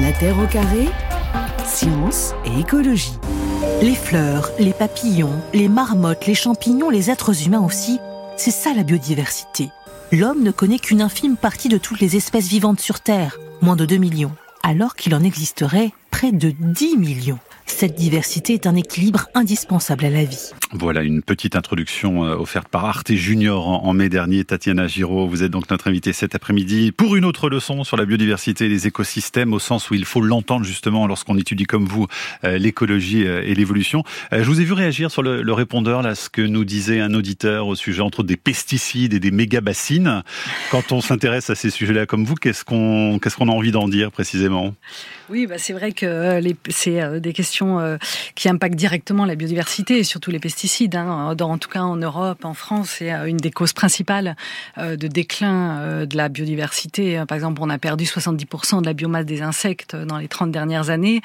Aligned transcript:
La 0.00 0.12
Terre 0.12 0.38
au 0.38 0.46
carré, 0.46 0.88
science 1.66 2.32
et 2.46 2.60
écologie. 2.60 3.18
Les 3.82 3.94
fleurs, 3.94 4.50
les 4.58 4.72
papillons, 4.72 5.38
les 5.52 5.68
marmottes, 5.68 6.26
les 6.26 6.34
champignons, 6.34 6.88
les 6.88 7.10
êtres 7.10 7.46
humains 7.46 7.60
aussi, 7.60 7.98
c'est 8.38 8.50
ça 8.50 8.72
la 8.72 8.82
biodiversité. 8.82 9.68
L'homme 10.10 10.42
ne 10.42 10.52
connaît 10.52 10.78
qu'une 10.78 11.02
infime 11.02 11.36
partie 11.36 11.68
de 11.68 11.76
toutes 11.76 12.00
les 12.00 12.16
espèces 12.16 12.48
vivantes 12.48 12.80
sur 12.80 13.00
Terre, 13.00 13.38
moins 13.60 13.76
de 13.76 13.84
2 13.84 13.96
millions, 13.98 14.32
alors 14.62 14.94
qu'il 14.96 15.14
en 15.14 15.22
existerait 15.22 15.92
près 16.10 16.32
de 16.32 16.50
10 16.50 16.96
millions. 16.96 17.38
Cette 17.70 17.94
diversité 17.94 18.54
est 18.54 18.66
un 18.66 18.74
équilibre 18.74 19.28
indispensable 19.34 20.04
à 20.04 20.10
la 20.10 20.24
vie. 20.24 20.50
Voilà 20.72 21.02
une 21.02 21.22
petite 21.22 21.56
introduction 21.56 22.24
euh, 22.24 22.34
offerte 22.34 22.68
par 22.68 22.84
Arte 22.84 23.12
Junior 23.14 23.66
en 23.66 23.92
mai 23.94 24.08
dernier. 24.08 24.44
Tatiana 24.44 24.86
Giraud, 24.86 25.26
vous 25.26 25.42
êtes 25.42 25.50
donc 25.50 25.70
notre 25.70 25.88
invitée 25.88 26.12
cet 26.12 26.34
après-midi 26.34 26.92
pour 26.92 27.16
une 27.16 27.24
autre 27.24 27.48
leçon 27.48 27.82
sur 27.82 27.96
la 27.96 28.04
biodiversité 28.04 28.66
et 28.66 28.68
les 28.68 28.86
écosystèmes, 28.86 29.54
au 29.54 29.58
sens 29.58 29.88
où 29.88 29.94
il 29.94 30.04
faut 30.04 30.20
l'entendre 30.20 30.66
justement 30.66 31.06
lorsqu'on 31.06 31.38
étudie 31.38 31.64
comme 31.64 31.86
vous 31.86 32.06
euh, 32.44 32.58
l'écologie 32.58 33.26
euh, 33.26 33.42
et 33.42 33.54
l'évolution. 33.54 34.04
Je 34.30 34.42
vous 34.42 34.60
ai 34.60 34.64
vu 34.64 34.74
réagir 34.74 35.10
sur 35.10 35.22
le, 35.22 35.52
répondeur, 35.52 36.02
là, 36.02 36.14
ce 36.14 36.28
que 36.28 36.42
nous 36.42 36.64
disait 36.64 37.00
un 37.00 37.14
auditeur 37.14 37.66
au 37.66 37.76
sujet 37.76 38.02
entre 38.02 38.22
des 38.22 38.36
pesticides 38.36 39.14
et 39.14 39.20
des 39.20 39.30
méga-bassines. 39.30 40.22
Quand 40.70 40.92
on 40.92 41.00
s'intéresse 41.00 41.50
à 41.50 41.54
ces 41.54 41.70
sujets-là 41.70 42.04
comme 42.04 42.24
vous, 42.24 42.34
qu'est-ce 42.34 42.64
qu'on 42.64 43.18
qu'est-ce 43.20 43.36
qu'on 43.36 43.48
a 43.48 43.52
envie 43.52 43.72
d'en 43.72 43.88
dire 43.88 44.12
précisément? 44.12 44.74
Oui, 45.30 45.46
bah 45.46 45.56
c'est 45.58 45.72
vrai 45.72 45.92
que 45.92 46.40
c'est 46.68 47.20
des 47.20 47.32
questions 47.32 47.59
euh, 47.62 47.98
qui 48.34 48.48
impactent 48.48 48.76
directement 48.76 49.24
la 49.24 49.34
biodiversité 49.34 49.98
et 49.98 50.04
surtout 50.04 50.30
les 50.30 50.38
pesticides. 50.38 50.96
Hein. 50.96 51.36
en 51.38 51.58
tout 51.58 51.68
cas 51.68 51.80
en 51.80 51.96
Europe, 51.96 52.44
en 52.44 52.54
France, 52.54 52.96
c'est 52.98 53.12
euh, 53.12 53.26
une 53.26 53.36
des 53.36 53.50
causes 53.50 53.72
principales 53.72 54.36
euh, 54.78 54.96
de 54.96 55.08
déclin 55.08 56.06
de 56.06 56.16
la 56.16 56.28
biodiversité. 56.28 57.22
Par 57.28 57.34
exemple, 57.34 57.60
on 57.62 57.70
a 57.70 57.78
perdu 57.78 58.04
70% 58.04 58.80
de 58.80 58.86
la 58.86 58.92
biomasse 58.92 59.26
des 59.26 59.42
insectes 59.42 59.96
dans 59.96 60.18
les 60.18 60.28
30 60.28 60.50
dernières 60.50 60.90
années, 60.90 61.20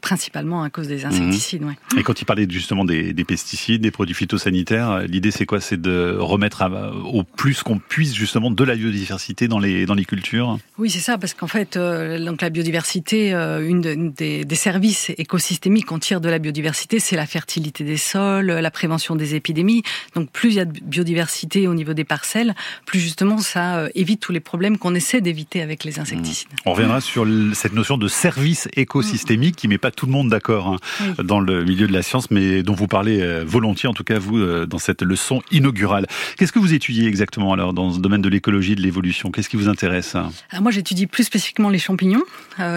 principalement 0.00 0.62
à 0.62 0.70
cause 0.70 0.88
des 0.88 0.98
mhm. 0.98 1.06
insecticides. 1.06 1.62
Et 1.96 2.02
quand 2.02 2.20
il 2.20 2.24
parlait 2.24 2.46
justement 2.48 2.84
des, 2.84 3.12
pesticides, 3.24 3.82
des 3.82 3.90
produits 3.90 4.14
phytosanitaires, 4.14 5.00
l'idée 5.00 5.30
c'est 5.30 5.46
quoi? 5.46 5.60
C'est 5.60 5.80
de 5.80 6.16
remettre 6.18 6.64
au 7.04 7.22
plus 7.22 7.62
qu'on 7.62 7.78
puisse 7.78 8.14
justement 8.14 8.50
de 8.50 8.64
la 8.64 8.76
biodiversité 8.76 9.48
dans 9.48 9.58
les, 9.58 9.86
dans 9.86 9.94
les 9.94 10.04
cultures? 10.04 10.58
Oui, 10.78 10.90
c'est 10.90 11.00
ça, 11.00 11.18
parce 11.18 11.34
qu'en 11.34 11.46
fait, 11.46 11.78
donc 11.78 12.42
la 12.42 12.50
biodiversité, 12.50 13.32
une, 13.32 14.12
des, 14.12 14.44
des 14.44 14.54
services 14.54 15.10
écosystémiques 15.18 15.67
qu'on 15.86 15.98
tire 15.98 16.20
de 16.20 16.28
la 16.28 16.38
biodiversité, 16.38 17.00
c'est 17.00 17.16
la 17.16 17.26
fertilité 17.26 17.84
des 17.84 17.96
sols, 17.96 18.46
la 18.46 18.70
prévention 18.70 19.16
des 19.16 19.34
épidémies. 19.34 19.82
Donc 20.14 20.30
plus 20.30 20.50
il 20.50 20.54
y 20.54 20.60
a 20.60 20.64
de 20.64 20.80
biodiversité 20.80 21.68
au 21.68 21.74
niveau 21.74 21.94
des 21.94 22.04
parcelles, 22.04 22.54
plus 22.86 23.00
justement 23.00 23.38
ça 23.38 23.76
euh, 23.76 23.88
évite 23.94 24.20
tous 24.20 24.32
les 24.32 24.40
problèmes 24.40 24.78
qu'on 24.78 24.94
essaie 24.94 25.20
d'éviter 25.20 25.62
avec 25.62 25.84
les 25.84 25.98
insecticides. 25.98 26.48
On 26.66 26.72
reviendra 26.72 27.00
sur 27.00 27.26
cette 27.54 27.74
notion 27.74 27.98
de 27.98 28.08
service 28.08 28.68
écosystémique 28.76 29.56
qui 29.56 29.68
met 29.68 29.78
pas 29.78 29.90
tout 29.90 30.06
le 30.06 30.12
monde 30.12 30.28
d'accord 30.28 30.68
hein, 30.68 31.14
dans 31.22 31.40
le 31.40 31.64
milieu 31.64 31.86
de 31.86 31.92
la 31.92 32.02
science, 32.02 32.30
mais 32.30 32.62
dont 32.62 32.74
vous 32.74 32.88
parlez 32.88 33.20
euh, 33.20 33.44
volontiers, 33.46 33.88
en 33.88 33.94
tout 33.94 34.04
cas 34.04 34.18
vous, 34.18 34.38
euh, 34.38 34.66
dans 34.66 34.78
cette 34.78 35.02
leçon 35.02 35.42
inaugurale. 35.50 36.06
Qu'est-ce 36.36 36.52
que 36.52 36.58
vous 36.58 36.74
étudiez 36.74 37.06
exactement 37.06 37.52
alors 37.52 37.72
dans 37.72 37.92
ce 37.92 37.98
domaine 37.98 38.22
de 38.22 38.28
l'écologie, 38.28 38.74
de 38.74 38.82
l'évolution? 38.82 39.30
Qu'est-ce 39.30 39.48
qui 39.48 39.56
vous 39.56 39.68
intéresse? 39.68 40.16
Moi 40.60 40.70
j'étudie 40.70 41.06
plus 41.06 41.24
spécifiquement 41.24 41.68
les 41.68 41.78
champignons, 41.78 42.24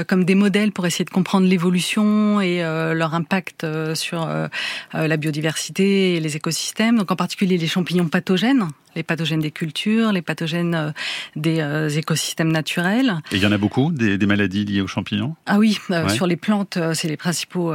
comme 0.08 0.26
des 0.26 0.36
modèles 0.36 0.72
pour 0.72 0.86
essayer 0.86 1.06
de 1.06 1.10
comprendre 1.10 1.48
l'évolution 1.48 2.42
et 2.42 2.64
euh, 2.64 2.81
leur 2.94 3.14
impact 3.14 3.64
euh, 3.64 3.96
sur 3.96 4.28
euh, 4.28 4.48
la 4.94 5.18
biodiversité 5.18 6.16
et 6.16 6.20
les 6.20 6.36
écosystèmes, 6.36 6.98
donc 6.98 7.12
en 7.12 7.16
particulier 7.16 7.58
les 7.58 7.68
champignons 7.68 8.08
pathogènes 8.08 8.68
les 8.96 9.04
pathogènes 9.04 9.40
des 9.40 9.52
cultures, 9.52 10.12
les 10.12 10.22
pathogènes 10.22 10.76
euh, 10.76 10.92
des 11.36 11.60
euh, 11.60 11.90
écosystèmes 11.90 12.52
naturels. 12.52 13.16
Et 13.32 13.38
il 13.38 13.42
y 13.42 13.46
en 13.46 13.52
a 13.52 13.58
beaucoup, 13.58 13.92
des, 13.92 14.18
maladies 14.26 14.66
liées 14.66 14.82
aux 14.82 14.88
champignons? 14.88 15.36
Ah 15.46 15.60
oui, 15.60 15.78
euh, 15.90 16.08
sur 16.10 16.28
les 16.28 16.36
plantes, 16.36 16.78
c'est 16.94 17.08
les 17.08 17.18
principaux 17.18 17.74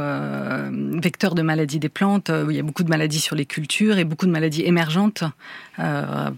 vecteurs 1.01 1.35
de 1.35 1.41
maladies 1.41 1.79
des 1.79 1.89
plantes. 1.89 2.31
il 2.49 2.55
y 2.55 2.59
a 2.59 2.63
beaucoup 2.63 2.83
de 2.83 2.89
maladies 2.89 3.19
sur 3.19 3.35
les 3.35 3.45
cultures 3.45 3.97
et 3.97 4.03
beaucoup 4.03 4.25
de 4.25 4.31
maladies 4.31 4.63
émergentes, 4.63 5.23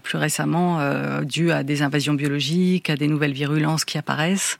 plus 0.02 0.18
récemment 0.18 0.78
dues 1.22 1.50
à 1.50 1.62
des 1.62 1.82
invasions 1.82 2.14
biologiques, 2.14 2.90
à 2.90 2.96
des 2.96 3.08
nouvelles 3.08 3.32
virulences 3.32 3.84
qui 3.84 3.98
apparaissent. 3.98 4.58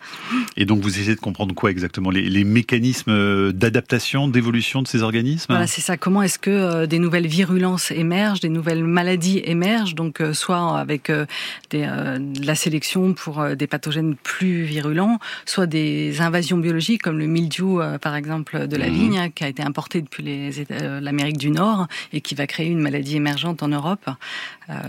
Et 0.56 0.64
donc 0.64 0.80
vous 0.80 0.98
essayez 0.98 1.14
de 1.14 1.20
comprendre 1.20 1.54
quoi 1.54 1.70
exactement? 1.70 2.10
Les, 2.10 2.28
les 2.28 2.44
mécanismes 2.44 3.52
d'adaptation, 3.52 4.28
d'évolution 4.28 4.82
de 4.82 4.88
ces 4.88 5.02
organismes? 5.02 5.46
Voilà, 5.50 5.66
c'est 5.66 5.82
ça. 5.82 5.96
Comment 5.96 6.22
est-ce 6.22 6.38
que 6.38 6.86
des 6.86 6.98
nouvelles 6.98 7.26
virulences 7.26 7.90
émergent, 7.90 8.40
des 8.40 8.48
nouvelles 8.48 8.84
maladies 8.84 9.42
émergent? 9.44 9.94
Donc 9.94 10.09
donc 10.10 10.20
euh, 10.22 10.34
soit 10.34 10.76
avec 10.76 11.08
euh, 11.08 11.24
euh, 11.74 12.18
de 12.18 12.44
la 12.44 12.56
sélection 12.56 13.14
pour 13.14 13.44
des 13.54 13.68
pathogènes 13.68 14.16
plus 14.16 14.64
virulents, 14.64 15.20
soit 15.46 15.66
des 15.66 16.20
invasions 16.20 16.58
biologiques 16.58 17.02
comme 17.02 17.16
le 17.16 17.26
mildiou 17.26 17.80
par 18.02 18.16
exemple 18.16 18.66
de 18.66 18.76
la 18.76 18.88
mhm. 18.88 18.94
vigne 18.94 19.18
hein, 19.18 19.30
qui 19.30 19.44
a 19.44 19.48
été 19.48 19.62
importé 19.62 20.02
depuis 20.02 20.24
l'Amérique 21.00 21.38
du 21.38 21.52
Nord 21.52 21.86
et 22.12 22.20
qui 22.20 22.34
va 22.34 22.48
créer 22.48 22.66
une 22.66 22.80
maladie 22.80 23.16
émergente 23.16 23.62
en 23.62 23.68
Europe. 23.68 24.10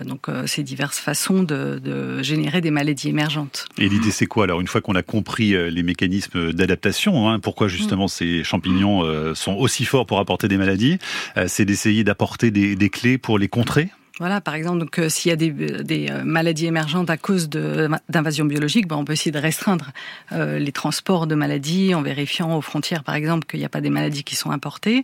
donc 0.05 0.27
c'est 0.47 0.63
diverses 0.63 0.97
façons 0.97 1.43
de, 1.43 2.23
générer 2.23 2.61
des 2.61 2.71
maladies 2.71 3.09
émergentes. 3.09 3.67
Et 3.77 3.89
l'idée 3.89 4.11
c'est 4.11 4.25
quoi? 4.25 4.45
Alors 4.45 4.59
une 4.59 4.67
fois 4.67 4.81
qu'on 4.81 4.95
a 4.95 5.03
compris 5.03 5.49
les 5.71 5.83
mécanismes 5.83 6.51
d'adaptation, 6.51 7.29
hein, 7.29 7.39
pourquoi 7.39 7.67
justement 7.67 8.05
mm. 8.05 8.15
ces 8.17 8.43
champignons 8.43 9.35
sont 9.35 9.53
aussi 9.53 9.85
forts 9.85 10.07
pour 10.07 10.19
apporter 10.19 10.47
des 10.47 10.57
maladies, 10.57 10.97
c'est 11.45 11.65
d'essayer 11.65 12.03
d'apporter 12.03 12.49
des 12.51 12.89
clés 12.89 13.19
pour 13.19 13.37
les 13.37 13.47
contrer? 13.47 13.89
Voilà, 14.21 14.39
par 14.39 14.53
exemple, 14.53 14.77
donc 14.77 14.99
euh, 14.99 15.09
s'il 15.09 15.29
y 15.29 15.33
a 15.33 15.35
des, 15.35 15.49
des, 15.49 16.07
euh, 16.11 16.23
maladies 16.23 16.67
émergentes 16.67 17.09
à 17.09 17.17
cause 17.17 17.49
d'invasions 17.49 18.45
biologiques, 18.45 18.87
ben, 18.87 18.95
on 18.95 19.03
peut 19.03 19.13
essayer 19.13 19.31
de 19.31 19.39
restreindre 19.39 19.89
euh, 20.31 20.59
les 20.59 20.71
transports 20.71 21.25
de 21.25 21.33
maladies 21.33 21.95
en 21.95 22.03
vérifiant 22.03 22.55
aux 22.55 22.61
frontières, 22.61 23.03
par 23.03 23.15
exemple, 23.15 23.47
qu'il 23.47 23.59
n'y 23.59 23.65
a 23.65 23.69
pas 23.69 23.81
des 23.81 23.89
maladies 23.89 24.23
qui 24.23 24.35
sont 24.35 24.51
importées. 24.51 25.03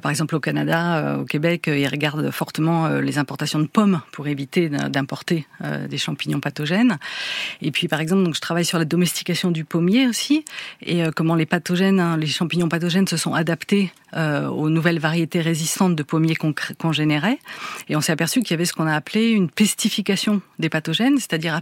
par 0.00 0.12
exemple, 0.12 0.36
au 0.36 0.38
Canada, 0.40 1.18
au 1.18 1.24
Québec, 1.24 1.64
ils 1.66 1.88
regardent 1.88 2.30
fortement 2.30 2.88
les 2.88 3.18
importations 3.18 3.58
de 3.58 3.66
pommes 3.66 4.00
pour 4.12 4.28
éviter 4.28 4.68
d'importer 4.68 5.48
des 5.88 5.98
champignons 5.98 6.38
pathogènes. 6.38 6.98
Et 7.62 7.72
puis, 7.72 7.88
par 7.88 8.00
exemple, 8.00 8.22
donc 8.22 8.36
je 8.36 8.40
travaille 8.40 8.64
sur 8.64 8.78
la 8.78 8.84
domestication 8.84 9.50
du 9.50 9.64
pommier 9.64 10.06
aussi 10.06 10.44
et 10.82 11.02
comment 11.16 11.34
les 11.34 11.46
pathogènes, 11.46 11.98
hein, 11.98 12.16
les 12.16 12.28
champignons 12.28 12.68
pathogènes 12.68 13.08
se 13.08 13.16
sont 13.16 13.34
adaptés 13.34 13.92
aux 14.16 14.70
nouvelles 14.70 14.98
variétés 14.98 15.40
résistantes 15.40 15.94
de 15.94 16.02
pommiers 16.02 16.36
qu'on 16.36 16.92
générait. 16.92 17.38
Et 17.88 17.96
on 17.96 18.00
s'est 18.00 18.12
aperçu 18.12 18.40
qu'il 18.40 18.52
y 18.52 18.54
avait 18.54 18.64
ce 18.64 18.72
qu'on 18.72 18.86
a 18.86 18.94
appelé 18.94 19.30
une 19.30 19.50
pestification 19.50 20.40
des 20.58 20.68
pathogènes, 20.68 21.18
c'est-à-dire 21.18 21.60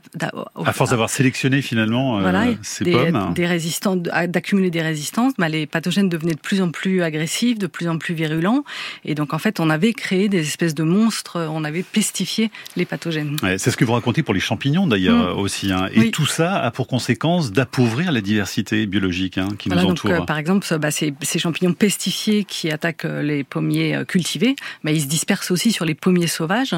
à, 0.65 0.73
force 0.73 0.91
d'avoir 0.91 1.11
sélectionné 1.11 1.63
finalement 1.63 2.19
euh, 2.21 2.53
ces 2.63 2.85
des, 2.85 2.93
pommes, 2.93 3.33
des 3.35 3.47
résistances, 3.47 3.99
d'accumuler 3.99 4.71
des 4.71 4.83
résistances, 4.83 5.33
bah, 5.39 5.49
les 5.49 5.67
pathogènes 5.67 6.09
devenaient 6.09 6.35
de 6.35 6.41
plus 6.41 6.63
en 6.63 6.71
plus 6.71 7.03
agressifs, 7.03 7.59
de 7.59 7.67
plus 7.67 7.89
en 7.89 7.99
plus 7.99 8.15
virulents, 8.15 8.65
et 9.05 9.15
donc 9.15 9.35
en 9.35 9.39
fait 9.39 9.61
on 9.61 9.71
avait 9.71 9.93
créé 9.93 10.29
des 10.29 10.41
espèces 10.41 10.75
de 10.75 10.83
monstres, 10.83 11.47
on 11.51 11.65
avait 11.65 11.83
pestifié 11.83 12.51
les 12.77 12.85
pathogènes. 12.85 13.37
c'est 13.59 13.71
ce 13.71 13.77
que 13.77 13.85
vous 13.85 13.93
racontez 13.93 14.23
pour 14.23 14.35
les 14.35 14.41
champignons 14.41 14.87
d'ailleurs 14.87 15.37
mm. 15.37 15.39
aussi, 15.39 15.73
hein. 15.73 15.89
et 15.93 16.11
tout 16.11 16.27
ça 16.27 16.57
a 16.57 16.71
pour 16.71 16.87
conséquence 16.87 17.53
d'appauvrir 17.53 18.13
la 18.13 18.21
diversité 18.21 18.87
biologique 18.87 19.39
hein, 19.39 19.49
qui 19.59 19.69
nous 19.69 19.79
entoure. 19.79 20.11
Donc, 20.11 20.21
euh, 20.23 20.25
par 20.25 20.39
exemple, 20.39 20.67
bah, 20.79 20.91
ces, 20.91 21.15
ces, 21.23 21.39
champignons 21.39 21.73
pestifiés 21.73 22.44
qui 22.47 22.71
attaquent 22.71 23.05
euh, 23.05 23.23
les 23.23 23.45
pommiers 23.45 24.03
cultivés, 24.07 24.57
bah, 24.83 24.93
ils 24.93 25.03
se 25.03 25.07
dispersent 25.07 25.51
aussi 25.51 25.73
sur 25.73 25.85
les 25.85 25.95
pommiers 25.95 26.27
sauvages 26.27 26.75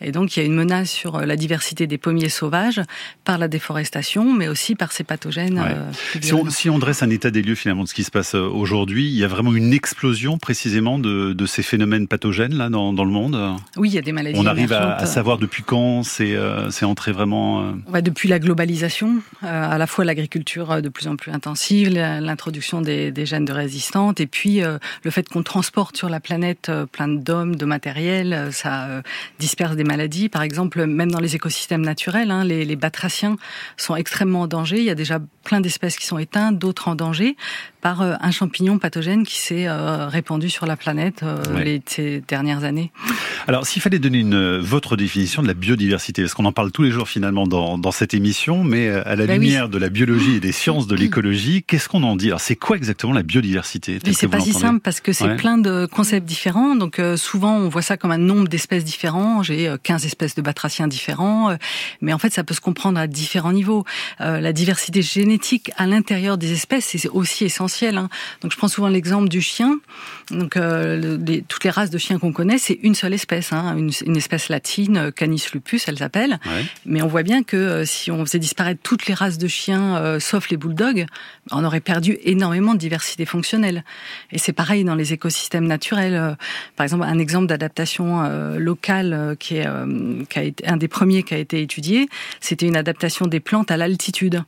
et 0.00 0.12
donc, 0.12 0.36
il 0.36 0.40
y 0.40 0.42
a 0.42 0.46
une 0.46 0.54
menace 0.54 0.90
sur 0.90 1.16
euh, 1.16 1.26
la 1.26 1.36
diversité 1.36 1.86
des 1.86 1.98
pommiers 1.98 2.28
sauvages 2.28 2.80
par 3.24 3.38
la 3.38 3.48
déforestation, 3.48 4.32
mais 4.32 4.48
aussi 4.48 4.74
par 4.74 4.92
ces 4.92 5.04
pathogènes. 5.04 5.58
Euh, 5.58 5.90
si, 6.50 6.70
on, 6.70 6.78
dresse 6.78 7.02
un 7.02 7.10
état 7.10 7.30
des 7.30 7.42
lieux 7.42 7.54
finalement 7.54 7.82
de 7.82 7.88
ce 7.88 7.94
qui 7.94 8.04
se 8.04 8.10
passe 8.10 8.34
euh, 8.34 8.48
aujourd'hui, 8.48 9.08
il 9.08 9.16
y 9.16 9.24
a 9.24 9.28
vraiment 9.28 9.54
une 9.54 9.72
explosion 9.72 10.38
précisément 10.38 10.98
de, 10.98 11.34
ces 11.46 11.62
phénomènes 11.62 12.08
pathogènes 12.08 12.54
là 12.54 12.68
dans, 12.68 12.92
le 12.92 13.10
monde. 13.10 13.56
Oui, 13.76 13.88
il 13.88 13.94
y 13.94 13.98
a 13.98 14.02
des 14.02 14.12
maladies. 14.12 14.38
On 14.38 14.46
arrive 14.46 14.72
à, 14.72 15.06
savoir 15.06 15.38
depuis 15.38 15.62
quand 15.62 16.02
c'est 16.02 16.36
entré 16.84 17.12
vraiment. 17.12 17.74
depuis 18.02 18.28
la 18.28 18.38
globalisation, 18.38 19.16
à 19.42 19.78
la 19.78 19.86
fois 19.86 20.04
l'agriculture 20.04 20.82
de 20.82 20.88
plus 20.88 21.08
en 21.08 21.16
plus 21.16 21.32
intensive, 21.32 21.88
l'introduction 21.88 22.82
des, 22.82 23.12
gènes 23.24 23.46
de 23.46 23.52
résistantes, 23.52 24.20
et 24.20 24.26
puis 24.26 24.60
le 25.02 25.10
fait 25.10 25.28
qu'on 25.28 25.42
transporte 25.42 25.96
sur 25.96 26.08
la 26.08 26.20
planète 26.20 26.70
plein 26.92 27.08
d'hommes, 27.08 27.56
de 27.56 27.64
matériel, 27.64 28.48
ça 28.52 29.02
dispersent 29.38 29.76
des 29.76 29.84
maladies. 29.84 30.28
Par 30.28 30.42
exemple, 30.42 30.86
même 30.86 31.10
dans 31.10 31.20
les 31.20 31.36
écosystèmes 31.36 31.84
naturels, 31.84 32.30
hein, 32.30 32.44
les, 32.44 32.64
les, 32.64 32.76
batraciens 32.76 33.36
sont 33.76 33.96
extrêmement 33.96 34.42
en 34.42 34.46
danger. 34.46 34.78
Il 34.78 34.84
y 34.84 34.90
a 34.90 34.94
déjà 34.94 35.20
plein 35.44 35.60
d'espèces 35.60 35.96
qui 35.96 36.06
sont 36.06 36.18
éteintes, 36.18 36.58
d'autres 36.58 36.88
en 36.88 36.94
danger 36.94 37.36
par 37.80 38.02
euh, 38.02 38.14
un 38.20 38.30
champignon 38.30 38.78
pathogène 38.78 39.24
qui 39.24 39.38
s'est 39.38 39.68
euh, 39.68 40.08
répandu 40.08 40.50
sur 40.50 40.66
la 40.66 40.76
planète 40.76 41.22
euh, 41.22 41.62
les, 41.62 41.80
ces 41.86 42.22
dernières 42.26 42.64
années. 42.64 42.90
Alors, 43.46 43.66
s'il 43.66 43.80
fallait 43.80 43.98
donner 43.98 44.18
une, 44.18 44.58
votre 44.58 44.96
définition 44.96 45.42
de 45.42 45.46
la 45.46 45.54
biodiversité, 45.54 46.22
parce 46.22 46.34
qu'on 46.34 46.44
en 46.44 46.52
parle 46.52 46.72
tous 46.72 46.82
les 46.82 46.90
jours 46.90 47.08
finalement 47.08 47.46
dans, 47.46 47.78
dans 47.78 47.92
cette 47.92 48.14
émission, 48.14 48.64
mais 48.64 48.88
à 48.88 49.14
la 49.16 49.26
bah 49.26 49.34
lumière 49.34 49.68
de 49.68 49.78
la 49.78 49.88
biologie 49.88 50.36
et 50.36 50.40
des 50.40 50.52
sciences 50.52 50.86
de 50.86 50.96
l'écologie, 50.96 51.62
qu'est-ce 51.62 51.88
qu'on 51.88 52.02
en 52.02 52.16
dit? 52.16 52.28
Alors, 52.28 52.40
c'est 52.40 52.56
quoi 52.56 52.76
exactement 52.76 53.12
la 53.12 53.22
biodiversité? 53.22 53.98
C'est 54.12 54.28
pas 54.28 54.40
si 54.40 54.52
simple 54.52 54.80
parce 54.80 55.00
que 55.00 55.12
c'est 55.12 55.36
plein 55.36 55.58
de 55.58 55.86
concepts 55.86 56.26
différents. 56.26 56.74
Donc 56.74 56.98
euh, 56.98 57.16
souvent 57.16 57.56
on 57.56 57.68
voit 57.68 57.82
ça 57.82 57.96
comme 57.96 58.10
un 58.10 58.18
nombre 58.18 58.48
d'espèces 58.48 58.84
différents. 58.84 59.42
J'ai 59.42 59.72
15 59.82 60.04
espèces 60.04 60.34
de 60.34 60.42
batraciens 60.42 60.88
différents, 60.88 61.56
mais 62.00 62.12
en 62.12 62.18
fait 62.18 62.32
ça 62.32 62.44
peut 62.44 62.54
se 62.54 62.60
comprendre 62.60 62.98
à 62.98 63.06
différents 63.06 63.52
niveaux. 63.52 63.84
la 64.18 64.52
diversité 64.52 65.02
génétique 65.02 65.70
à 65.76 65.86
l'intérieur 65.86 66.38
des 66.38 66.52
espèces 66.52 66.86
c'est 66.86 67.08
aussi 67.08 67.44
essentiel. 67.44 67.67
Hein. 67.98 68.08
Donc 68.42 68.52
je 68.52 68.56
prends 68.56 68.68
souvent 68.68 68.88
l'exemple 68.88 69.28
du 69.28 69.40
chien. 69.40 69.78
Donc 70.30 70.56
les, 70.56 71.42
toutes 71.42 71.64
les 71.64 71.70
races 71.70 71.90
de 71.90 71.98
chiens 71.98 72.18
qu'on 72.18 72.32
connaît 72.32 72.58
c'est 72.58 72.78
une 72.82 72.94
seule 72.94 73.14
espèce, 73.14 73.52
hein, 73.52 73.76
une, 73.76 73.90
une, 74.04 74.16
espèce 74.16 74.48
latine, 74.48 75.10
Canis 75.12 75.46
lupus, 75.54 75.88
elle 75.88 75.98
s'appelle. 75.98 76.38
Mais 76.84 77.02
on 77.02 77.06
voit 77.06 77.22
bien 77.22 77.42
que 77.42 77.84
si 77.84 78.10
on 78.10 78.24
faisait 78.24 78.38
disparaître 78.38 78.80
toutes 78.82 79.06
les 79.06 79.14
races 79.14 79.38
de 79.38 79.48
chiens, 79.48 80.18
sauf 80.20 80.50
les 80.50 80.56
bulldogs, 80.56 81.06
on 81.50 81.64
aurait 81.64 81.80
perdu 81.80 82.18
énormément 82.24 82.74
de 82.74 82.78
diversité 82.78 83.24
fonctionnelle. 83.24 83.84
Et 84.32 84.38
c'est 84.38 84.52
pareil 84.52 84.84
dans 84.84 84.94
les 84.94 85.12
écosystèmes 85.12 85.66
naturels. 85.66 86.14
Euh, 86.14 86.34
par 86.76 86.84
exemple, 86.84 87.04
un 87.04 87.18
exemple 87.18 87.46
d'adaptation 87.46 88.22
euh, 88.24 88.58
locale 88.58 89.12
euh, 89.12 89.34
qui 89.34 89.56
est 89.56 89.68
qui 90.28 90.38
a 90.38 90.42
été 90.42 90.66
un 90.66 90.76
des 90.76 90.88
premiers 90.88 91.22
qui 91.22 91.34
a 91.34 91.38
été 91.38 91.62
étudié, 91.62 92.08
c'était 92.40 92.66
une 92.66 92.76
adaptation 92.76 93.26
des 93.26 93.40
plantes 93.40 93.70
à 93.70 93.76
l'altitude. 93.76 94.42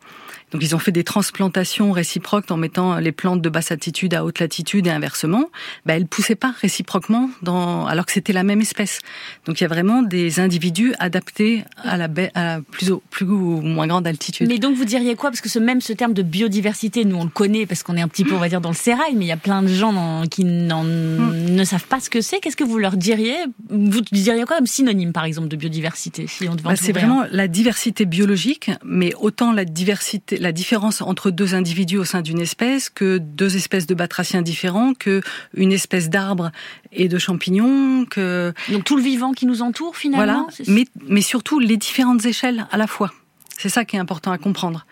Donc 0.51 0.63
ils 0.63 0.75
ont 0.75 0.79
fait 0.79 0.93
des 0.93 1.05
transplantations 1.05 1.93
réciproques 1.93 2.51
en 2.51 2.57
mettant 2.57 2.97
les 2.97 3.13
plantes 3.13 3.43
de 3.43 3.49
basse 3.49 3.71
altitude 3.71 4.15
à 4.15 4.25
haute 4.25 4.39
latitude 4.41 4.87
et 4.87 4.91
inversement. 4.91 5.51
Ben, 5.87 5.95
elles 5.95 6.07
poussaient 6.07 6.35
pas 6.35 6.53
réciproquement 6.61 7.31
dans, 7.43 7.87
alors 7.87 8.07
que 8.07 8.13
c'était 8.13 8.33
la 8.33 8.43
même 8.43 8.61
espèce. 8.61 8.99
Donc 9.47 9.61
il 9.61 9.65
y 9.65 9.67
a 9.67 9.69
vraiment 9.69 10.03
des 10.03 10.41
individus 10.41 10.95
adaptés 10.99 11.65
à 11.85 11.97
la, 11.97 12.09
à 12.35 12.61
plus, 12.61 12.93
plus 13.11 13.27
ou 13.27 13.61
moins 13.61 13.87
grande 13.87 14.07
altitude. 14.07 14.49
Mais 14.49 14.59
donc 14.59 14.77
vous 14.77 14.85
diriez 14.85 15.15
quoi? 15.15 15.31
Parce 15.31 15.41
que 15.41 15.49
ce 15.49 15.59
même 15.59 15.81
ce 15.81 15.93
terme 15.93 16.15
de 16.15 16.23
biodiversité, 16.23 17.05
nous 17.05 17.17
on 17.17 17.25
le 17.25 17.31
connaît 17.31 17.67
parce 17.67 17.83
qu'on 17.83 17.97
est 17.97 18.03
un 18.03 18.09
petit 18.09 18.25
peu, 18.25 18.35
on 18.35 18.39
va 18.39 18.49
dire, 18.49 18.61
dans 18.61 18.71
le 18.71 18.75
sérail, 18.75 19.15
mais 19.15 19.25
il 19.25 19.29
y 19.29 19.33
a 19.33 19.37
plein 19.37 19.63
de 19.63 19.69
gens 19.69 20.25
qui 20.31 20.45
hmm. 20.45 21.55
ne 21.55 21.65
savent 21.65 21.87
pas 21.87 22.01
ce 22.01 22.11
que 22.11 22.21
c'est. 22.21 22.41
Qu'est-ce 22.41 22.57
que 22.57 22.65
vous 22.65 22.79
leur 22.79 22.97
diriez? 22.97 23.37
Vous 23.69 24.01
diriez 24.13 24.45
quoi 24.45 24.57
comme 24.57 24.67
synonyme, 24.67 25.13
par 25.13 25.25
exemple, 25.25 25.49
de 25.49 25.57
biodiversité 25.57 26.27
si 26.27 26.47
bah, 26.49 26.77
C'est 26.77 26.93
vraiment 26.93 27.25
la 27.31 27.49
diversité 27.49 28.05
biologique, 28.05 28.71
mais 28.85 29.15
autant 29.21 29.53
la 29.53 29.65
diversité 29.65 30.40
la 30.41 30.53
différence 30.53 31.03
entre 31.03 31.31
deux 31.31 31.55
individus 31.55 31.99
au 31.99 32.05
sein 32.05 32.23
d'une 32.23 32.41
espèce 32.41 32.89
que 32.89 33.19
deux 33.19 33.57
espèces 33.57 33.87
de 33.87 33.95
batraciens 33.95 34.43
différents, 34.43 34.95
que 34.95 35.21
une 35.55 35.71
espèce 35.71 36.09
d'arbre 36.09 36.51
et 36.93 37.09
de 37.09 37.19
champignons, 37.19 38.07
que 38.07 38.53
donc 38.71 38.85
tout 38.85 38.97
le 38.97 39.03
vivant 39.03 39.33
qui 39.33 39.47
nous 39.47 39.61
entoure 39.63 39.97
finalement. 39.97 40.49
Voilà, 40.49 40.65
mais 40.67 40.87
mais 41.07 41.21
surtout 41.21 41.61
les 41.61 41.77
différentes 41.77 42.25
échelles 42.25 42.67
à 42.73 42.79
la 42.79 42.87
fois. 42.87 43.13
C'est 43.59 43.69
ça 43.69 43.85
qui 43.85 43.97
est 43.97 43.99
important 43.99 44.33
à 44.33 44.39
comprendre. 44.39 44.87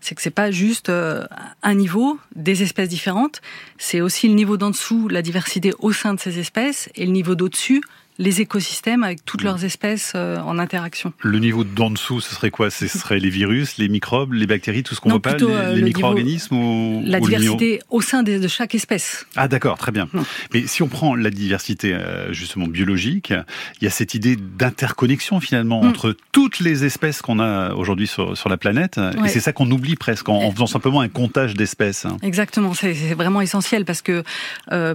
C'est 0.00 0.14
que 0.14 0.22
c'est 0.22 0.30
pas 0.30 0.50
juste 0.50 0.88
euh, 0.88 1.26
un 1.62 1.74
niveau, 1.74 2.18
des 2.34 2.62
espèces 2.62 2.88
différentes, 2.88 3.42
c'est 3.76 4.00
aussi 4.00 4.28
le 4.28 4.34
niveau 4.34 4.56
d'en 4.56 4.70
dessous, 4.70 5.08
la 5.08 5.20
diversité 5.20 5.72
au 5.78 5.92
sein 5.92 6.14
de 6.14 6.20
ces 6.20 6.38
espèces, 6.38 6.88
et 6.94 7.04
le 7.04 7.12
niveau 7.12 7.34
d'au-dessus, 7.34 7.82
les 8.18 8.40
écosystèmes 8.40 9.02
avec 9.02 9.24
toutes 9.24 9.42
leurs 9.42 9.64
espèces 9.64 10.12
euh, 10.14 10.38
en 10.38 10.58
interaction. 10.58 11.12
Le 11.20 11.38
niveau 11.38 11.64
d'en 11.64 11.90
dessous, 11.90 12.20
ce 12.20 12.34
serait 12.34 12.50
quoi? 12.50 12.70
Ce 12.70 12.86
serait 12.86 13.18
les 13.18 13.30
virus, 13.30 13.76
les 13.76 13.88
microbes, 13.88 14.32
les 14.32 14.46
bactéries, 14.46 14.84
tout 14.84 14.94
ce 14.94 15.00
qu'on 15.00 15.10
voit 15.10 15.20
pas, 15.20 15.36
les, 15.36 15.44
euh, 15.44 15.82
micro-organismes 15.82 16.54
ou 16.54 17.02
La 17.04 17.18
diversité 17.18 17.80
au 17.90 18.00
sein 18.00 18.22
de, 18.22 18.46
chaque 18.46 18.74
espèce. 18.74 19.26
Ah 19.36 19.48
d'accord, 19.48 19.78
très 19.78 19.90
bien. 19.90 20.08
Mais 20.52 20.66
si 20.66 20.82
on 20.82 20.88
prend 20.88 21.16
la 21.16 21.30
diversité 21.30 21.92
euh, 21.92 22.32
justement 22.32 22.66
biologique, 22.66 23.32
il 23.80 23.84
y 23.84 23.86
a 23.86 23.90
cette 23.90 24.14
idée 24.14 24.36
d'interconnexion 24.36 25.40
finalement 25.40 25.82
mm. 25.82 25.88
entre 25.88 26.16
toutes 26.30 26.60
les 26.60 26.84
espèces 26.84 27.20
qu'on 27.20 27.40
a 27.40 27.74
aujourd'hui 27.74 28.06
sur, 28.06 28.36
sur, 28.36 28.48
la 28.48 28.56
planète, 28.56 29.00
et 29.24 29.28
c'est 29.28 29.40
ça 29.40 29.52
qu'on 29.52 29.70
oublie 29.70 29.96
presque 29.96 30.28
en, 30.28 30.50
faisant 30.52 30.66
simplement 30.66 31.00
un 31.00 31.08
comptage 31.08 31.54
d'espèces. 31.54 32.06
Exactement, 32.22 32.74
c'est 32.74 32.92
vraiment 33.14 33.40
essentiel 33.40 33.84
parce 33.84 34.02
que 34.02 34.22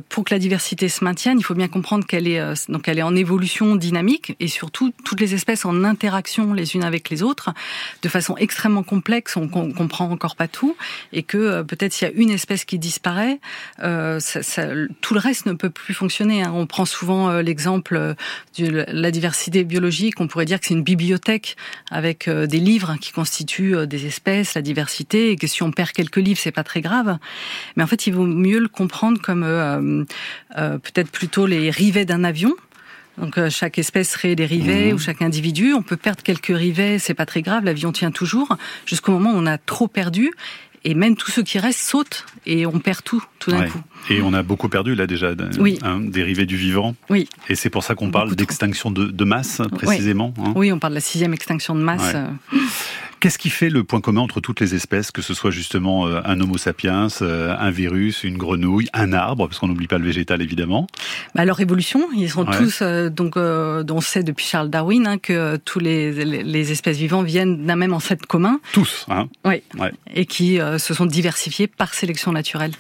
pour 0.10 0.24
que 0.24 0.34
la 0.34 0.40
diversité 0.40 0.88
se 0.88 1.04
maintienne, 1.04 1.38
il 1.40 1.44
faut 1.44 1.56
bien 1.56 1.68
comprendre 1.68 2.06
qu'elle 2.06 2.28
est 2.28 2.40
donc 2.70 2.88
elle 2.88 3.00
est 3.00 3.04
en 3.04 3.09
évolution 3.16 3.76
dynamique 3.76 4.36
et 4.40 4.48
surtout 4.48 4.94
toutes 5.04 5.22
les 5.22 5.34
espèces 5.34 5.66
en 5.66 5.84
interaction 5.84 6.54
les 6.54 6.76
unes 6.76 6.84
avec 6.84 7.10
les 7.10 7.24
autres 7.24 7.54
de 8.02 8.10
façon 8.10 8.36
extrêmement 8.38 8.84
complexe. 8.84 9.36
On, 9.38 9.48
comprend 9.50 10.10
encore 10.10 10.36
pas 10.36 10.48
tout 10.48 10.76
et 11.14 11.24
que 11.24 11.38
euh, 11.38 11.64
peut-être 11.64 11.94
s'il 11.94 12.08
y 12.08 12.12
a 12.12 12.14
une 12.14 12.30
espèce 12.30 12.66
qui 12.66 12.80
disparaît, 12.80 13.40
euh, 13.82 14.20
ça, 14.20 14.64
tout 15.02 15.14
le 15.14 15.20
reste 15.20 15.46
ne 15.46 15.54
peut 15.54 15.70
plus 15.70 15.94
fonctionner. 15.94 16.44
Hein. 16.44 16.52
On 16.54 16.66
prend 16.66 16.86
souvent 16.86 17.30
euh, 17.30 17.42
l'exemple 17.42 18.16
de 18.58 18.86
la 18.88 19.12
diversité 19.12 19.64
biologique. 19.64 20.20
On 20.20 20.28
pourrait 20.28 20.46
dire 20.46 20.60
que 20.60 20.68
c'est 20.68 20.74
une 20.74 20.84
bibliothèque 20.84 21.56
avec 21.92 22.30
des 22.30 22.60
livres 22.60 22.96
qui 23.00 23.12
constituent 23.12 23.88
des 23.88 24.06
espèces, 24.06 24.54
la 24.54 24.62
diversité, 24.62 25.32
et 25.32 25.36
que 25.36 25.48
si 25.48 25.64
on 25.64 25.72
perd 25.72 25.92
quelques 25.92 26.18
livres, 26.18 26.40
c'est 26.42 26.52
pas 26.52 26.64
très 26.64 26.82
grave. 26.82 27.18
Mais 27.76 27.84
en 27.84 27.88
fait, 27.88 28.08
il 28.08 28.14
vaut 28.14 28.26
mieux 28.26 28.60
le 28.60 28.68
comprendre 28.68 29.22
comme 29.22 30.06
peut-être 30.56 31.12
plutôt 31.12 31.46
les 31.46 31.70
rivets 31.70 32.06
d'un 32.06 32.24
avion. 32.24 32.56
Donc 33.20 33.38
euh, 33.38 33.50
chaque 33.50 33.78
espèce 33.78 34.12
serait 34.12 34.36
des 34.36 34.46
rivets 34.46 34.92
mmh. 34.92 34.96
ou 34.96 35.00
chaque 35.00 35.22
individu. 35.22 35.74
On 35.74 35.82
peut 35.82 35.98
perdre 35.98 36.24
quelques 36.24 36.56
rivets, 36.56 37.00
c'est 37.00 37.14
pas 37.14 37.26
très 37.26 37.42
grave, 37.42 37.66
l'avion 37.66 37.92
tient 37.92 38.12
toujours, 38.12 38.58
jusqu'au 38.86 39.12
moment 39.12 39.32
où 39.32 39.38
on 39.38 39.46
a 39.46 39.58
trop 39.58 39.88
perdu. 39.88 40.32
Et 40.86 40.94
même 40.94 41.18
tous 41.18 41.30
ceux 41.30 41.44
qui 41.44 41.60
restent 41.60 41.82
sautent 41.82 42.26
et 42.46 42.66
on 42.66 42.80
perd 42.80 43.04
tout 43.04 43.22
tout 43.40 43.52
d'un 43.52 43.68
coup. 43.68 43.82
Et 44.10 44.22
on 44.22 44.34
a 44.34 44.44
beaucoup 44.44 44.70
perdu 44.70 44.96
là 44.96 45.08
déjà 45.08 45.34
oui. 45.60 45.78
hein, 45.82 46.00
des 46.00 46.24
rivets 46.24 46.46
du 46.46 46.56
vivant. 46.56 46.96
Oui. 47.10 47.28
Et 47.50 47.56
c'est 47.56 47.70
pour 47.70 47.84
ça 47.84 47.96
qu'on 47.96 48.12
parle 48.12 48.34
d'extinction 48.34 48.90
de, 48.90 49.08
de, 49.08 49.24
masse 49.26 49.62
précisément. 49.74 50.34
Hein. 50.40 50.54
Oui, 50.56 50.72
on 50.72 50.80
parle 50.80 50.94
de 50.94 50.96
la 50.96 51.02
sixième 51.02 51.34
extinction 51.34 51.76
de 51.76 51.82
masse. 51.82 52.16
Qu'est-ce 53.20 53.38
qui 53.38 53.50
fait 53.50 53.70
le 53.70 53.84
point 53.84 54.00
commun 54.00 54.22
entre 54.22 54.40
toutes 54.40 54.62
les 54.62 54.76
espèces, 54.76 55.12
que 55.12 55.22
ce 55.22 55.34
soit 55.34 55.52
justement 55.52 56.08
euh, 56.08 56.22
un 56.24 56.40
Homo 56.40 56.58
sapiens, 56.58 57.08
euh, 57.22 57.54
un 57.60 57.70
virus, 57.70 58.24
une 58.24 58.38
grenouille, 58.38 58.88
un 58.94 59.12
arbre, 59.12 59.48
parce 59.48 59.60
qu'on 59.60 59.68
n'oublie 59.68 59.88
pas 59.88 59.98
le 59.98 60.06
végétal 60.06 60.42
évidemment 60.42 60.88
bah 61.36 61.44
Leur 61.44 61.60
évolution, 61.60 62.08
ils 62.16 62.30
sont 62.30 62.46
tous, 62.46 62.80
euh, 62.82 63.10
donc, 63.10 63.36
on 63.36 64.02
sait 64.02 64.24
depuis 64.24 64.46
Charles 64.46 64.70
Darwin 64.70 65.06
hein, 65.06 65.18
que 65.18 65.58
tous 65.58 65.80
les, 65.80 66.24
les, 66.24 66.72
espèces 66.72 66.98
vivantes 66.98 67.26
viennent 67.26 67.66
d'un 67.66 67.76
même 67.76 67.94
ancêtre 67.94 68.26
commun. 68.26 68.62
Tous, 68.72 69.06
hein 69.10 69.28
Oui. 69.46 69.62
Et 70.14 70.26
qui 70.26 70.58
se 70.78 70.94
sont 70.94 71.06
diversifiés 71.06 71.68
par 71.68 71.94
sélection 71.94 72.32
naturelle. 72.32 72.72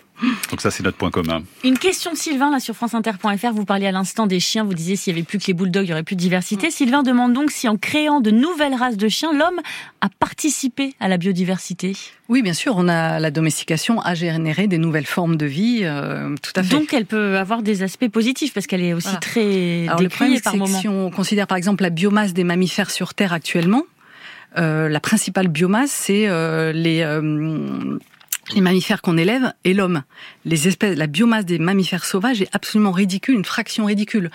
Donc 0.49 0.61
ça, 0.61 0.71
c'est 0.71 0.83
notre 0.83 0.97
point 0.97 1.11
commun. 1.11 1.43
Une 1.63 1.77
question 1.77 2.11
de 2.11 2.17
Sylvain, 2.17 2.51
là, 2.51 2.59
sur 2.59 2.75
franceinter.fr. 2.75 3.51
Vous 3.53 3.65
parliez 3.65 3.87
à 3.87 3.91
l'instant 3.91 4.27
des 4.27 4.39
chiens. 4.39 4.63
Vous 4.63 4.73
disiez 4.73 4.95
s'il 4.95 5.13
y 5.13 5.17
avait 5.17 5.25
plus 5.25 5.39
que 5.39 5.47
les 5.47 5.53
bulldogs, 5.53 5.85
il 5.85 5.89
y 5.89 5.93
aurait 5.93 6.03
plus 6.03 6.15
de 6.15 6.21
diversité. 6.21 6.67
Mm. 6.67 6.71
Sylvain 6.71 7.03
demande 7.03 7.33
donc 7.33 7.51
si 7.51 7.67
en 7.67 7.77
créant 7.77 8.21
de 8.21 8.31
nouvelles 8.31 8.75
races 8.75 8.97
de 8.97 9.07
chiens, 9.07 9.33
l'homme 9.33 9.59
a 10.01 10.09
participé 10.09 10.95
à 10.99 11.07
la 11.07 11.17
biodiversité. 11.17 11.93
Oui, 12.27 12.41
bien 12.41 12.53
sûr. 12.53 12.75
On 12.77 12.87
a 12.87 13.19
la 13.19 13.31
domestication 13.31 13.99
a 14.01 14.13
généré 14.13 14.67
des 14.67 14.77
nouvelles 14.77 15.05
formes 15.05 15.35
de 15.35 15.45
vie, 15.45 15.81
euh, 15.83 16.35
tout 16.41 16.51
à 16.55 16.63
fait. 16.63 16.75
Donc 16.75 16.93
elle 16.93 17.05
peut 17.05 17.37
avoir 17.37 17.61
des 17.61 17.83
aspects 17.83 18.07
positifs 18.07 18.53
parce 18.53 18.67
qu'elle 18.67 18.83
est 18.83 18.93
aussi 18.93 19.17
très 19.19 19.87
Alors, 19.87 19.99
décriée 19.99 20.39
par 20.39 20.55
moment. 20.55 20.79
Si 20.79 20.87
on 20.87 21.09
considère 21.09 21.47
par 21.47 21.57
exemple 21.57 21.83
la 21.83 21.89
biomasse 21.89 22.33
des 22.33 22.43
mammifères 22.43 22.91
sur 22.91 23.13
Terre 23.13 23.33
actuellement, 23.33 23.83
euh, 24.57 24.89
la 24.89 24.99
principale 24.99 25.47
biomasse, 25.47 25.91
c'est 25.91 26.27
euh, 26.27 26.71
les 26.71 27.03
les 28.53 28.61
mammifères 28.61 29.01
qu'on 29.01 29.17
élève 29.17 29.53
et 29.63 29.73
l'homme. 29.73 30.03
Les 30.49 30.67
espèces, 30.67 30.97
la 30.97 31.05
biomasse 31.05 31.45
des 31.45 31.59
mammifères 31.59 32.05
sauvages 32.05 32.41
est 32.41 32.49
absolument 32.53 32.91
ridicule, 32.91 33.35
une 33.35 33.45
fraction 33.45 33.85
ridicule. 33.85 34.31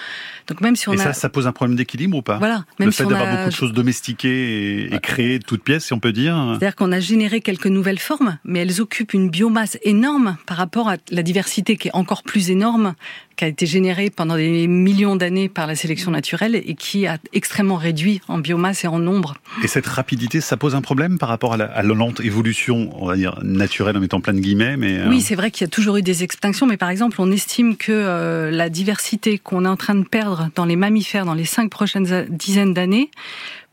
Donc 0.46 0.60
même 0.60 0.76
si 0.76 0.88
on 0.88 0.92
et 0.92 0.96
ça, 0.96 1.12
ça 1.12 1.28
pose 1.28 1.48
un 1.48 1.52
problème 1.52 1.76
d'équilibre 1.76 2.16
ou 2.16 2.22
pas? 2.22 2.38
Voilà. 2.38 2.64
Même 2.78 2.88
le 2.88 2.92
fait 2.92 3.04
d'avoir 3.04 3.36
beaucoup 3.36 3.50
de 3.50 3.54
choses 3.54 3.72
domestiquées 3.72 4.94
et, 4.94 4.98
créées 5.00 5.40
de 5.40 5.44
toutes 5.44 5.64
pièces, 5.64 5.86
si 5.86 5.92
on 5.92 5.98
peut 5.98 6.12
dire. 6.12 6.36
C'est-à-dire 6.50 6.76
qu'on 6.76 6.92
a 6.92 7.00
généré 7.00 7.40
quelques 7.40 7.66
nouvelles 7.66 7.98
formes, 7.98 8.38
mais 8.44 8.60
elles 8.60 8.80
occupent 8.80 9.12
une 9.12 9.28
biomasse 9.28 9.76
énorme 9.82 10.36
par 10.46 10.56
rapport 10.56 10.88
à 10.88 10.96
la 11.10 11.22
diversité 11.22 11.76
qui 11.76 11.88
est 11.88 11.94
encore 11.94 12.22
plus 12.22 12.50
énorme 12.50 12.94
qui 13.36 13.44
a 13.44 13.48
été 13.48 13.66
généré 13.66 14.10
pendant 14.10 14.36
des 14.36 14.66
millions 14.66 15.16
d'années 15.16 15.48
par 15.48 15.66
la 15.66 15.74
sélection 15.74 16.10
naturelle 16.10 16.54
et 16.54 16.74
qui 16.74 17.06
a 17.06 17.18
extrêmement 17.32 17.76
réduit 17.76 18.20
en 18.28 18.38
biomasse 18.38 18.84
et 18.84 18.88
en 18.88 18.98
nombre. 18.98 19.34
Et 19.62 19.68
cette 19.68 19.86
rapidité, 19.86 20.40
ça 20.40 20.56
pose 20.56 20.74
un 20.74 20.82
problème 20.82 21.18
par 21.18 21.28
rapport 21.28 21.54
à 21.54 21.56
la, 21.56 21.82
lente 21.82 22.20
évolution, 22.20 22.90
on 23.00 23.06
va 23.06 23.16
dire 23.16 23.38
naturelle 23.42 23.96
en 23.96 24.00
mettant 24.00 24.20
plein 24.20 24.32
de 24.32 24.40
guillemets, 24.40 24.76
mais 24.76 24.98
euh, 24.98 25.08
oui, 25.08 25.20
c'est 25.20 25.34
vrai 25.34 25.50
qu'il 25.50 25.64
y 25.64 25.68
a 25.68 25.68
toujours 25.68 25.96
eu 25.96 26.02
des 26.04 26.22
extinctions, 26.22 26.66
mais 26.66 26.76
par 26.76 26.90
exemple, 26.90 27.16
on 27.18 27.32
estime 27.32 27.76
que 27.76 27.90
euh, 27.90 28.50
la 28.52 28.68
diversité 28.68 29.38
qu'on 29.38 29.64
est 29.64 29.68
en 29.68 29.76
train 29.76 29.96
de 29.96 30.04
perdre 30.04 30.50
dans 30.54 30.64
les 30.64 30.76
mammifères 30.76 31.24
dans 31.24 31.34
les 31.34 31.44
cinq 31.44 31.70
prochaines 31.70 32.26
dizaines 32.28 32.74
d'années, 32.74 33.10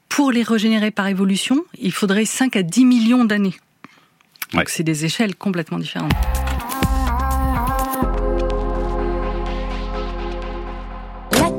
pour 0.09 0.31
les 0.31 0.43
régénérer 0.43 0.91
par 0.91 1.07
évolution, 1.07 1.63
il 1.79 1.93
faudrait 1.93 2.25
5 2.25 2.55
à 2.57 2.63
10 2.63 2.85
millions 2.85 3.23
d'années. 3.23 3.55
Donc 4.53 4.67
c'est 4.67 4.83
des 4.83 5.05
échelles 5.05 5.35
complètement 5.35 5.79
différentes. 5.79 6.11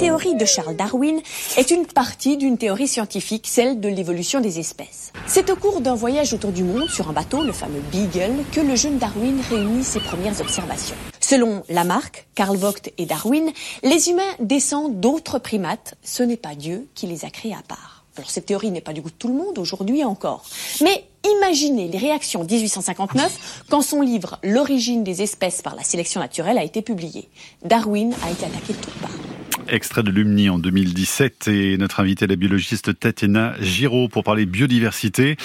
Théorie 0.02 0.34
de 0.34 0.44
Charles 0.44 0.74
Darwin 0.74 1.20
est 1.56 1.70
une 1.70 1.86
partie 1.86 2.36
d'une 2.36 2.58
théorie 2.58 2.88
scientifique, 2.88 3.46
celle 3.46 3.78
de 3.78 3.88
l'évolution 3.88 4.40
des 4.40 4.58
espèces. 4.58 5.12
C'est 5.28 5.48
au 5.48 5.54
cours 5.54 5.80
d'un 5.80 5.94
voyage 5.94 6.34
autour 6.34 6.50
du 6.50 6.64
monde 6.64 6.90
sur 6.90 7.08
un 7.08 7.12
bateau, 7.12 7.44
le 7.44 7.52
fameux 7.52 7.80
Beagle, 7.92 8.42
que 8.50 8.60
le 8.60 8.74
jeune 8.74 8.98
Darwin 8.98 9.40
réunit 9.48 9.84
ses 9.84 10.00
premières 10.00 10.40
observations. 10.40 10.96
Selon 11.20 11.62
Lamarck, 11.68 12.26
Karl 12.34 12.56
Vogt 12.56 12.90
et 12.98 13.06
Darwin, 13.06 13.52
les 13.84 14.08
humains 14.08 14.22
descendent 14.40 14.98
d'autres 14.98 15.38
primates, 15.38 15.94
ce 16.02 16.24
n'est 16.24 16.36
pas 16.36 16.56
Dieu 16.56 16.88
qui 16.96 17.06
les 17.06 17.24
a 17.24 17.30
créés 17.30 17.54
à 17.54 17.62
part. 17.68 18.04
Alors 18.16 18.28
cette 18.28 18.46
théorie 18.46 18.72
n'est 18.72 18.80
pas 18.80 18.92
du 18.92 19.02
goût 19.02 19.10
de 19.10 19.14
tout 19.14 19.28
le 19.28 19.34
monde 19.34 19.56
aujourd'hui 19.56 20.02
encore. 20.02 20.44
Mais 20.82 21.04
imaginez 21.36 21.86
les 21.86 21.98
réactions 21.98 22.42
1859 22.42 23.64
quand 23.70 23.82
son 23.82 24.00
livre 24.00 24.40
L'origine 24.42 25.04
des 25.04 25.22
espèces 25.22 25.62
par 25.62 25.76
la 25.76 25.84
sélection 25.84 26.20
naturelle 26.20 26.58
a 26.58 26.64
été 26.64 26.82
publié. 26.82 27.28
Darwin 27.64 28.12
a 28.24 28.32
été 28.32 28.46
attaqué 28.46 28.72
de 28.72 28.78
toutes 28.78 29.00
parts. 29.00 29.31
Extrait 29.68 30.02
de 30.02 30.10
Lumni 30.10 30.50
en 30.50 30.58
2017 30.58 31.48
et 31.48 31.76
notre 31.78 32.00
invité 32.00 32.26
la 32.26 32.36
biologiste 32.36 32.98
Tatiana 32.98 33.54
Giraud 33.60 34.08
pour 34.08 34.24
parler 34.24 34.44
biodiversité, 34.44 35.36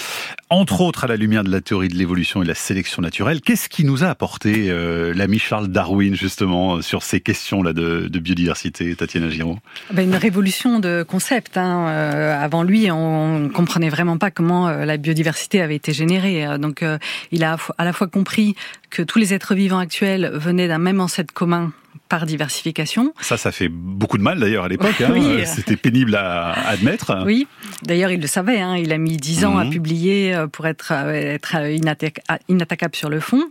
entre 0.49 0.81
autres 0.81 1.03
à 1.03 1.07
la 1.07 1.15
lumière 1.15 1.43
de 1.43 1.51
la 1.51 1.61
théorie 1.61 1.87
de 1.87 1.95
l'évolution 1.95 2.41
et 2.41 2.43
de 2.43 2.49
la 2.49 2.55
sélection 2.55 3.01
naturelle. 3.01 3.41
Qu'est-ce 3.41 3.69
qui 3.69 3.83
nous 3.83 4.03
a 4.03 4.07
apporté 4.07 4.69
euh, 4.69 5.13
l'ami 5.13 5.39
Charles 5.39 5.67
Darwin 5.67 6.15
justement 6.15 6.81
sur 6.81 7.03
ces 7.03 7.21
questions-là 7.21 7.73
de, 7.73 8.19
biodiversité, 8.19 8.95
Tatiana 8.95 9.29
Giraud? 9.29 9.57
Ben 9.91 10.09
Une 10.09 10.15
révolution 10.15 10.79
de 10.79 11.03
concept. 11.07 11.57
Hein. 11.57 11.87
Euh, 11.87 12.43
avant 12.43 12.63
lui, 12.63 12.91
on 12.91 13.39
ne 13.39 13.49
comprenait 13.49 13.89
vraiment 13.89 14.17
pas 14.17 14.31
comment 14.31 14.67
euh, 14.67 14.85
la 14.85 14.97
biodiversité 14.97 15.61
avait 15.61 15.75
été 15.75 15.93
générée. 15.93 16.45
Donc 16.59 16.83
il 17.31 17.43
a 17.43 17.57
à 17.77 17.85
la 17.85 17.93
fois 17.93 18.07
compris 18.07 18.55
que 18.89 19.01
tous 19.01 19.19
les 19.19 19.33
êtres 19.33 19.55
vivants 19.55 19.79
actuels 19.79 20.31
venaient 20.33 20.67
d'un 20.67 20.77
même 20.77 20.99
ancêtre 20.99 21.33
commun 21.33 21.71
par 22.09 22.25
diversification. 22.25 23.13
Ça, 23.21 23.37
ça 23.37 23.51
fait 23.51 23.67
beaucoup 23.67 24.17
de 24.17 24.23
mal 24.23 24.39
d'ailleurs 24.39 24.65
à 24.65 24.67
l'époque. 24.67 25.01
Hein. 25.01 25.13
C'était 25.45 25.75
pénible 25.75 26.15
à 26.15 26.53
admettre. 26.67 27.23
Oui, 27.25 27.47
d'ailleurs 27.83 28.11
il 28.11 28.21
le 28.21 28.27
savait. 28.27 28.59
Hein. 28.59 28.77
Il 28.77 28.93
a 28.93 28.97
mis 28.97 29.17
dix 29.17 29.45
ans 29.45 29.57
à 29.57 29.65
mhm. 29.65 29.71
publier 29.71 30.33
euh, 30.33 30.47
pour 30.47 30.67
être, 30.67 30.91
euh, 30.93 31.35
être 31.35 31.55
inattaquable 32.47 32.95
sur 32.95 33.09
le 33.09 33.19
fond. 33.19 33.49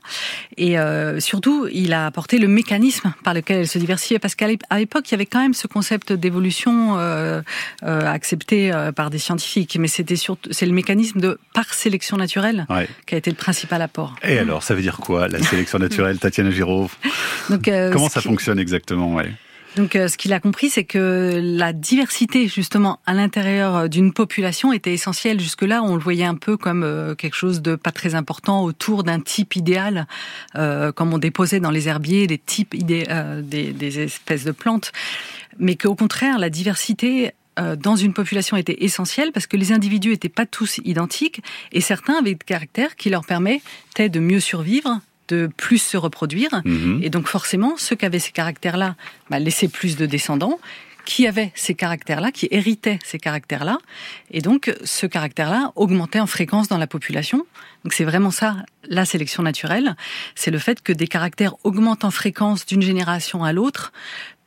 Et 0.57 0.79
euh, 0.79 1.21
surtout, 1.21 1.69
il 1.73 1.93
a 1.93 2.07
apporté 2.07 2.39
le 2.39 2.49
mécanisme 2.49 3.13
par 3.25 3.35
lequel 3.35 3.59
elle 3.59 3.69
se 3.69 3.79
diversifiait. 3.79 4.19
Parce 4.19 4.35
qu'à 4.35 4.49
l'époque, 4.49 5.09
il 5.09 5.13
y 5.13 5.15
avait 5.15 5.27
quand 5.27 5.41
même 5.41 5.55
ce 5.55 5.67
concept 5.67 6.13
d'évolution 6.13 6.99
euh, 6.99 7.43
accepté 7.83 8.73
par 8.95 9.11
des 9.11 9.19
scientifiques. 9.19 9.77
Mais 9.79 9.89
c'était 9.89 10.17
surtout 10.17 10.51
c'est 10.53 10.67
le 10.67 10.73
mécanisme 10.73 11.21
de 11.21 11.39
par 11.55 11.73
sélection 11.75 12.17
naturelle 12.17 12.67
qui 13.07 13.15
a 13.15 13.19
été 13.19 13.31
le 13.31 13.37
principal 13.37 13.83
apport. 13.83 14.15
Et 14.23 14.39
alors, 14.39 14.63
ça 14.63 14.75
veut 14.75 14.83
dire 14.83 14.99
quoi? 14.99 15.26
La 15.29 15.43
sélection 15.43 15.79
naturelle, 15.79 16.19
Tatiana 16.19 16.51
Giraud 16.51 16.91
Donc, 17.51 17.71
Comment 17.93 18.09
ça 18.09 18.21
fonctionne 18.21 18.59
exactement, 18.59 19.15
ouais. 19.15 19.31
Donc, 19.77 19.95
euh, 19.95 20.09
ce 20.09 20.17
qu'il 20.17 20.33
a 20.33 20.41
compris, 20.41 20.71
c'est 20.71 20.85
que 20.85 21.39
la 21.43 21.75
diversité, 21.75 22.49
justement, 22.49 22.99
à 23.05 23.13
l'intérieur 23.13 23.77
euh, 23.77 23.89
d'une 23.89 24.15
population 24.15 24.73
était 24.73 24.95
essentielle. 24.95 25.39
Jusque-là, 25.39 25.83
on 25.83 25.97
le 25.97 26.01
voyait 26.01 26.25
un 26.25 26.35
peu 26.35 26.57
comme 26.57 26.83
euh, 26.83 27.15
quelque 27.15 27.37
chose 27.37 27.61
de 27.61 27.77
pas 27.77 27.93
très 27.93 28.15
important 28.15 28.65
autour 28.65 29.05
d'un 29.05 29.21
type 29.21 29.55
idéal, 29.55 30.07
comme 30.55 31.13
on 31.13 31.19
déposait 31.19 31.61
dans 31.61 31.71
les 31.71 31.89
herbiers 31.89 32.27
des 32.27 32.39
types 32.39 32.73
idé 32.75 33.05
des, 33.43 33.73
des, 33.73 34.01
espèces 34.01 34.45
de 34.45 34.53
plantes. 34.53 34.93
Mais 35.59 35.77
qu'au 35.77 35.95
contraire, 35.95 36.39
la 36.39 36.49
diversité 36.49 37.33
dans 37.57 37.97
une 37.97 38.13
population 38.13 38.57
était 38.57 38.85
essentielle 38.85 39.33
parce 39.33 39.47
que 39.47 39.57
les 39.57 39.73
individus 39.73 40.11
n'étaient 40.11 40.29
pas 40.29 40.47
tous 40.47 40.81
identiques 40.85 41.43
et 41.73 41.81
certains 41.81 42.15
avaient 42.15 42.35
des 42.35 42.45
caractères 42.45 42.97
qui 42.97 43.11
leur 43.11 43.25
permettaient 43.25 44.09
de 44.09 44.21
mieux 44.21 44.41
survivre 44.41 45.01
de 45.29 45.49
plus 45.57 45.79
se 45.79 45.97
reproduire. 45.97 46.51
Mhm. 46.65 47.01
Et 47.03 47.11
donc 47.11 47.29
forcément, 47.29 47.77
ceux 47.77 47.97
qui 47.97 48.05
avaient 48.05 48.19
ces 48.19 48.33
caractères-là 48.33 48.97
bah, 49.31 49.39
laissaient 49.39 49.69
plus 49.69 49.97
de 49.97 50.07
descendants 50.07 50.59
qui 51.07 51.27
avaient 51.27 51.53
ces 51.55 51.75
caractères-là, 51.75 52.33
qui 52.33 52.49
héritaient 52.51 52.99
ces 53.05 53.19
caractères-là. 53.19 53.79
Et 54.33 54.43
donc, 54.43 54.75
ce 54.85 55.07
caractère-là 55.07 55.73
augmentait 55.77 56.21
en 56.21 56.27
fréquence 56.27 56.69
dans 56.69 56.79
la 56.79 56.89
population. 56.89 57.47
Donc, 57.85 57.95
c'est 57.95 58.05
vraiment 58.05 58.33
ça, 58.33 58.57
la 58.89 59.05
sélection 59.05 59.43
naturelle. 59.43 59.97
C'est 60.35 60.51
le 60.51 60.59
fait 60.59 60.83
que 60.83 60.93
des 60.93 61.07
caractères 61.07 61.55
augmentent 61.65 62.05
en 62.05 62.11
fréquence 62.11 62.67
d'une 62.67 62.83
génération 62.83 63.45
à 63.45 63.53
l'autre 63.53 63.93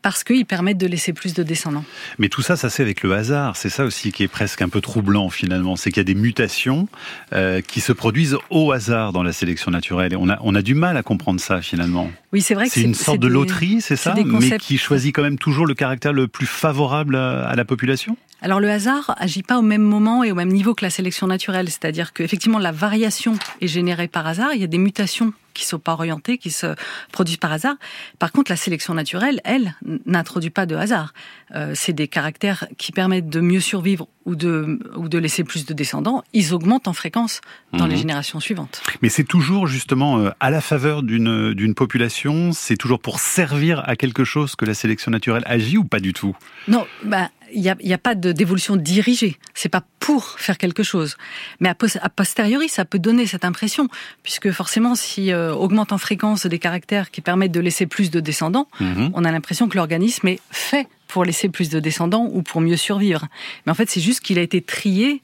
parce 0.01 0.23
qu'ils 0.23 0.45
permettent 0.45 0.77
de 0.77 0.87
laisser 0.87 1.13
plus 1.13 1.33
de 1.33 1.43
descendants. 1.43 1.83
Mais 2.17 2.29
tout 2.29 2.41
ça, 2.41 2.55
ça 2.55 2.69
c'est 2.69 2.83
avec 2.83 3.03
le 3.03 3.13
hasard. 3.13 3.55
C'est 3.55 3.69
ça 3.69 3.85
aussi 3.85 4.11
qui 4.11 4.23
est 4.23 4.27
presque 4.27 4.61
un 4.61 4.69
peu 4.69 4.81
troublant 4.81 5.29
finalement. 5.29 5.75
C'est 5.75 5.91
qu'il 5.91 5.99
y 5.99 6.01
a 6.01 6.05
des 6.05 6.15
mutations 6.15 6.87
euh, 7.33 7.61
qui 7.61 7.81
se 7.81 7.91
produisent 7.91 8.37
au 8.49 8.71
hasard 8.71 9.11
dans 9.11 9.23
la 9.23 9.33
sélection 9.33 9.71
naturelle. 9.71 10.13
Et 10.13 10.15
on 10.15 10.29
a, 10.29 10.39
on 10.41 10.55
a 10.55 10.61
du 10.61 10.75
mal 10.75 10.97
à 10.97 11.03
comprendre 11.03 11.39
ça 11.39 11.61
finalement. 11.61 12.09
Oui, 12.31 12.41
c'est 12.41 12.53
vrai 12.53 12.67
que 12.67 12.73
c'est 12.73 12.81
une 12.81 12.93
sorte 12.93 13.19
de 13.19 13.27
loterie, 13.27 13.81
c'est 13.81 13.95
ça 13.95 14.15
Mais 14.15 14.57
qui 14.57 14.77
choisit 14.77 15.13
quand 15.13 15.23
même 15.23 15.37
toujours 15.37 15.65
le 15.65 15.73
caractère 15.73 16.13
le 16.13 16.27
plus 16.27 16.45
favorable 16.45 17.15
à 17.15 17.55
la 17.55 17.65
population? 17.65 18.17
Alors 18.41 18.61
le 18.61 18.69
hasard 18.69 19.15
agit 19.17 19.43
pas 19.43 19.59
au 19.59 19.61
même 19.61 19.81
moment 19.81 20.23
et 20.23 20.31
au 20.31 20.35
même 20.35 20.49
niveau 20.49 20.73
que 20.73 20.85
la 20.85 20.89
sélection 20.89 21.27
naturelle, 21.27 21.67
c'est-à-dire 21.67 22.13
qu'effectivement 22.13 22.59
la 22.59 22.71
variation 22.71 23.37
est 23.59 23.67
générée 23.67 24.07
par 24.07 24.25
hasard, 24.27 24.53
il 24.53 24.61
y 24.61 24.63
a 24.63 24.67
des 24.67 24.77
mutations 24.77 25.33
qui 25.53 25.65
sont 25.65 25.79
pas 25.79 25.93
orientés, 25.93 26.37
qui 26.37 26.51
se 26.51 26.75
produisent 27.11 27.37
par 27.37 27.51
hasard. 27.51 27.75
Par 28.17 28.31
contre, 28.31 28.51
la 28.51 28.57
sélection 28.57 28.93
naturelle, 28.93 29.41
elle, 29.43 29.75
n'introduit 30.05 30.49
pas 30.49 30.65
de 30.65 30.75
hasard. 30.75 31.13
Euh, 31.55 31.73
c'est 31.75 31.93
des 31.93 32.07
caractères 32.07 32.65
qui 32.77 32.91
permettent 32.91 33.29
de 33.29 33.41
mieux 33.41 33.59
survivre 33.59 34.07
ou 34.25 34.35
de, 34.35 34.79
ou 34.95 35.09
de 35.09 35.17
laisser 35.17 35.43
plus 35.43 35.65
de 35.65 35.73
descendants. 35.73 36.23
Ils 36.33 36.53
augmentent 36.53 36.87
en 36.87 36.93
fréquence 36.93 37.41
dans 37.73 37.87
les 37.87 37.93
mhm. 37.93 37.99
générations 37.99 38.39
suivantes. 38.39 38.81
Mais 39.01 39.09
c'est 39.09 39.23
toujours 39.23 39.67
justement 39.67 40.19
euh, 40.19 40.29
à 40.39 40.49
la 40.49 40.61
faveur 40.61 41.03
d'une, 41.03 41.53
d'une 41.53 41.73
population, 41.73 42.51
c'est 42.51 42.77
toujours 42.77 42.99
pour 42.99 43.19
servir 43.19 43.81
à 43.87 43.95
quelque 43.95 44.23
chose 44.23 44.55
que 44.55 44.65
la 44.65 44.73
sélection 44.73 45.11
naturelle 45.11 45.43
agit 45.45 45.77
ou 45.77 45.83
pas 45.83 45.99
du 45.99 46.13
tout? 46.13 46.35
Non, 46.67 46.85
bah, 47.03 47.29
il 47.53 47.61
n'y 47.61 47.93
a, 47.93 47.97
pas 47.97 48.15
de, 48.15 48.31
d'évolution 48.31 48.75
dirigée. 48.75 49.37
C'est 49.53 49.69
pas 49.69 49.83
pour 49.99 50.39
faire 50.39 50.57
quelque 50.57 50.83
chose. 50.83 51.17
Mais 51.59 51.69
a, 51.69 52.09
posteriori, 52.09 52.69
ça 52.69 52.85
peut 52.85 52.99
donner 52.99 53.25
cette 53.27 53.45
impression, 53.45 53.87
puisque 54.23 54.51
forcément, 54.51 54.95
si 54.95 55.31
euh, 55.31 55.53
augmente 55.53 55.91
en 55.91 55.97
fréquence 55.97 56.45
des 56.45 56.59
caractères 56.59 57.11
qui 57.11 57.21
permettent 57.21 57.51
de 57.51 57.59
laisser 57.59 57.85
plus 57.85 58.11
de 58.11 58.19
descendants, 58.19 58.67
mhm. 58.79 59.11
on 59.13 59.23
a 59.25 59.31
l'impression 59.31 59.67
que 59.67 59.77
l'organisme 59.77 60.27
est 60.27 60.39
fait 60.51 60.87
pour 61.07 61.25
laisser 61.25 61.49
plus 61.49 61.69
de 61.69 61.79
descendants 61.79 62.29
ou 62.31 62.41
pour 62.43 62.61
mieux 62.61 62.77
survivre. 62.77 63.27
Mais 63.65 63.71
en 63.71 63.75
fait, 63.75 63.89
c'est 63.89 64.01
juste 64.01 64.21
qu'il 64.21 64.37
a 64.37 64.41
été 64.41 64.61
trié 64.61 65.21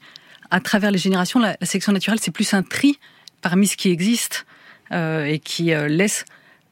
à 0.50 0.60
travers 0.60 0.90
les 0.90 0.98
générations. 0.98 1.40
La, 1.40 1.56
sélection 1.62 1.92
naturelle, 1.92 2.18
c'est 2.20 2.30
plus 2.30 2.54
un 2.54 2.62
tri 2.62 2.98
parmi 3.42 3.66
ce 3.66 3.76
qui 3.76 3.90
existe 3.90 4.46
euh, 4.92 5.24
et 5.24 5.38
qui 5.38 5.72
euh, 5.72 5.88
laisse 5.88 6.24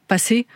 passer 0.07 0.47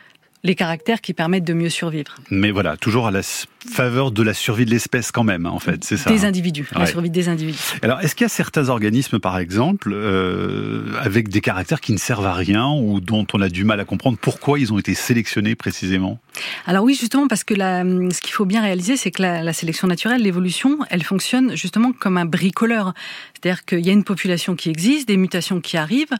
les 0.44 0.56
caractères 0.56 1.02
qui 1.02 1.14
permettent 1.14 1.44
de 1.44 1.54
mieux 1.54 1.70
survivre. 1.70 2.16
Mais 2.32 2.52
voilà, 2.52 2.78
toujours 2.78 3.08
à 3.08 3.12
la 3.12 3.22
faveur 3.22 4.12
de 4.12 4.24
la 4.24 4.34
survie 4.34 4.66
de 4.66 4.70
l'espèce 4.70 5.12
quand 5.12 5.26
même, 5.26 5.46
en 5.46 5.60
fait, 5.60 5.84
c'est 5.84 5.98
ça. 5.98 6.10
Des 6.10 6.24
hein. 6.24 6.30
individus, 6.30 6.68
la 6.74 6.86
survie 6.86 7.10
des 7.10 7.28
individus. 7.28 7.60
Alors, 7.82 8.00
est-ce 8.00 8.16
qu'il 8.16 8.24
y 8.24 8.26
a 8.26 8.30
certains 8.30 8.70
organismes, 8.70 9.20
par 9.20 9.38
exemple, 9.38 9.92
euh, 9.94 10.94
avec 11.02 11.28
des 11.28 11.42
caractères 11.42 11.82
qui 11.82 11.92
ne 11.92 11.98
servent 11.98 12.26
à 12.26 12.34
rien 12.34 12.70
ou 12.70 13.02
dont 13.02 13.28
on 13.34 13.42
a 13.42 13.50
du 13.50 13.66
mal 13.66 13.82
à 13.82 13.86
comprendre 13.86 14.18
pourquoi 14.20 14.60
ils 14.60 14.72
ont 14.72 14.80
été 14.80 14.94
sélectionnés 14.94 15.56
précisément? 15.56 16.20
Alors 16.66 16.86
oui, 16.86 16.96
justement, 16.96 17.28
parce 17.28 17.44
que 17.44 17.56
ce 17.56 18.22
qu'il 18.22 18.34
faut 18.34 18.46
bien 18.46 18.62
réaliser, 18.62 18.96
c'est 18.96 19.12
que 19.12 19.22
la, 19.22 19.44
la 19.44 19.54
sélection 19.54 19.88
naturelle, 19.88 20.22
l'évolution, 20.22 20.80
elle 20.90 21.04
fonctionne 21.04 21.56
justement 21.56 21.92
comme 21.92 22.18
un 22.18 22.26
bricoleur. 22.26 22.94
C'est-à-dire 23.34 23.66
qu'il 23.66 23.86
y 23.86 23.90
a 23.90 23.94
une 23.94 24.06
population 24.06 24.56
qui 24.56 24.70
existe, 24.70 25.08
des 25.08 25.18
mutations 25.18 25.60
qui 25.60 25.76
arrivent, 25.76 26.16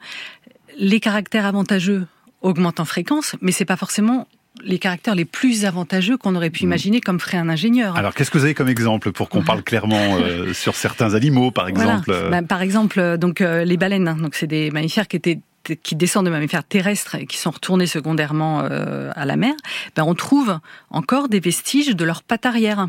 les 0.78 1.00
caractères 1.00 1.46
avantageux 1.46 2.06
augmente 2.42 2.80
en 2.80 2.86
fréquence, 2.86 3.36
mais 3.42 3.52
c'est 3.52 3.66
pas 3.66 3.78
forcément 3.78 4.28
les 4.64 4.80
caractères 4.80 5.16
les 5.16 5.26
plus 5.26 5.66
avantageux 5.66 6.18
qu'on 6.18 6.36
aurait 6.36 6.50
pu 6.50 6.64
hmm. 6.64 6.68
imaginer 6.68 7.02
comme 7.02 7.20
ferait 7.20 7.38
un 7.38 7.50
ingénieur. 7.50 7.96
Alors, 7.96 8.14
qu'est-ce 8.14 8.32
que 8.32 8.38
vous 8.38 8.44
avez 8.44 8.54
comme 8.54 8.70
exemple 8.70 9.12
pour 9.12 9.30
qu'on 9.30 9.44
parle 9.44 9.64
clairement 9.64 10.18
euh, 10.18 10.54
sur 10.54 10.76
certains 10.76 11.14
animaux, 11.14 11.52
par 11.52 11.68
exemple 11.68 12.12
ben, 12.30 12.46
Par 12.46 12.62
exemple, 12.62 13.00
euh, 13.00 13.18
donc 13.18 13.42
euh, 13.42 13.64
les 13.64 13.78
baleines. 13.78 14.08
Hein. 14.08 14.18
donc, 14.20 14.36
c'est 14.36 14.48
des 14.48 14.72
mammifères 14.72 15.08
qui 15.08 15.18
étaient 15.18 15.40
qui 15.84 15.96
descendent 15.96 16.26
de 16.26 16.32
mammifères 16.32 16.64
terrestres 16.64 17.16
et 17.16 17.28
qui 17.28 17.38
sont 17.38 17.52
retournés 17.52 17.86
secondairement 17.86 18.62
à 18.62 19.26
la 19.26 19.36
mer, 19.36 19.54
ben 19.96 20.04
on 20.04 20.16
trouve 20.16 20.58
encore 20.90 21.28
des 21.28 21.42
vestiges 21.42 21.96
de 21.96 22.06
leurs 22.06 22.24
pattes 22.24 22.48
arrière. 22.48 22.88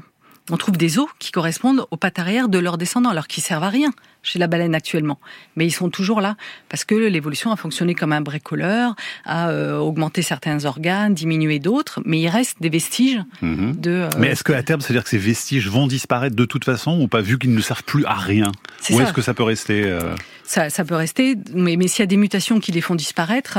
On 0.51 0.57
trouve 0.57 0.79
des 0.79 0.99
os 0.99 1.09
qui 1.19 1.31
correspondent 1.31 1.85
aux 1.91 1.97
pattes 1.97 2.21
arrière 2.21 2.49
de 2.49 2.59
leurs 2.59 2.79
descendants, 2.79 3.11
alors 3.11 3.27
qu'ils 3.27 3.43
servent 3.43 3.65
à 3.65 3.69
rien 3.69 3.91
chez 4.23 4.39
la 4.39 4.47
baleine 4.47 4.75
actuellement. 4.75 5.19
Mais 5.57 5.67
ils 5.67 5.73
sont 5.73 5.91
toujours 5.91 6.21
là 6.21 6.37
parce 6.69 6.85
que 6.85 6.95
l'évolution 6.95 7.53
a 7.53 7.57
fonctionné 7.57 7.95
comme 7.95 8.13
un 8.13 8.21
bricoleur, 8.21 8.95
a 9.25 9.51
euh, 9.51 9.79
augmenté 9.79 10.23
certains 10.23 10.65
organes, 10.65 11.15
diminué 11.15 11.59
d'autres, 11.59 12.01
mais 12.05 12.21
il 12.21 12.29
reste 12.29 12.57
des 12.61 12.69
vestiges 12.69 13.21
mhm. 13.43 13.77
de. 13.77 13.91
Euh, 13.91 14.11
mais 14.19 14.29
est-ce 14.29 14.45
qu'à 14.45 14.63
terme, 14.63 14.81
c'est-à-dire 14.81 15.05
que 15.05 15.11
ces 15.11 15.19
vestiges 15.19 15.69
vont 15.69 15.87
disparaître 15.87 16.37
de 16.37 16.45
toute 16.45 16.65
façon 16.65 17.01
ou 17.01 17.09
pas, 17.09 17.21
vu 17.21 17.39
qu'ils 17.39 17.55
ne 17.55 17.61
servent 17.61 17.85
plus 17.85 18.05
à 18.05 18.15
rien 18.15 18.53
Ou 18.91 19.01
est-ce 19.01 19.13
que 19.13 19.23
ça 19.23 19.35
peut 19.35 19.43
rester 19.43 19.85
euh, 19.85 20.15
ça, 20.45 20.69
ça, 20.69 20.85
peut 20.85 20.97
rester, 20.97 21.37
mais, 21.55 21.77
mais 21.77 21.87
s'il 21.87 22.01
y 22.01 22.03
a 22.03 22.07
des 22.07 22.17
mutations 22.17 22.59
qui 22.59 22.73
les 22.73 22.81
font 22.81 22.97
disparaître, 22.97 23.59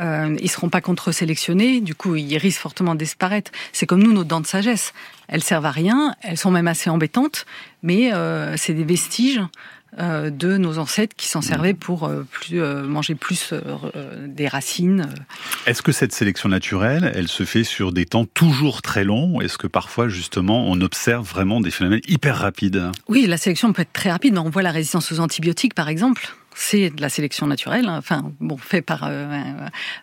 ils 0.00 0.50
seront 0.50 0.70
pas 0.70 0.80
contre-sélectionnés, 0.80 1.80
du 1.80 1.94
coup 1.94 2.16
ils 2.16 2.36
risquent 2.36 2.60
fortement 2.60 2.94
de 2.94 2.98
disparaître. 2.98 3.52
C'est 3.72 3.86
comme 3.86 4.02
nous, 4.02 4.12
nos 4.12 4.24
dents 4.24 4.40
de 4.40 4.46
sagesse. 4.46 4.92
Elles 5.28 5.44
servent 5.44 5.66
à 5.66 5.70
rien, 5.70 6.16
elles 6.22 6.36
sont 6.36 6.50
même 6.50 6.66
assez 6.66 6.90
embêtantes, 6.90 7.46
mais 7.84 8.10
c'est 8.56 8.74
des 8.74 8.82
vestiges 8.82 9.40
de 9.98 10.56
nos 10.56 10.78
ancêtres 10.78 11.14
qui 11.16 11.28
s'en 11.28 11.42
servaient 11.42 11.74
pour 11.74 12.04
euh, 12.04 12.24
plus, 12.30 12.60
euh, 12.60 12.82
manger 12.82 13.14
plus 13.14 13.52
des 14.26 14.48
racines. 14.48 15.08
Est-ce 15.66 15.82
que 15.82 15.92
cette 15.92 16.12
sélection 16.12 16.48
naturelle, 16.48 17.12
elle 17.14 17.28
se 17.28 17.44
fait 17.44 17.64
sur 17.64 17.92
des 17.92 18.06
temps 18.06 18.24
toujours 18.24 18.82
très 18.82 19.04
longs? 19.04 19.40
Est-ce 19.40 19.58
que 19.58 19.66
parfois, 19.66 20.08
justement, 20.08 20.66
on 20.68 20.80
observe 20.80 21.28
vraiment 21.28 21.60
des 21.60 21.70
phénomènes 21.70 22.00
hyper 22.08 22.38
rapides? 22.38 22.90
Oui, 23.08 23.26
la 23.26 23.36
sélection 23.36 23.72
peut 23.72 23.82
être 23.82 23.92
très 23.92 24.10
rapide. 24.10 24.38
On 24.38 24.48
voit 24.48 24.62
la 24.62 24.70
résistance 24.70 25.12
aux 25.12 25.20
antibiotiques, 25.20 25.74
par 25.74 25.88
exemple. 25.88 26.34
C'est 26.54 26.90
de 26.90 27.00
la 27.00 27.08
sélection 27.08 27.46
naturelle, 27.46 27.88
hein. 27.88 27.98
enfin 27.98 28.32
bon, 28.40 28.56
fait 28.56 28.82
par 28.82 29.08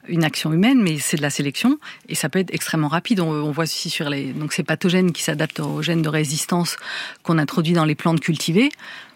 une 0.08 0.24
action 0.24 0.52
humaine, 0.54 0.82
mais 0.82 0.98
c'est 0.98 1.18
de 1.18 1.22
la 1.22 1.30
sélection 1.30 1.78
et 2.08 2.16
ça 2.16 2.30
peut 2.30 2.40
être 2.40 2.54
extrêmement 2.54 2.88
rapide. 2.88 3.20
On, 3.20 3.52
voit 3.52 3.64
aussi 3.64 3.90
sur 3.90 4.10
les 4.10 4.34
donc 4.34 4.54
ces 4.54 4.64
pathogènes 4.64 5.12
qui 5.12 5.24
s'adaptent 5.24 5.60
aux 5.60 5.82
gènes 5.82 6.02
de 6.02 6.10
résistance 6.10 6.78
qu'on 7.24 7.38
introduit 7.38 7.74
dans 7.74 7.86
les 7.86 7.96
plantes 7.96 8.20
cultivées. 8.20 8.70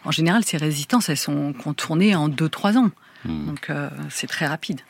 En 0.06 0.12
général, 0.12 0.44
ces 0.44 0.58
résistances, 0.58 1.10
elles 1.10 1.18
sont 1.18 1.54
contournées 1.54 2.16
en 2.16 2.30
2-3 2.30 2.78
ans. 2.78 2.92
Hmm. 3.26 3.46
Donc 3.46 3.70
euh, 3.70 3.90
c'est 4.10 4.28
très 4.28 4.46
rapide. 4.46 4.82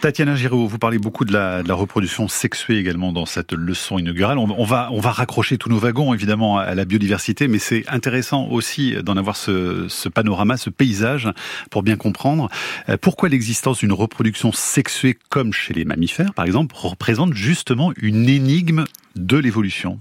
Tatiana 0.00 0.34
Giraud, 0.34 0.66
vous 0.66 0.78
parlez 0.78 0.98
beaucoup 0.98 1.24
de 1.24 1.32
la, 1.32 1.62
de 1.62 1.68
la, 1.68 1.74
reproduction 1.74 2.28
sexuée 2.28 2.76
également 2.76 3.12
dans 3.12 3.26
cette 3.26 3.52
leçon 3.52 3.98
inaugurale. 3.98 4.38
On, 4.38 4.64
va, 4.64 4.88
on 4.92 5.00
va 5.00 5.10
raccrocher 5.10 5.58
tous 5.58 5.70
nos 5.70 5.78
wagons 5.78 6.12
évidemment 6.12 6.58
à 6.58 6.74
la 6.74 6.84
biodiversité, 6.84 7.48
mais 7.48 7.58
c'est 7.58 7.84
intéressant 7.88 8.46
aussi 8.48 8.94
d'en 9.02 9.16
avoir 9.16 9.36
ce, 9.36 9.86
ce, 9.88 10.08
panorama, 10.08 10.56
ce 10.56 10.70
paysage 10.70 11.28
pour 11.70 11.82
bien 11.82 11.96
comprendre 11.96 12.50
euh, 12.88 12.96
pourquoi 13.00 13.28
l'existence 13.28 13.78
d'une 13.78 13.92
reproduction 13.92 14.52
sexuée 14.52 15.18
comme 15.28 15.52
chez 15.52 15.72
les 15.74 15.84
mammifères 15.84 16.34
par 16.34 16.44
exemple 16.44 16.74
représente 16.76 17.34
justement 17.34 17.92
une 17.96 18.28
énigme 18.28 18.84
de 19.16 19.36
l'évolution. 19.36 19.98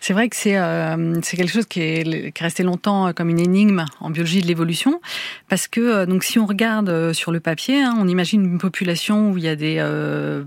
C'est 0.00 0.12
vrai 0.12 0.28
que 0.28 0.36
c'est 0.36 0.58
euh, 0.58 1.20
c'est 1.22 1.36
quelque 1.36 1.52
chose 1.52 1.66
qui 1.66 1.80
est, 1.80 2.32
qui 2.32 2.42
est 2.42 2.44
resté 2.44 2.62
longtemps 2.64 3.06
euh, 3.06 3.12
comme 3.12 3.28
une 3.28 3.38
énigme 3.38 3.86
en 4.00 4.10
biologie 4.10 4.40
de 4.40 4.46
l'évolution, 4.46 5.00
parce 5.48 5.68
que 5.68 5.80
euh, 5.80 6.06
donc 6.06 6.24
si 6.24 6.38
on 6.38 6.46
regarde 6.46 7.12
sur 7.12 7.30
le 7.30 7.38
papier, 7.38 7.82
hein, 7.82 7.94
on 7.98 8.08
imagine 8.08 8.44
une 8.44 8.58
population 8.58 9.30
où 9.30 9.38
il 9.38 9.44
y 9.44 9.48
a 9.48 9.56
des 9.56 9.82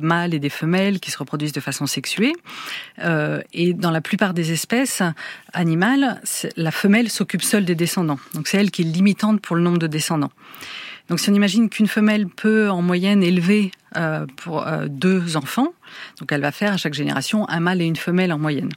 mâles 0.02 0.34
et 0.34 0.40
des 0.40 0.50
femelles 0.50 1.00
qui 1.00 1.12
se 1.12 1.18
reproduisent 1.18 1.54
de 1.54 1.62
façon 1.62 1.86
sexuée, 1.86 2.34
et 3.54 3.74
dans 3.74 3.92
la 3.92 4.02
plupart 4.02 4.34
des 4.34 4.52
espèces 4.52 5.02
animales, 5.54 6.22
la 6.58 6.72
femelle 6.72 7.10
s'occupe 7.10 7.42
seule 7.42 7.66
des 7.66 7.76
descendants. 7.76 8.20
Donc 8.34 8.48
c'est 8.48 8.58
elle 8.58 8.72
qui 8.72 8.82
est 8.82 8.86
limitante 8.86 9.42
pour 9.42 9.56
le 9.56 9.62
nombre 9.62 9.80
de 9.80 9.88
descendants. 9.88 10.32
Donc 11.10 11.20
si 11.20 11.30
on 11.30 11.34
imagine 11.34 11.70
qu'une 11.70 11.88
femelle 11.88 12.28
peut 12.28 12.70
en 12.70 12.82
moyenne 12.82 13.24
élever 13.24 13.72
pour 14.38 14.66
deux 14.88 15.38
enfants, 15.38 15.74
donc 16.20 16.32
elle 16.32 16.42
va 16.42 16.52
faire 16.52 16.74
à 16.74 16.78
chaque 16.78 16.94
génération 16.94 17.48
un 17.50 17.60
mâle 17.60 17.82
et 17.82 17.86
une 17.86 17.96
femelle 17.96 18.34
en 18.34 18.40
moyenne. 18.40 18.70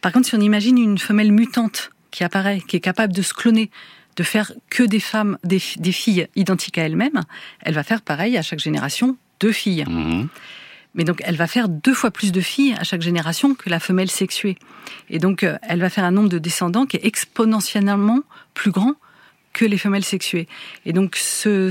Par 0.00 0.12
contre, 0.12 0.28
si 0.28 0.34
on 0.34 0.40
imagine 0.40 0.78
une 0.78 0.98
femelle 0.98 1.32
mutante 1.32 1.90
qui 2.10 2.24
apparaît, 2.24 2.62
qui 2.66 2.76
est 2.76 2.80
capable 2.80 3.12
de 3.12 3.22
se 3.22 3.34
cloner, 3.34 3.70
de 4.16 4.22
faire 4.22 4.52
que 4.70 4.82
des 4.82 5.00
femmes, 5.00 5.38
des, 5.44 5.58
filles 5.58 6.26
identiques 6.34 6.78
à 6.78 6.82
elle-même, 6.82 7.22
elle 7.60 7.74
va 7.74 7.84
faire 7.84 8.02
pareil 8.02 8.36
à 8.36 8.42
chaque 8.42 8.58
génération, 8.58 9.16
deux 9.40 9.52
filles. 9.52 9.84
Mhm. 9.88 10.28
Mais 10.94 11.04
donc, 11.04 11.22
elle 11.24 11.36
va 11.36 11.46
faire 11.46 11.68
deux 11.68 11.94
fois 11.94 12.10
plus 12.10 12.32
de 12.32 12.40
filles 12.40 12.74
à 12.78 12.82
chaque 12.82 13.02
génération 13.02 13.54
que 13.54 13.70
la 13.70 13.78
femelle 13.78 14.10
sexuée. 14.10 14.56
Et 15.10 15.18
donc, 15.18 15.44
euh, 15.44 15.56
elle 15.62 15.80
va 15.80 15.90
faire 15.90 16.04
un 16.04 16.10
nombre 16.10 16.28
de 16.28 16.38
descendants 16.38 16.86
qui 16.86 16.96
est 16.96 17.04
exponentiellement 17.04 18.20
plus 18.54 18.72
grand 18.72 18.94
que 19.52 19.64
les 19.64 19.78
femelles 19.78 20.04
sexuées. 20.04 20.48
Et 20.86 20.92
donc, 20.92 21.16
ce, 21.16 21.70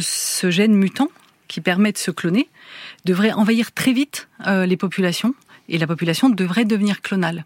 gène 0.49 0.73
mutant 0.73 1.09
qui 1.49 1.59
permet 1.59 1.91
de 1.91 1.97
se 1.97 2.11
cloner 2.11 2.47
devrait 3.03 3.33
envahir 3.33 3.73
très 3.73 3.91
vite 3.91 4.29
euh, 4.45 4.65
les 4.65 4.77
populations 4.77 5.33
et 5.67 5.77
la 5.77 5.87
population 5.87 6.29
devrait 6.29 6.65
devenir 6.65 7.01
clonale. 7.01 7.45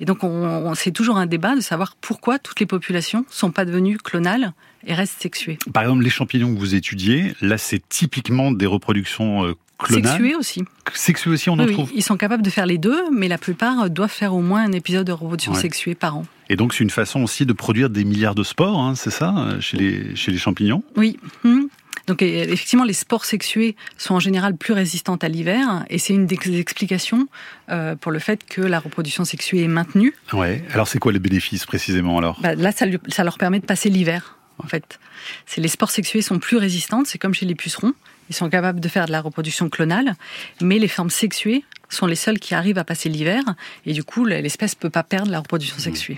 Et 0.00 0.06
donc, 0.06 0.24
on, 0.24 0.74
c'est 0.74 0.90
toujours 0.90 1.18
un 1.18 1.26
débat 1.26 1.54
de 1.54 1.60
savoir 1.60 1.94
pourquoi 2.00 2.38
toutes 2.38 2.58
les 2.58 2.66
populations 2.66 3.24
sont 3.30 3.50
pas 3.50 3.64
devenues 3.64 3.98
clonales 3.98 4.54
et 4.86 4.94
restent 4.94 5.20
sexuées. 5.20 5.58
Par 5.72 5.82
exemple, 5.82 6.02
les 6.02 6.10
champignons 6.10 6.52
que 6.54 6.58
vous 6.58 6.74
étudiez, 6.74 7.34
là, 7.42 7.58
c'est 7.58 7.86
typiquement 7.88 8.50
des 8.50 8.66
reproductions 8.66 9.44
euh, 9.44 9.54
clonales. 9.78 10.12
Sexuées 10.12 10.34
aussi. 10.34 10.64
Sexuées 10.94 11.30
aussi, 11.30 11.50
on 11.50 11.58
en 11.58 11.66
trouve? 11.66 11.90
Ils 11.94 12.02
sont 12.02 12.16
capables 12.16 12.42
de 12.42 12.50
faire 12.50 12.66
les 12.66 12.78
deux, 12.78 13.10
mais 13.10 13.28
la 13.28 13.38
plupart 13.38 13.90
doivent 13.90 14.10
faire 14.10 14.34
au 14.34 14.40
moins 14.40 14.64
un 14.64 14.72
épisode 14.72 15.06
de 15.06 15.12
reproduction 15.12 15.54
sexuée 15.54 15.94
par 15.94 16.16
an. 16.16 16.26
Et 16.48 16.56
donc, 16.56 16.74
c'est 16.74 16.82
une 16.82 16.90
façon 16.90 17.22
aussi 17.22 17.46
de 17.46 17.52
produire 17.52 17.90
des 17.90 18.04
milliards 18.04 18.34
de 18.34 18.42
spores, 18.42 18.80
hein, 18.80 18.94
c'est 18.96 19.10
ça, 19.10 19.34
euh, 19.36 19.60
chez 19.60 19.76
les, 19.76 20.16
chez 20.16 20.32
les 20.32 20.38
champignons? 20.38 20.82
Oui. 20.96 21.16
Hum. 21.44 21.68
Donc 22.10 22.22
effectivement, 22.22 22.82
les 22.82 22.92
spores 22.92 23.24
sexués 23.24 23.76
sont 23.96 24.14
en 24.14 24.18
général 24.18 24.56
plus 24.56 24.72
résistantes 24.72 25.22
à 25.22 25.28
l'hiver, 25.28 25.84
et 25.90 25.98
c'est 25.98 26.12
une 26.12 26.26
des 26.26 26.58
explications 26.58 27.28
euh, 27.68 27.94
pour 27.94 28.10
le 28.10 28.18
fait 28.18 28.42
que 28.44 28.60
la 28.60 28.80
reproduction 28.80 29.24
sexuée 29.24 29.62
est 29.62 29.68
maintenue. 29.68 30.12
Ouais. 30.32 30.64
Alors 30.72 30.88
c'est 30.88 30.98
quoi 30.98 31.12
les 31.12 31.20
bénéfices 31.20 31.66
précisément 31.66 32.18
alors? 32.18 32.40
Bah, 32.40 32.56
Là, 32.56 32.72
ça, 32.72 32.86
ça 33.06 33.22
leur 33.22 33.38
permet 33.38 33.60
de 33.60 33.64
passer 33.64 33.90
l'hiver. 33.90 34.38
En 34.58 34.66
fait, 34.66 34.98
c'est 35.46 35.60
les 35.60 35.68
spores 35.68 35.92
sexuées 35.92 36.20
sont 36.20 36.40
plus 36.40 36.56
résistantes. 36.56 37.06
C'est 37.06 37.18
comme 37.18 37.32
chez 37.32 37.46
les 37.46 37.54
pucerons, 37.54 37.92
ils 38.28 38.34
sont 38.34 38.50
capables 38.50 38.80
de 38.80 38.88
faire 38.88 39.06
de 39.06 39.12
la 39.12 39.20
reproduction 39.20 39.68
clonale, 39.68 40.16
mais 40.60 40.80
les 40.80 40.88
formes 40.88 41.10
sexuées 41.10 41.62
sont 41.90 42.06
les 42.06 42.16
seules 42.16 42.40
qui 42.40 42.56
arrivent 42.56 42.78
à 42.78 42.84
passer 42.84 43.08
l'hiver, 43.08 43.44
et 43.86 43.92
du 43.92 44.02
coup, 44.02 44.24
l'espèce 44.24 44.74
peut 44.74 44.90
pas 44.90 45.04
perdre 45.04 45.30
la 45.30 45.38
reproduction 45.38 45.76
mmh. 45.76 46.16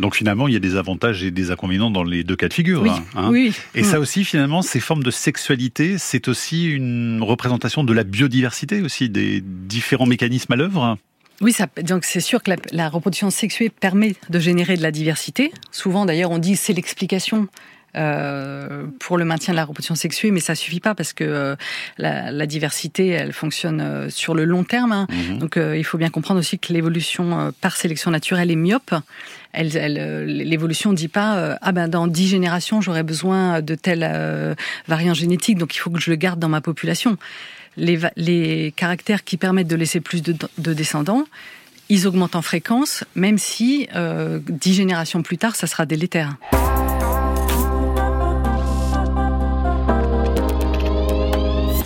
Donc 0.00 0.16
finalement, 0.16 0.48
il 0.48 0.54
y 0.54 0.56
a 0.56 0.60
des 0.60 0.76
avantages 0.76 1.22
et 1.22 1.30
des 1.30 1.50
inconvénients 1.50 1.90
dans 1.90 2.02
les 2.02 2.24
deux 2.24 2.36
cas 2.36 2.48
de 2.48 2.54
figure. 2.54 2.82
Oui, 2.82 2.90
hein. 3.14 3.28
oui. 3.30 3.52
Et 3.74 3.84
ça 3.84 4.00
aussi, 4.00 4.24
finalement, 4.24 4.62
ces 4.62 4.80
formes 4.80 5.02
de 5.02 5.10
sexualité, 5.10 5.96
c'est 5.98 6.28
aussi 6.28 6.70
une 6.70 7.22
représentation 7.22 7.84
de 7.84 7.92
la 7.92 8.04
biodiversité 8.04 8.82
aussi, 8.82 9.08
des 9.08 9.40
différents 9.40 10.06
mécanismes 10.06 10.52
à 10.52 10.56
l'œuvre. 10.56 10.98
Oui, 11.40 11.52
ça, 11.52 11.68
donc 11.82 12.04
c'est 12.04 12.20
sûr 12.20 12.42
que 12.42 12.50
la, 12.50 12.56
la, 12.72 12.88
reproduction 12.90 13.30
sexuée 13.30 13.70
permet 13.70 14.14
de 14.28 14.38
générer 14.38 14.76
de 14.76 14.82
la 14.82 14.90
diversité. 14.90 15.52
Souvent, 15.70 16.04
d'ailleurs, 16.04 16.30
on 16.30 16.38
dit 16.38 16.54
c'est 16.56 16.74
l'explication 16.74 17.48
euh, 17.96 18.86
pour 19.00 19.18
le 19.18 19.24
maintien 19.24 19.52
de 19.52 19.56
la 19.56 19.64
reproduction 19.64 19.96
sexuée, 19.96 20.30
mais 20.30 20.38
ça 20.38 20.54
suffit 20.54 20.78
pas 20.78 20.94
parce 20.94 21.12
que 21.12 21.24
euh, 21.24 21.56
la, 21.98 22.30
la, 22.30 22.46
diversité, 22.46 23.08
elle 23.08 23.32
fonctionne 23.32 23.80
euh, 23.80 24.10
sur 24.10 24.32
le 24.34 24.44
long 24.44 24.62
terme. 24.62 24.92
Hein. 24.92 25.06
Mhm. 25.10 25.38
Donc, 25.38 25.56
il 25.56 25.84
faut 25.84 25.98
bien 25.98 26.10
comprendre 26.10 26.38
aussi 26.38 26.58
que 26.58 26.72
l'évolution 26.72 27.52
par 27.60 27.76
sélection 27.76 28.12
naturelle 28.12 28.50
est 28.50 28.56
myope. 28.56 28.94
Elle, 29.52 29.76
elle, 29.76 30.26
l'évolution 30.26 30.92
dit 30.92 31.08
pas 31.08 31.58
ah 31.60 31.72
ben 31.72 31.88
dans 31.88 32.06
dix 32.06 32.28
générations 32.28 32.80
j'aurai 32.80 33.02
besoin 33.02 33.60
de 33.60 33.74
tel 33.74 34.56
variant 34.86 35.14
génétique, 35.14 35.58
donc 35.58 35.74
il 35.74 35.78
faut 35.78 35.90
que 35.90 36.00
je 36.00 36.10
le 36.10 36.16
garde 36.16 36.38
dans 36.38 36.48
ma 36.48 36.60
population. 36.60 37.16
Les, 37.76 37.98
les 38.16 38.72
caractères 38.76 39.24
qui 39.24 39.36
permettent 39.36 39.68
de 39.68 39.76
laisser 39.76 40.00
plus 40.00 40.22
de, 40.22 40.36
de 40.58 40.72
descendants, 40.72 41.24
ils 41.88 42.06
augmentent 42.06 42.36
en 42.36 42.42
fréquence, 42.42 43.02
même 43.16 43.38
si 43.38 43.88
dix 44.48 44.74
générations 44.74 45.22
plus 45.22 45.38
tard, 45.38 45.56
ça 45.56 45.66
sera 45.66 45.86
délétère. 45.86 46.36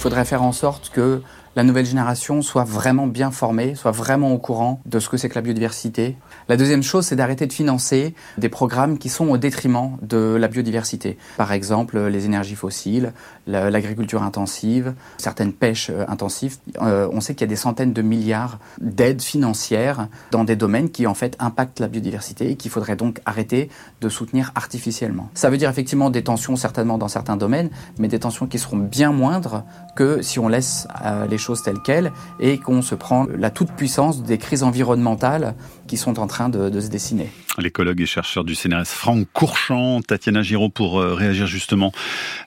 Faudrait 0.04 0.26
faire 0.26 0.42
en 0.42 0.52
sorte 0.52 0.90
que 0.90 1.22
la 1.56 1.62
nouvelle 1.62 1.86
génération 1.86 2.42
soit 2.42 2.64
vraiment 2.64 3.06
bien 3.06 3.30
formée, 3.30 3.74
soit 3.76 3.92
vraiment 3.92 4.32
au 4.32 4.38
courant 4.38 4.80
de 4.86 4.98
ce 4.98 5.08
que 5.08 5.16
c'est 5.16 5.28
que 5.28 5.36
la 5.36 5.40
biodiversité. 5.40 6.16
La 6.48 6.56
deuxième 6.56 6.82
chose, 6.82 7.06
c'est 7.06 7.16
d'arrêter 7.16 7.46
de 7.46 7.52
financer 7.52 8.14
des 8.36 8.48
programmes 8.48 8.98
qui 8.98 9.08
sont 9.08 9.28
au 9.28 9.38
détriment 9.38 9.96
de 10.02 10.34
la 10.34 10.48
biodiversité. 10.48 11.16
Par 11.36 11.52
exemple, 11.52 11.98
les 11.98 12.26
énergies 12.26 12.56
fossiles, 12.56 13.12
l'agriculture 13.46 14.22
intensive, 14.22 14.94
certaines 15.18 15.52
pêches 15.52 15.90
euh, 15.90 16.04
intensives. 16.08 16.56
Euh, 16.82 17.08
on 17.12 17.20
sait 17.20 17.34
qu'il 17.34 17.42
y 17.42 17.48
a 17.50 17.54
des 17.54 17.56
centaines 17.56 17.92
de 17.92 18.02
milliards 18.02 18.58
d'aides 18.80 19.22
financières 19.22 20.08
dans 20.32 20.44
des 20.44 20.56
domaines 20.56 20.90
qui 20.90 21.06
en 21.06 21.14
fait 21.14 21.36
impactent 21.38 21.80
la 21.80 21.88
biodiversité 21.88 22.50
et 22.50 22.56
qu'il 22.56 22.70
faudrait 22.70 22.96
donc 22.96 23.20
arrêter 23.26 23.70
de 24.00 24.08
soutenir 24.08 24.50
artificiellement. 24.54 25.30
Ça 25.34 25.50
veut 25.50 25.56
dire 25.56 25.70
effectivement 25.70 26.10
des 26.10 26.24
tensions 26.24 26.56
certainement 26.56 26.98
dans 26.98 27.08
certains 27.08 27.36
domaines, 27.36 27.70
mais 27.98 28.08
des 28.08 28.18
tensions 28.18 28.46
qui 28.46 28.58
seront 28.58 28.78
bien 28.78 29.12
moindres 29.12 29.62
que 29.94 30.22
si 30.22 30.38
on 30.38 30.48
laisse 30.48 30.86
euh, 31.04 31.26
les 31.26 31.38
choses 31.38 31.62
telles 31.62 31.80
quelles 31.84 32.12
et 32.40 32.58
qu'on 32.58 32.82
se 32.82 32.94
prend 32.94 33.26
la 33.36 33.50
toute-puissance 33.50 34.22
des 34.22 34.38
crises 34.38 34.62
environnementales 34.62 35.54
qui 35.86 35.96
sont 35.96 36.18
en 36.18 36.26
train 36.26 36.48
de, 36.48 36.80
se 36.80 36.88
dessiner. 36.88 37.30
L'écologue 37.58 38.00
et 38.00 38.06
chercheur 38.06 38.44
du 38.44 38.54
CNRS 38.54 38.86
Franck 38.86 39.26
Courchamp, 39.32 40.00
Tatiana 40.02 40.42
Giraud 40.42 40.70
pour 40.70 41.00
euh, 41.00 41.14
réagir 41.14 41.46
justement 41.46 41.92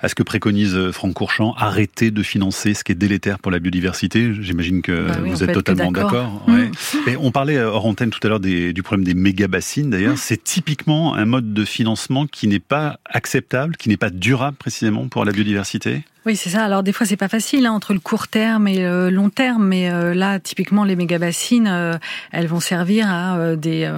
à 0.02 0.10
ce 0.10 0.16
que 0.16 0.24
préconise 0.24 0.76
euh, 0.76 0.92
Franck 0.92 1.14
Courchamp, 1.14 1.54
arrêter 1.58 2.12
de 2.12 2.24
financer 2.24 2.74
ce 2.74 2.84
qui 2.84 2.92
est 2.92 2.96
délétère 2.96 3.40
pour 3.40 3.52
la 3.52 3.60
biodiversité. 3.60 4.34
J'imagine 4.42 4.82
que 4.82 5.08
bah 5.08 5.18
vous 5.24 5.44
êtes 5.44 5.54
totalement 5.54 5.92
d'accord. 5.92 6.44
Mmh. 6.48 7.16
on 7.20 7.32
parlait 7.32 7.60
hors 7.60 7.86
antenne 7.86 8.10
tout 8.10 8.20
à 8.24 8.30
l'heure 8.30 8.40
du 8.40 8.84
problème 8.84 9.06
des 9.06 9.14
méga 9.14 9.48
bassines 9.48 9.90
d'ailleurs. 9.90 10.14
Mmh. 10.14 10.18
C'est 10.18 10.44
typiquement 10.44 11.16
un 11.16 11.26
mode 11.26 11.54
de 11.54 11.66
financement 11.66 12.28
qui 12.28 12.48
n'est 12.48 12.60
pas 12.60 13.00
acceptable, 13.06 13.78
qui 13.78 13.90
n'est 13.90 13.98
pas 13.98 14.10
durable 14.10 14.58
précisément 14.58 15.08
pour 15.08 15.26
la 15.26 15.32
biodiversité? 15.32 16.04
Oui, 16.28 16.36
c'est 16.36 16.50
ça. 16.50 16.66
Alors 16.66 16.84
des 16.84 16.92
fois, 16.92 17.06
c'est 17.06 17.16
pas 17.16 17.30
facile 17.30 17.66
hein, 17.66 17.72
entre 17.72 17.94
le 17.94 18.02
court 18.02 18.28
terme 18.28 18.68
et 18.68 18.80
le 18.80 19.10
long 19.10 19.30
terme, 19.30 19.66
mais 19.66 19.90
euh, 19.90 20.14
là, 20.14 20.42
typiquement, 20.42 20.84
les 20.84 20.98
méga-bassines, 20.98 21.70
euh, 21.70 21.94
elles 22.34 22.48
vont 22.48 22.60
servir 22.60 23.10
à 23.10 23.27
euh, 23.36 23.56
des, 23.56 23.90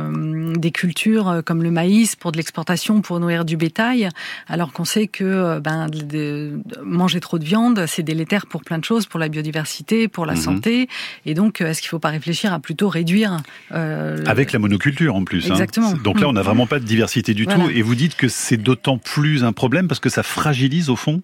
des 0.58 0.72
cultures 0.72 1.42
comme 1.46 1.64
le 1.64 1.72
maïs 1.72 2.16
pour 2.16 2.32
de 2.32 2.38
l'exportation, 2.38 3.02
pour 3.02 3.20
nourrir 3.20 3.46
du 3.46 3.58
bétail, 3.58 4.10
alors 4.48 4.74
qu'on 4.74 4.86
sait 4.86 5.08
que 5.08 5.60
ben, 5.60 5.88
de, 5.88 6.60
manger 6.84 7.20
trop 7.20 7.40
de 7.40 7.46
viande, 7.46 7.86
c'est 7.88 8.04
délétère 8.04 8.46
pour 8.46 8.64
plein 8.64 8.78
de 8.78 8.86
choses, 8.86 9.06
pour 9.06 9.20
la 9.20 9.30
biodiversité, 9.30 10.08
pour 10.08 10.26
la 10.26 10.34
mhm. 10.34 10.40
santé. 10.40 10.90
Et 11.26 11.34
donc, 11.34 11.62
est-ce 11.62 11.82
qu'il 11.82 11.90
faut 11.90 12.00
pas 12.00 12.10
réfléchir 12.10 12.54
à 12.54 12.60
plutôt 12.60 12.90
réduire 12.90 13.38
Avec 13.72 14.52
la 14.52 14.60
monoculture 14.60 15.16
en 15.16 15.24
plus. 15.24 15.46
Hein. 15.46 15.54
Exactement. 15.54 15.94
Donc 16.04 16.20
là, 16.20 16.28
on 16.28 16.34
n'a 16.34 16.42
vraiment 16.42 16.68
pas 16.68 16.80
de 16.80 16.86
diversité 16.86 17.34
du 17.34 17.46
tout. 17.46 17.70
Et 17.74 17.82
vous 17.82 17.96
dites 17.96 18.16
que 18.16 18.28
c'est 18.28 18.58
d'autant 18.58 18.98
plus 18.98 19.44
un 19.44 19.52
problème 19.52 19.88
parce 19.88 20.00
que 20.00 20.10
ça 20.10 20.24
fragilise 20.24 20.90
au 20.90 20.96
fond. 20.96 21.22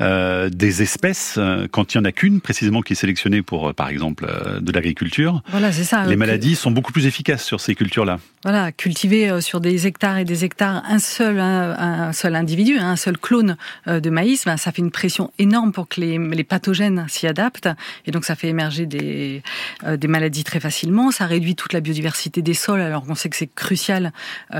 Euh, 0.00 0.48
des 0.50 0.82
espèces, 0.82 1.36
euh, 1.38 1.66
quand 1.70 1.94
il 1.94 1.98
n'y 1.98 2.02
en 2.02 2.04
a 2.04 2.12
qu'une 2.12 2.40
précisément 2.40 2.82
qui 2.82 2.92
est 2.92 2.96
sélectionnée 2.96 3.42
pour, 3.42 3.68
euh, 3.68 3.72
par 3.72 3.88
exemple, 3.88 4.26
de 4.60 4.72
l'agriculture, 4.72 5.42
voilà, 5.50 5.72
c'est 5.72 5.84
ça. 5.84 6.04
Les 6.06 6.16
maladies 6.16 6.54
sont 6.54 6.70
beaucoup 6.70 6.92
plus 6.92 7.06
efficaces 7.06 7.35
sur 7.36 7.60
ces 7.60 7.74
cultures-là. 7.74 8.18
Voilà, 8.42 8.70
cultiver 8.70 9.40
sur 9.40 9.60
des 9.60 9.88
hectares 9.88 10.18
et 10.18 10.24
des 10.24 10.44
hectares 10.44 10.82
un 10.88 11.00
seul, 11.00 11.40
un, 11.40 12.12
seul 12.12 12.36
individu, 12.36 12.78
un 12.78 12.94
seul 12.94 13.18
clone 13.18 13.56
de 13.86 14.08
maïs, 14.08 14.44
ben, 14.44 14.56
ça 14.56 14.70
fait 14.70 14.82
une 14.82 14.92
pression 14.92 15.32
énorme 15.40 15.72
pour 15.72 15.88
que 15.88 16.00
les, 16.00 16.16
les 16.16 16.44
pathogènes 16.44 17.06
s'y 17.08 17.26
adaptent. 17.26 17.68
Et 18.06 18.12
donc, 18.12 18.24
ça 18.24 18.36
fait 18.36 18.46
émerger 18.46 18.86
des, 18.86 19.42
des 19.84 20.06
maladies 20.06 20.44
très 20.44 20.60
facilement. 20.60 21.10
Ça 21.10 21.26
réduit 21.26 21.56
toute 21.56 21.72
la 21.72 21.80
biodiversité 21.80 22.40
des 22.40 22.54
sols, 22.54 22.80
alors 22.80 23.04
qu'on 23.04 23.16
sait 23.16 23.28
que 23.28 23.36
c'est 23.36 23.52
crucial 23.52 24.12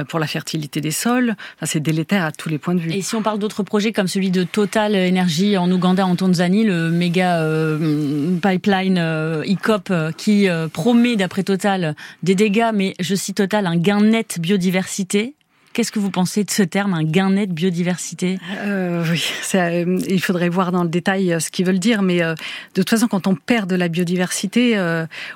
pour 0.09 0.19
la 0.19 0.27
fertilité 0.27 0.81
des 0.81 0.91
sols. 0.91 1.37
Enfin, 1.57 1.67
c'est 1.67 1.81
délétère 1.81 2.25
à 2.25 2.33
tous 2.33 2.49
les 2.49 2.59
points 2.59 2.75
de 2.75 2.81
vue. 2.81 2.93
Et 2.93 3.03
si 3.03 3.15
on 3.15 3.23
parle 3.23 3.39
d'autres 3.39 3.63
projets 3.63 3.93
comme 3.93 4.09
celui 4.09 4.31
de 4.31 4.43
Total 4.43 4.97
Energy 4.97 5.57
en 5.57 5.71
Ouganda, 5.71 6.05
en 6.05 6.17
Tanzanie, 6.17 6.65
le 6.65 6.91
méga 6.91 7.41
pipeline 8.43 9.43
ICOP 9.45 9.93
qui 10.17 10.49
promet, 10.73 11.15
d'après 11.15 11.45
Total, 11.45 11.95
des 12.25 12.35
dégâts, 12.35 12.66
mais 12.73 12.95
je 13.01 13.15
cite 13.15 13.37
Total, 13.37 13.67
un 13.67 13.77
gain 13.77 14.01
net 14.01 14.39
biodiversité. 14.41 15.36
Qu'est-ce 15.77 15.93
que 15.93 15.99
vous 15.99 16.11
pensez 16.11 16.43
de 16.43 16.51
ce 16.51 16.63
terme, 16.63 16.95
un 16.95 17.05
gain 17.05 17.29
net 17.29 17.53
biodiversité? 17.53 18.39
Euh, 18.63 19.05
Oui, 19.13 19.23
euh, 19.55 20.01
il 20.09 20.23
faudrait 20.23 20.49
voir 20.49 20.73
dans 20.73 20.83
le 20.83 20.89
détail 20.89 21.35
euh, 21.35 21.39
ce 21.39 21.51
qu'ils 21.51 21.67
veulent 21.67 21.79
dire, 21.79 22.01
mais 22.01 22.21
de 22.21 22.35
toute 22.77 22.89
façon, 22.89 23.09
quand 23.09 23.27
on 23.27 23.35
perd 23.35 23.69
de 23.69 23.77
la 23.77 23.89
biodiversité, 23.89 24.81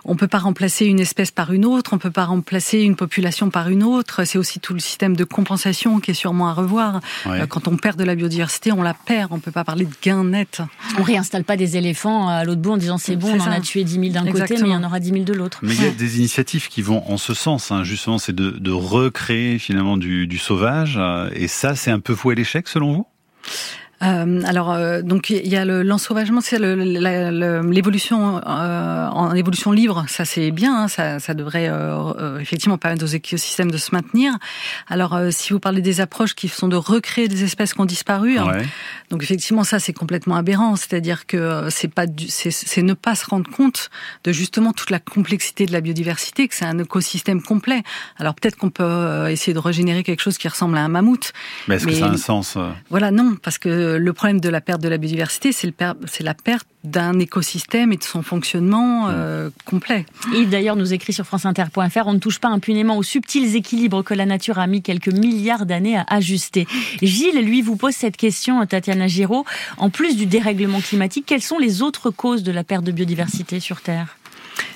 on 0.06 0.16
peut 0.16 0.28
pas 0.28 0.38
remplacer 0.38 0.86
une 0.86 0.98
espèce 0.98 1.30
par 1.30 1.52
une 1.52 1.66
autre, 1.66 1.92
on 1.92 1.98
peut 1.98 2.10
pas 2.10 2.24
remplacer 2.24 2.78
une 2.78 2.96
population 2.96 3.50
par 3.50 3.68
une 3.68 3.82
autre. 3.82 4.24
C'est 4.24 4.38
aussi 4.38 4.60
tout 4.60 4.72
le 4.72 4.80
système 4.80 5.14
de 5.14 5.24
compensation 5.24 6.00
qui 6.00 6.12
est 6.12 6.14
sûrement 6.14 6.48
à 6.48 6.54
revoir. 6.54 7.02
Ouais. 7.26 7.46
quand 7.46 7.68
on 7.68 7.76
perd 7.76 7.98
de 7.98 8.04
la 8.04 8.14
biodiversité, 8.14 8.72
on 8.72 8.82
la 8.82 8.94
perd. 8.94 9.32
On 9.32 9.40
peut 9.40 9.50
pas 9.50 9.64
parler 9.64 9.84
de 9.84 9.92
gain 10.02 10.24
net. 10.24 10.62
On 10.98 11.02
réinstalle 11.02 11.44
pas 11.44 11.58
des 11.58 11.76
éléphants 11.76 12.28
à 12.30 12.44
l'autre 12.44 12.62
bout 12.62 12.72
en 12.72 12.76
disant 12.78 12.96
c'est 12.96 13.16
bon, 13.16 13.28
on 13.28 13.40
en 13.42 13.50
a 13.50 13.60
tué 13.60 13.84
10 13.84 13.92
000 13.92 14.06
d'un 14.08 14.24
côté, 14.32 14.54
mais 14.54 14.68
il 14.68 14.72
y 14.72 14.76
en 14.76 14.84
aura 14.84 15.00
10 15.00 15.10
000 15.10 15.24
de 15.24 15.34
l'autre. 15.34 15.58
Mais 15.60 15.74
il 15.74 15.82
y 15.82 15.86
a 15.86 15.90
des 15.90 16.16
initiatives 16.16 16.68
qui 16.68 16.80
vont 16.80 17.06
en 17.12 17.18
ce 17.18 17.34
sens, 17.34 17.70
hein, 17.70 17.84
justement, 17.84 18.16
c'est 18.16 18.34
de, 18.34 18.52
de 18.52 18.70
recréer 18.70 19.58
finalement 19.58 19.98
du 19.98 20.29
du 20.30 20.38
sauvage. 20.38 20.98
Et 21.34 21.48
ça, 21.48 21.74
c'est 21.74 21.90
un 21.90 22.00
peu 22.00 22.14
voué 22.14 22.34
l'échec 22.34 22.66
selon 22.68 22.94
vous? 22.94 23.06
Euh, 24.02 24.40
alors, 24.46 24.72
euh, 24.72 25.02
donc 25.02 25.28
il 25.28 25.46
y 25.46 25.56
a 25.56 25.64
le 25.66 25.82
l'ensauvagement, 25.82 26.40
c'est 26.40 26.58
l'évolution 26.58 28.38
euh, 28.38 29.08
en 29.08 29.34
évolution 29.34 29.72
libre. 29.72 30.04
Ça 30.08 30.24
c'est 30.24 30.50
bien, 30.50 30.84
hein, 30.84 30.88
ça, 30.88 31.18
ça, 31.18 31.34
devrait 31.34 31.68
euh, 31.68 32.12
euh, 32.18 32.38
effectivement 32.38 32.78
permettre 32.78 33.04
aux 33.04 33.08
écosystèmes 33.08 33.70
de 33.70 33.76
se 33.76 33.94
maintenir. 33.94 34.32
Alors, 34.88 35.18
si 35.30 35.52
vous 35.52 35.60
parlez 35.60 35.82
des 35.82 36.00
approches 36.00 36.34
qui 36.34 36.48
sont 36.48 36.68
de 36.68 36.76
recréer 36.76 37.28
des 37.28 37.44
espèces 37.44 37.74
qui 37.74 37.80
ont 37.80 37.86
disparu, 37.86 38.38
hein, 38.38 38.46
ouais. 38.46 38.66
donc 39.10 39.22
effectivement 39.22 39.64
ça 39.64 39.78
c'est 39.78 39.92
complètement 39.92 40.36
aberrant. 40.36 40.76
C'est-à-dire 40.76 41.26
que 41.26 41.68
c'est 41.70 41.92
pas 41.92 42.06
c'est 42.28 42.82
ne 42.82 42.94
pas 42.94 43.14
se 43.14 43.26
rendre 43.26 43.50
compte 43.50 43.90
de 44.24 44.32
justement 44.32 44.72
toute 44.72 44.90
la 44.90 44.98
complexité 44.98 45.66
de 45.66 45.72
la 45.72 45.82
biodiversité, 45.82 46.48
que 46.48 46.54
c'est 46.54 46.64
un 46.64 46.78
écosystème 46.78 47.42
complet. 47.42 47.82
Alors 48.16 48.34
peut-être 48.34 48.56
qu'on 48.56 48.70
peut 48.70 49.28
essayer 49.28 49.52
de 49.52 49.58
régénérer 49.58 50.02
quelque 50.04 50.22
chose 50.22 50.38
qui 50.38 50.48
ressemble 50.48 50.78
à 50.78 50.80
un 50.80 50.88
mammouth. 50.88 51.32
Mais 51.68 51.76
est-ce 51.76 51.86
que 51.86 51.92
ça 51.92 52.06
a 52.06 52.10
un 52.10 52.16
sens 52.16 52.56
Voilà, 52.88 53.10
non, 53.10 53.36
parce 53.42 53.58
que 53.58 53.89
le 53.98 54.12
problème 54.12 54.40
de 54.40 54.48
la 54.48 54.60
perte 54.60 54.80
de 54.80 54.88
la 54.88 54.98
biodiversité, 54.98 55.52
c'est 55.52 55.72
la 56.20 56.34
perte 56.34 56.66
d'un 56.84 57.18
écosystème 57.18 57.92
et 57.92 57.96
de 57.96 58.02
son 58.02 58.22
fonctionnement 58.22 59.08
euh, 59.08 59.50
complet. 59.64 60.06
Yves 60.34 60.48
d'ailleurs 60.48 60.76
nous 60.76 60.94
écrit 60.94 61.12
sur 61.12 61.26
franceinter.fr 61.26 62.06
on 62.06 62.14
ne 62.14 62.18
touche 62.18 62.38
pas 62.38 62.48
impunément 62.48 62.96
aux 62.96 63.02
subtils 63.02 63.54
équilibres 63.54 64.02
que 64.02 64.14
la 64.14 64.24
nature 64.24 64.58
a 64.58 64.66
mis 64.66 64.82
quelques 64.82 65.12
milliards 65.12 65.66
d'années 65.66 65.98
à 65.98 66.04
ajuster. 66.08 66.66
Gilles, 67.02 67.44
lui, 67.44 67.60
vous 67.62 67.76
pose 67.76 67.94
cette 67.94 68.16
question, 68.16 68.64
Tatiana 68.66 69.08
Giraud. 69.08 69.44
En 69.76 69.90
plus 69.90 70.16
du 70.16 70.26
dérèglement 70.26 70.80
climatique, 70.80 71.24
quelles 71.26 71.42
sont 71.42 71.58
les 71.58 71.82
autres 71.82 72.10
causes 72.10 72.42
de 72.42 72.52
la 72.52 72.64
perte 72.64 72.84
de 72.84 72.92
biodiversité 72.92 73.60
sur 73.60 73.80
Terre? 73.82 74.16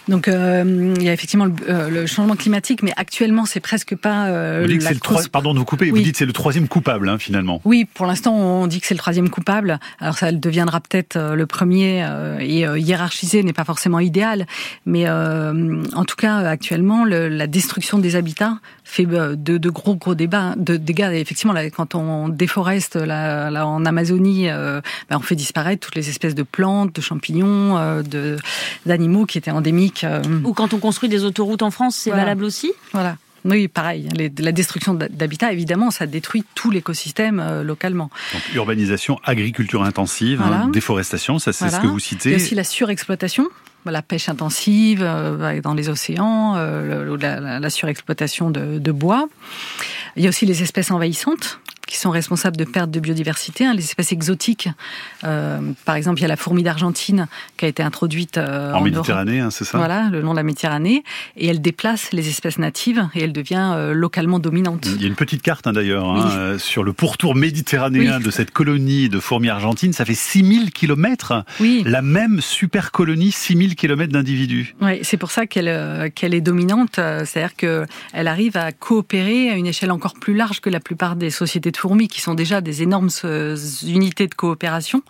Donc 0.09 0.29
euh, 0.29 0.95
il 0.99 1.03
y 1.03 1.09
a 1.09 1.13
effectivement 1.13 1.47
le, 1.47 1.55
euh, 1.69 1.89
le, 1.89 2.07
changement 2.07 2.37
climatique, 2.37 2.83
mais 2.83 2.93
actuellement 2.97 3.47
c'est 3.47 3.61
presque 3.61 3.97
pas. 3.97 4.27
Euh, 4.27 4.61
vous 4.63 4.69
dites 4.69 4.79
que 4.79 4.85
c'est 4.85 4.95
le 4.95 5.01
troisième. 5.01 5.31
Pardon 5.31 5.55
de 5.55 5.59
vous 5.59 5.65
couper. 5.65 5.91
Oui. 5.91 6.01
Vous 6.01 6.05
dites 6.05 6.17
c'est 6.17 6.27
le 6.27 6.33
troisième 6.33 6.69
coupable 6.69 7.09
hein, 7.09 7.19
finalement. 7.19 7.61
Oui, 7.65 7.87
pour 7.87 8.07
l'instant 8.07 8.35
on 8.35 8.67
dit 8.67 8.81
que 8.81 8.87
c'est 8.87 8.95
le 8.95 8.99
troisième 8.99 9.31
coupable. 9.31 9.79
Alors 10.01 10.19
ça 10.19 10.31
deviendra 10.33 10.81
peut-être 10.81 11.17
euh, 11.17 11.35
le 11.35 11.47
premier 11.47 12.05
euh, 12.05 12.39
et 12.39 12.65
hiérarchisé 12.81 13.43
n'est 13.43 13.55
pas 13.55 13.65
forcément 13.65 14.01
idéal, 14.01 14.47
mais 14.85 15.09
en 15.09 16.05
tout 16.05 16.17
cas 16.17 16.39
actuellement 16.39 17.05
le, 17.05 17.29
la 17.29 17.47
destruction 17.47 17.99
des 17.99 18.17
habitats 18.17 18.59
fait 18.85 19.07
de, 19.07 19.35
de 19.35 19.71
gros 19.71 19.97
gros 19.97 20.15
débats, 20.15 20.55
de 20.57 20.77
dégâts. 20.77 21.11
Et 21.13 21.21
effectivement, 21.21 21.53
là, 21.53 21.69
quand 21.71 21.95
on 21.95 22.29
déforeste 22.29 22.97
là, 22.97 23.51
là 23.51 23.67
en 23.67 23.85
Amazonie, 23.85 24.47
ben, 24.47 24.83
on 25.17 25.21
fait 25.21 25.35
disparaître 25.35 25.87
toutes 25.87 25.95
les 25.95 26.09
espèces 26.09 26.35
de 26.35 26.43
plantes, 26.43 26.95
de 26.95 27.01
champignons, 27.01 28.03
de 28.03 28.37
d'animaux 28.87 29.25
qui 29.27 29.39
étaient 29.39 29.51
endémiques. 29.51 29.94
Ou 30.45 30.53
quand 30.53 30.75
on 30.75 30.79
construit 30.79 31.09
des 31.09 31.25
autoroutes 31.25 31.63
en 31.63 31.71
France, 31.71 31.97
c'est 31.97 32.11
voilà. 32.11 32.25
valable 32.25 32.45
aussi 32.45 32.73
Voilà. 32.93 33.17
Oui, 33.45 33.69
pareil. 33.69 34.09
Les, 34.15 34.33
la 34.39 34.53
destruction 34.53 34.95
d'habitat, 34.95 35.53
évidemment, 35.53 35.91
ça 35.91 36.07
détruit 36.07 36.45
tout 36.55 36.71
l'écosystème 36.71 37.41
euh, 37.41 37.63
localement. 37.63 38.11
Donc, 38.33 38.43
urbanisation, 38.55 39.21
agriculture 39.23 39.83
intensive, 39.83 40.39
voilà. 40.41 40.63
hein, 40.63 40.69
déforestation, 40.69 41.39
ça 41.39 41.53
c'est 41.53 41.67
voilà. 41.67 41.79
ce 41.79 41.83
que 41.83 41.87
vous 41.89 41.99
citez. 41.99 42.31
Il 42.31 42.33
y 42.33 42.35
a 42.35 42.37
aussi 42.37 42.55
la 42.55 42.65
surexploitation 42.65 43.49
la 43.91 44.03
pêche 44.03 44.29
intensive 44.29 45.03
euh, 45.03 45.61
dans 45.61 45.75
les 45.75 45.89
océans, 45.89 46.55
euh, 46.57 47.17
la, 47.21 47.61
la, 47.61 47.71
surexploitation 47.71 48.51
de, 48.51 48.79
de, 48.79 48.93
bois. 48.93 49.29
Il 50.17 50.23
y 50.23 50.27
a 50.27 50.29
aussi 50.29 50.47
les 50.47 50.63
espèces 50.63 50.91
envahissantes 50.91 51.61
qui 51.95 52.01
sont 52.01 52.11
responsables 52.11 52.57
de 52.57 52.65
perte 52.65 52.91
de 52.91 52.99
biodiversité, 52.99 53.65
hein, 53.65 53.73
les 53.73 53.85
espèces 53.85 54.11
exotiques. 54.11 54.69
Euh, 55.23 55.61
par 55.85 55.95
exemple, 55.95 56.19
il 56.19 56.23
y 56.23 56.25
a 56.25 56.29
la 56.29 56.37
fourmi 56.37 56.65
d'Argentine 56.65 57.29
qui 57.57 57.67
a 57.67 57.69
été 57.69 57.85
introduite 57.85 58.37
euh, 58.37 58.73
en, 58.73 58.79
en 58.79 58.81
Méditerranée, 58.81 59.39
hein, 59.39 59.51
c'est 59.53 59.65
ça? 59.65 59.79
Voilà, 59.79 60.09
le 60.11 60.21
long 60.21 60.33
de 60.33 60.37
la 60.37 60.43
Méditerranée, 60.43 61.05
et 61.37 61.47
elle 61.47 61.63
déplace 61.63 62.11
les 62.11 62.29
espèces 62.29 62.59
natives 62.59 63.09
et 63.15 63.23
elle 63.23 63.33
devient 63.33 63.71
euh, 63.75 63.93
localement 63.93 64.41
dominante. 64.41 64.89
Il 64.93 65.03
y 65.03 65.05
a 65.05 65.07
une 65.07 65.15
petite 65.15 65.43
carte 65.43 65.69
hein, 65.69 65.73
d'ailleurs 65.73 66.09
oui. 66.09 66.59
sur 66.59 66.83
le 66.83 66.93
pourtour 66.93 67.37
méditerranéen 67.37 68.17
oui. 68.19 68.25
de 68.25 68.31
cette 68.33 68.51
colonie 68.51 69.09
de 69.09 69.21
fourmis 69.21 69.49
argentines. 69.49 69.93
Ça 69.93 70.05
fait 70.05 70.15
6000 70.15 70.73
kilomètres. 70.73 71.45
Oui. 71.61 71.85
La 71.87 72.03
même 72.03 72.41
super 72.41 72.91
colonie, 72.91 73.31
6000 73.31 73.77
kilomètres 73.77 74.13
d'individus. 74.13 74.75
Oui, 74.81 74.99
c'est 75.03 75.17
pour 75.17 75.31
ça 75.31 75.47
qu'elle 75.47 76.11
qu'elle 76.11 76.35
est 76.35 76.41
dominante. 76.41 76.95
C'est-à-dire 76.97 77.55
qu'elle 77.55 78.27
arrive 78.27 78.57
à 78.57 78.73
coopérer 78.73 79.51
à 79.51 79.55
une 79.55 79.67
échelle 79.67 79.93
encore 79.93 80.15
plus 80.15 80.35
large 80.35 80.61
que 80.61 80.71
la 80.71 80.81
plupart 80.81 81.15
des 81.15 81.31
sociétés 81.31 81.71
de 81.71 81.84
fourmis 81.85 82.09
qui 82.09 82.23
sont 82.23 82.33
déjà 82.33 82.63
des 82.63 82.83
énormes 82.83 83.11
euh, 83.27 83.59
unités 83.87 84.27
de 84.27 84.35
coopération. 84.35 85.03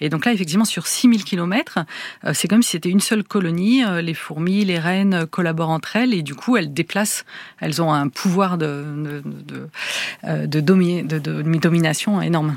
Et 0.00 0.08
donc 0.08 0.24
là, 0.24 0.32
effectivement, 0.32 0.64
sur 0.64 0.86
6000 0.86 1.24
kilomètres, 1.24 1.80
euh, 2.24 2.30
c'est 2.34 2.46
comme 2.46 2.62
si 2.62 2.70
c'était 2.70 2.88
une 2.88 3.00
seule 3.00 3.24
colonie. 3.24 3.84
Euh, 3.84 4.00
les 4.00 4.14
fourmis, 4.14 4.64
les 4.64 4.78
reines 4.78 5.26
collaborent 5.26 5.70
entre 5.70 5.96
elles 5.96 6.14
et 6.14 6.22
du 6.22 6.36
coup, 6.36 6.56
elles 6.56 6.72
déplacent. 6.72 7.24
Elles 7.58 7.82
ont 7.82 7.92
un 7.92 8.06
pouvoir 8.06 8.58
de, 8.58 8.84
de, 8.96 9.22
de, 10.22 10.46
de, 10.46 10.60
domi 10.60 11.02
de, 11.02 11.18
de 11.18 11.42
domination 11.42 12.22
énorme. 12.22 12.54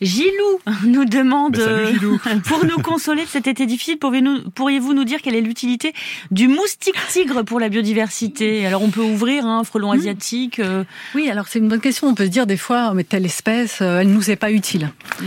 Gilou 0.00 0.58
nous 0.84 1.04
demande, 1.04 1.52
ben 1.52 1.64
salut, 1.64 1.98
Gilou. 2.00 2.20
pour 2.46 2.64
nous 2.64 2.82
consoler 2.82 3.22
de 3.22 3.28
cet 3.28 3.46
été 3.46 3.64
difficile, 3.64 3.98
pourriez-vous 3.98 4.92
nous 4.92 5.04
dire 5.04 5.22
quelle 5.22 5.36
est 5.36 5.40
l'utilité 5.40 5.92
du 6.32 6.48
moustique 6.48 6.96
tigre 7.10 7.44
pour 7.44 7.60
la 7.60 7.68
biodiversité? 7.68 8.66
Alors 8.66 8.82
on 8.82 8.90
peut 8.90 9.02
ouvrir 9.02 9.46
un 9.46 9.60
hein, 9.60 9.64
frelon 9.64 9.92
asiatique. 9.92 10.58
Euh... 10.58 10.82
Oui, 11.14 11.30
alors 11.30 11.46
c'est 11.46 11.60
une 11.60 11.68
bonne 11.68 11.80
question. 11.80 12.08
On 12.08 12.14
peut 12.14 12.24
se 12.24 12.30
dire 12.30 12.48
des 12.48 12.56
fois, 12.56 12.92
mais 12.94 13.04
telle 13.04 13.26
espèce, 13.26 13.78
euh, 13.80 14.00
elle 14.00 14.08
nous 14.08 14.30
est 14.30 14.36
pas 14.36 14.50
utile. 14.50 14.90
Mm. 15.20 15.24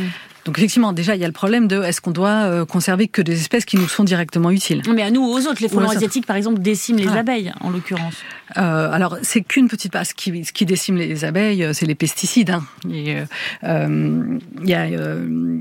Donc 0.47 0.58
effectivement, 0.60 0.93
déjà, 0.93 1.13
il 1.13 1.19
y 1.19 1.25
a 1.25 1.27
le 1.27 1.34
problème 1.34 1.67
de 1.67 1.84
est-ce 1.84 1.99
qu'on 1.99 2.12
doit 2.12 2.45
euh, 2.45 2.63
conserver 2.63 3.10
que 3.10 3.21
des 3.21 3.38
espèces 3.38 3.65
qui 3.65 3.75
nous 3.75 3.89
sont 3.89 4.06
directement 4.06 4.49
utiles? 4.49 4.82
Mais 4.95 5.01
à 5.01 5.12
nous, 5.12 5.21
aux 5.21 5.45
autres, 5.45 5.62
les 5.62 5.67
frelons 5.67 5.89
asiatiques, 5.89 6.25
par 6.25 6.38
exemple, 6.38 6.62
déciment 6.62 7.01
les 7.01 7.10
ah. 7.10 7.19
abeilles, 7.19 7.51
en 7.60 7.69
l'occurrence. 7.69 8.15
Euh, 8.56 8.89
alors, 8.89 9.17
c'est 9.23 9.41
qu'une 9.41 9.67
petite 9.67 9.91
part. 9.91 10.06
Ce 10.06 10.13
qui, 10.13 10.45
ce 10.45 10.53
qui 10.53 10.65
décime 10.65 10.95
les 10.95 11.25
abeilles, 11.25 11.67
c'est 11.73 11.86
les 11.86 11.95
pesticides. 11.95 12.51
Hein. 12.51 12.63
Et, 12.89 13.17
euh, 13.65 14.39
y 14.63 14.73
a, 14.73 14.84
euh, 14.86 15.60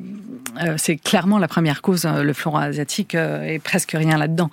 c'est 0.76 0.98
clairement 0.98 1.38
la 1.38 1.48
première 1.48 1.82
cause. 1.82 2.06
Le 2.06 2.32
floron 2.32 2.58
asiatique 2.58 3.16
et 3.16 3.58
presque 3.58 3.90
rien 3.90 4.16
là-dedans. 4.16 4.50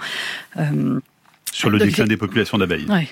Sur 1.51 1.69
le 1.69 1.77
déclin 1.77 2.07
des 2.07 2.17
populations 2.17 2.57
d'abeilles. 2.57 2.87
Oui 2.89 3.07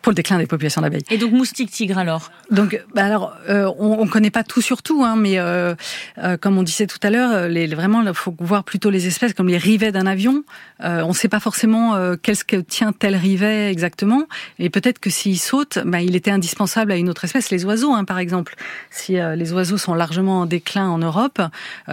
pour 0.00 0.10
le 0.10 0.14
déclin 0.14 0.38
des 0.38 0.46
populations 0.46 0.82
d'abeilles. 0.82 1.04
Et 1.10 1.18
donc 1.18 1.32
moustique 1.32 1.70
tigre 1.70 1.98
alors? 1.98 2.30
Donc 2.50 2.80
bah 2.94 3.04
alors 3.04 3.34
euh, 3.48 3.70
on, 3.78 4.00
on 4.00 4.06
connaît 4.06 4.30
pas 4.30 4.44
tout 4.44 4.62
sur 4.62 4.82
tout, 4.82 5.04
hein, 5.04 5.16
mais 5.16 5.38
euh, 5.38 5.74
euh, 6.18 6.36
comme 6.36 6.56
on 6.58 6.62
disait 6.62 6.86
tout 6.86 6.98
à 7.02 7.10
l'heure, 7.10 7.48
les, 7.48 7.66
vraiment 7.66 8.02
il 8.02 8.14
faut 8.14 8.34
voir 8.40 8.64
plutôt 8.64 8.90
les 8.90 9.06
espèces 9.06 9.34
comme 9.34 9.48
les 9.48 9.58
rivets 9.58 9.92
d'un 9.92 10.06
avion. 10.06 10.44
Euh, 10.82 11.02
on 11.02 11.08
ne 11.08 11.14
sait 11.14 11.28
pas 11.28 11.40
forcément 11.40 11.94
euh, 11.94 12.16
qu'est-ce 12.20 12.44
que 12.44 12.56
tient 12.56 12.92
tel 12.92 13.16
rivet 13.16 13.70
exactement, 13.70 14.26
et 14.58 14.70
peut-être 14.70 14.98
que 14.98 15.10
s'il 15.10 15.38
saute, 15.38 15.78
bah, 15.84 16.00
il 16.00 16.16
était 16.16 16.30
indispensable 16.30 16.92
à 16.92 16.96
une 16.96 17.08
autre 17.08 17.24
espèce, 17.24 17.50
les 17.50 17.64
oiseaux 17.64 17.92
hein, 17.92 18.04
par 18.04 18.18
exemple. 18.18 18.54
Si 18.90 19.18
euh, 19.18 19.36
les 19.36 19.52
oiseaux 19.52 19.78
sont 19.78 19.94
largement 19.94 20.40
en 20.40 20.46
déclin 20.46 20.88
en 20.88 20.98
Europe, 20.98 21.40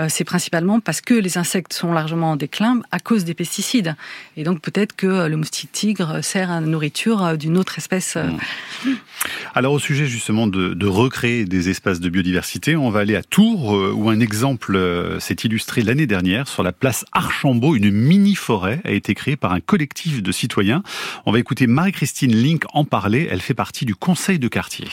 c'est 0.07 0.23
principalement 0.23 0.79
parce 0.79 1.01
que 1.01 1.13
les 1.13 1.37
insectes 1.37 1.73
sont 1.73 1.91
largement 1.93 2.31
en 2.31 2.35
déclin 2.35 2.81
à 2.91 2.99
cause 2.99 3.25
des 3.25 3.33
pesticides. 3.33 3.95
Et 4.37 4.43
donc 4.43 4.61
peut-être 4.61 4.95
que 4.95 5.27
le 5.27 5.37
moustique 5.37 5.71
tigre 5.71 6.23
sert 6.23 6.51
à 6.51 6.59
la 6.59 6.67
nourriture 6.67 7.37
d'une 7.37 7.57
autre 7.57 7.77
espèce. 7.77 7.78
Euh. 8.17 8.29
Mmh. 8.85 8.89
Alors 9.55 9.73
au 9.73 9.79
sujet 9.79 10.05
justement 10.05 10.47
de, 10.47 10.73
de, 10.73 10.87
recréer 10.87 11.45
des 11.45 11.69
espaces 11.69 11.99
de 11.99 12.09
biodiversité, 12.09 12.75
on 12.75 12.89
va 12.89 13.01
aller 13.01 13.15
à 13.15 13.23
Tours 13.23 13.71
où 13.95 14.09
un 14.09 14.19
exemple 14.19 14.79
s'est 15.19 15.35
illustré 15.43 15.81
l'année 15.81 16.07
dernière 16.07 16.47
sur 16.47 16.63
la 16.63 16.71
place 16.71 17.05
Archambault. 17.11 17.75
Une 17.75 17.91
mini-forêt 17.91 18.81
a 18.85 18.91
été 18.91 19.13
créée 19.13 19.35
par 19.35 19.53
un 19.53 19.59
collectif 19.59 20.21
de 20.21 20.31
citoyens. 20.31 20.83
On 21.25 21.31
va 21.31 21.39
écouter 21.39 21.67
Marie-Christine 21.67 22.35
Link 22.35 22.63
en 22.73 22.85
parler. 22.85 23.27
Elle 23.31 23.41
fait 23.41 23.53
partie 23.53 23.85
du 23.85 23.95
conseil 23.95 24.39
de 24.39 24.47
quartier. 24.47 24.87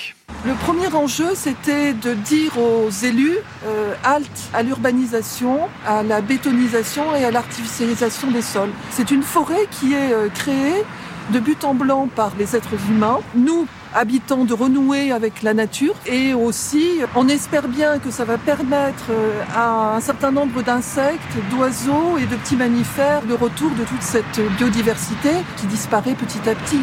Le 0.44 0.54
premier 0.54 0.88
enjeu, 0.88 1.34
c'était 1.34 1.92
de 1.92 2.14
dire 2.14 2.58
aux 2.58 2.90
élus 2.90 3.38
euh, 3.64 3.94
halte 4.04 4.50
à 4.52 4.62
l'urbanisation, 4.62 5.60
à 5.86 6.02
la 6.02 6.20
bétonisation 6.20 7.14
et 7.16 7.24
à 7.24 7.30
l'artificialisation 7.30 8.30
des 8.30 8.42
sols. 8.42 8.70
C'est 8.90 9.10
une 9.10 9.22
forêt 9.22 9.66
qui 9.70 9.92
est 9.92 10.12
euh, 10.12 10.28
créée 10.28 10.84
de 11.32 11.40
but 11.40 11.64
en 11.64 11.74
blanc 11.74 12.08
par 12.14 12.32
les 12.38 12.56
êtres 12.56 12.74
humains. 12.88 13.18
Nous, 13.34 13.66
habitants, 13.94 14.44
de 14.44 14.54
renouer 14.54 15.10
avec 15.12 15.42
la 15.42 15.54
nature 15.54 15.94
et 16.06 16.34
aussi, 16.34 17.00
on 17.14 17.28
espère 17.28 17.68
bien 17.68 17.98
que 17.98 18.10
ça 18.10 18.24
va 18.24 18.38
permettre 18.38 19.06
euh, 19.10 19.42
à 19.54 19.96
un 19.96 20.00
certain 20.00 20.30
nombre 20.30 20.62
d'insectes, 20.62 21.36
d'oiseaux 21.50 22.18
et 22.18 22.26
de 22.26 22.36
petits 22.36 22.56
mammifères 22.56 23.22
le 23.26 23.34
retour 23.34 23.70
de 23.70 23.84
toute 23.84 24.02
cette 24.02 24.40
biodiversité 24.58 25.30
qui 25.56 25.66
disparaît 25.66 26.14
petit 26.14 26.48
à 26.48 26.54
petit. 26.54 26.80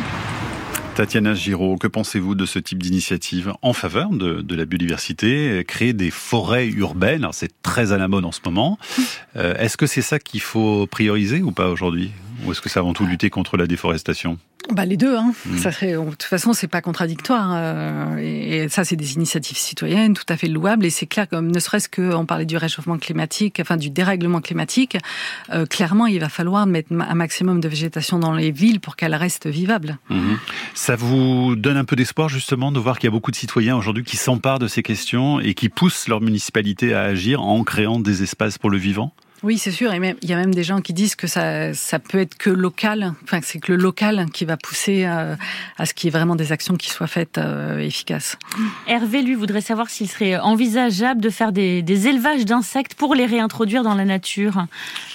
Tatiana 0.95 1.33
Giraud, 1.33 1.77
que 1.77 1.87
pensez-vous 1.87 2.35
de 2.35 2.45
ce 2.45 2.59
type 2.59 2.81
d'initiative 2.81 3.53
en 3.63 3.73
faveur 3.73 4.11
de, 4.11 4.55
la 4.55 4.65
biodiversité, 4.65 5.63
créer 5.67 5.91
des 5.91 6.11
forêts 6.11 6.67
urbaines? 6.67 7.27
C'est 7.31 7.51
très 7.63 7.91
à 7.91 7.97
la 7.97 8.07
mode 8.07 8.25
en 8.25 8.31
ce 8.31 8.41
moment. 8.45 8.77
Euh, 9.35 9.55
est-ce 9.55 9.75
que 9.75 9.87
c'est 9.87 10.03
ça 10.03 10.19
qu'il 10.19 10.41
faut 10.41 10.85
prioriser 10.85 11.41
ou 11.41 11.51
pas 11.51 11.69
aujourd'hui? 11.69 12.11
Ou 12.45 12.51
est-ce 12.51 12.61
que 12.61 12.69
c'est 12.69 12.79
avant 12.79 12.93
tout 12.93 13.05
lutter 13.05 13.29
contre 13.29 13.57
la 13.57 13.67
déforestation 13.67 14.37
bah 14.71 14.85
les 14.85 14.95
deux, 14.95 15.17
hein. 15.17 15.33
Mm. 15.45 15.57
Ça 15.57 15.71
serait, 15.73 15.93
de 15.93 16.09
toute 16.11 16.23
façon, 16.23 16.53
c'est 16.53 16.69
pas 16.69 16.81
contradictoire. 16.81 17.51
Euh, 17.53 18.17
et, 18.17 18.69
ça, 18.69 18.85
c'est 18.85 18.95
des 18.95 19.15
initiatives 19.15 19.57
citoyennes 19.57 20.13
tout 20.13 20.23
à 20.29 20.37
fait 20.37 20.47
louables. 20.47 20.85
Et 20.85 20.89
c'est 20.89 21.05
clair, 21.05 21.27
comme 21.27 21.51
ne 21.51 21.59
serait-ce 21.59 21.89
qu'on 21.89 22.25
parlait 22.25 22.45
du 22.45 22.55
réchauffement 22.55 22.97
climatique, 22.97 23.59
enfin 23.59 23.75
du 23.75 23.89
dérèglement 23.89 24.39
climatique, 24.39 24.97
euh, 25.51 25.65
clairement, 25.65 26.05
il 26.05 26.19
va 26.19 26.29
falloir 26.29 26.65
mettre 26.65 26.93
un 26.93 27.15
maximum 27.15 27.59
de 27.59 27.67
végétation 27.67 28.19
dans 28.19 28.31
les 28.31 28.51
villes 28.51 28.79
pour 28.79 28.95
qu'elles 28.95 29.15
restent 29.15 29.47
vivables. 29.47 29.97
Mm-hmm. 30.09 30.37
Ça 30.75 30.95
vous 30.95 31.57
donne 31.57 31.77
un 31.77 31.85
peu 31.85 31.97
d'espoir 31.97 32.29
justement 32.29 32.71
de 32.71 32.79
voir 32.79 32.99
qu'il 32.99 33.07
y 33.07 33.11
a 33.11 33.11
beaucoup 33.11 33.31
de 33.31 33.35
citoyens 33.35 33.75
aujourd'hui 33.75 34.05
qui 34.05 34.15
s'emparent 34.15 34.59
de 34.59 34.67
ces 34.67 34.81
questions 34.81 35.41
et 35.41 35.55
qui 35.55 35.67
poussent 35.67 36.07
leur 36.07 36.21
municipalité 36.21 36.93
à 36.93 37.01
agir 37.01 37.41
en 37.41 37.63
créant 37.65 37.99
des 37.99 38.23
espaces 38.23 38.57
pour 38.57 38.69
le 38.69 38.77
vivant? 38.77 39.13
Oui, 39.43 39.57
c'est 39.57 39.71
sûr. 39.71 39.93
Et 39.93 39.99
même, 39.99 40.15
il 40.21 40.29
y 40.29 40.33
a 40.33 40.37
même 40.37 40.53
des 40.53 40.63
gens 40.63 40.79
qui 40.79 40.93
disent 40.93 41.15
que 41.15 41.27
ça, 41.27 41.73
ça 41.73 41.99
peut 41.99 42.19
être 42.19 42.37
que 42.37 42.49
local. 42.49 43.13
Enfin, 43.23 43.39
c'est 43.43 43.59
que 43.59 43.73
le 43.73 43.77
local 43.77 44.27
qui 44.33 44.45
va 44.45 44.55
pousser 44.55 45.03
euh, 45.05 45.35
à, 45.77 45.85
ce 45.85 45.93
qu'il 45.93 46.07
y 46.07 46.09
ait 46.09 46.17
vraiment 46.17 46.37
des 46.37 46.53
actions 46.53 46.75
qui 46.75 46.89
soient 46.89 47.07
faites 47.07 47.37
euh, 47.37 47.77
efficaces. 47.79 48.37
Hervé, 48.87 49.21
lui, 49.21 49.35
voudrait 49.35 49.61
savoir 49.61 49.89
s'il 49.89 50.09
serait 50.09 50.37
envisageable 50.39 51.19
de 51.19 51.29
faire 51.29 51.51
des, 51.51 51.81
des 51.81 52.07
élevages 52.07 52.45
d'insectes 52.45 52.93
pour 52.93 53.15
les 53.15 53.25
réintroduire 53.25 53.83
dans 53.83 53.95
la 53.95 54.05
nature. 54.05 54.65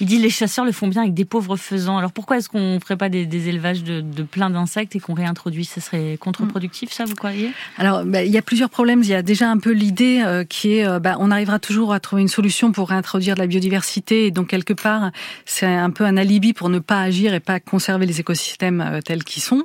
Il 0.01 0.07
dit 0.07 0.19
les 0.19 0.31
chasseurs 0.31 0.67
le 0.67 0.73
font 0.73 0.89
bien 0.89 1.03
avec 1.03 1.15
des 1.15 1.25
pauvres 1.25 1.57
faisans. 1.57 1.97
Alors 1.97 2.13
pourquoi 2.13 2.37
est-ce 2.37 2.51
qu'on 2.51 2.75
ne 2.75 2.81
ferait 2.81 2.99
pas 2.99 3.09
des, 3.09 3.25
des 3.25 3.49
élevages 3.49 3.83
de, 3.83 4.03
de 4.03 4.23
plein 4.23 4.51
d'insectes 4.51 4.95
et 4.95 5.01
qu'on 5.01 5.15
réintroduit? 5.15 5.65
Ça 5.65 5.81
serait 5.81 6.19
contre-productif, 6.21 6.93
ça, 6.93 7.07
vous 7.07 7.15
croyez? 7.15 7.51
Alors, 7.79 8.05
bah, 8.05 8.25
il 8.25 8.31
y 8.31 8.39
a 8.39 8.43
plusieurs 8.43 8.71
problèmes. 8.71 9.03
Il 9.03 9.09
y 9.09 9.15
a 9.15 9.23
déjà 9.23 9.51
un 9.51 9.59
peu 9.59 9.71
l'idée 9.71 10.23
euh, 10.23 10.45
qui 10.45 10.75
est, 10.75 11.01
bah, 11.01 11.17
on 11.19 11.31
arrivera 11.31 11.59
toujours 11.59 11.95
à 11.95 12.01
trouver 12.01 12.21
une 12.21 12.29
solution 12.29 12.73
pour 12.73 12.91
réintroduire 12.91 13.35
de 13.35 13.41
la 13.41 13.47
biodiversité 13.47 14.18
et 14.27 14.31
donc 14.31 14.49
quelque 14.49 14.73
part, 14.73 15.11
c'est 15.45 15.67
un 15.67 15.91
peu 15.91 16.05
un 16.05 16.17
alibi 16.17 16.53
pour 16.53 16.69
ne 16.69 16.79
pas 16.79 17.01
agir 17.01 17.35
et 17.35 17.41
pas 17.41 17.61
conserver 17.61 18.07
les 18.07 18.21
écosystèmes 18.21 18.81
euh, 18.81 19.01
tels 19.01 19.25
qu'ils 19.25 19.43
sont. 19.43 19.65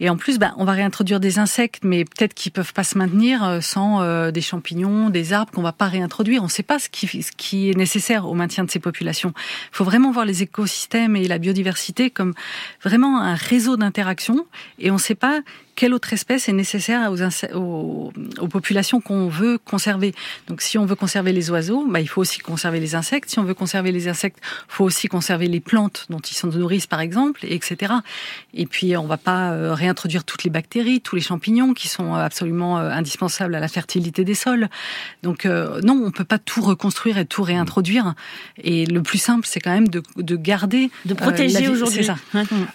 Et 0.00 0.08
en 0.08 0.16
plus, 0.16 0.38
ben, 0.38 0.54
on 0.56 0.64
va 0.64 0.72
réintroduire 0.72 1.20
des 1.20 1.38
insectes, 1.38 1.80
mais 1.84 2.04
peut-être 2.04 2.34
qu'ils 2.34 2.52
peuvent 2.52 2.72
pas 2.72 2.84
se 2.84 2.96
maintenir 2.96 3.44
euh, 3.44 3.60
sans 3.60 4.02
euh, 4.02 4.30
des 4.30 4.40
champignons, 4.40 5.10
des 5.10 5.32
arbres 5.32 5.52
qu'on 5.52 5.62
va 5.62 5.72
pas 5.72 5.86
réintroduire. 5.86 6.42
On 6.42 6.46
ne 6.46 6.50
sait 6.50 6.62
pas 6.62 6.78
ce 6.78 6.88
qui, 6.88 7.70
est 7.70 7.76
nécessaire 7.76 8.26
au 8.26 8.34
maintien 8.34 8.64
de 8.64 8.70
ces 8.70 8.78
populations. 8.78 9.32
Il 9.36 9.76
faut 9.76 9.84
vraiment 9.84 10.10
voir 10.10 10.24
les 10.24 10.42
écosystèmes 10.42 11.16
et 11.16 11.26
la 11.26 11.38
biodiversité 11.38 12.10
comme 12.10 12.34
vraiment 12.82 13.20
un 13.20 13.34
réseau 13.34 13.76
d'interaction, 13.76 14.46
et 14.78 14.90
on 14.90 14.94
ne 14.94 15.00
sait 15.00 15.14
pas 15.14 15.40
quelle 15.78 15.94
autre 15.94 16.12
espèce 16.12 16.48
est 16.48 16.52
nécessaire 16.52 17.12
aux, 17.12 18.10
aux, 18.40 18.48
populations 18.48 19.00
qu'on 19.00 19.28
veut 19.28 19.58
conserver. 19.58 20.12
Donc 20.48 20.60
si 20.60 20.76
on 20.76 20.84
veut 20.84 20.96
conserver 20.96 21.32
les 21.32 21.52
oiseaux, 21.52 21.86
bah, 21.88 22.00
il 22.00 22.08
faut 22.08 22.20
aussi 22.20 22.40
conserver 22.40 22.80
les 22.80 22.96
insectes. 22.96 23.30
Si 23.30 23.38
on 23.38 23.44
veut 23.44 23.54
conserver 23.54 23.92
les 23.92 24.08
insectes, 24.08 24.40
il 24.42 24.72
faut 24.74 24.82
aussi 24.82 25.06
conserver 25.06 25.46
les 25.46 25.60
plantes 25.60 26.06
dont 26.10 26.18
ils 26.18 26.34
se 26.34 26.48
nourrissent, 26.48 26.88
par 26.88 26.98
exemple, 26.98 27.46
etc. 27.48 27.92
Et 28.54 28.66
puis 28.66 28.96
on 28.96 29.06
va 29.06 29.18
pas 29.18 29.52
euh, 29.52 29.72
réintroduire 29.88 30.24
toutes 30.24 30.44
les 30.44 30.50
bactéries, 30.50 31.00
tous 31.00 31.16
les 31.16 31.22
champignons 31.22 31.74
qui 31.74 31.88
sont 31.88 32.14
euh, 32.14 32.18
absolument 32.18 32.78
euh, 32.78 32.90
indispensables 32.90 33.54
à 33.54 33.60
la 33.60 33.68
fertilité 33.68 34.24
des 34.24 34.34
sols. 34.34 34.68
Donc 35.22 35.44
non, 35.46 36.02
on 36.04 36.10
peut 36.10 36.24
pas 36.24 36.38
tout 36.38 36.60
reconstruire 36.60 37.18
et 37.18 37.24
tout 37.24 37.42
réintroduire. 37.42 38.14
Et 38.62 38.86
le 38.86 39.02
plus 39.02 39.18
simple, 39.18 39.46
c'est 39.46 39.60
quand 39.60 39.72
même 39.72 39.88
de, 39.88 40.02
de 40.16 40.36
garder, 40.36 40.90
de 41.04 41.14
protéger 41.14 41.68
aujourd'hui. 41.68 42.04
ça. 42.04 42.16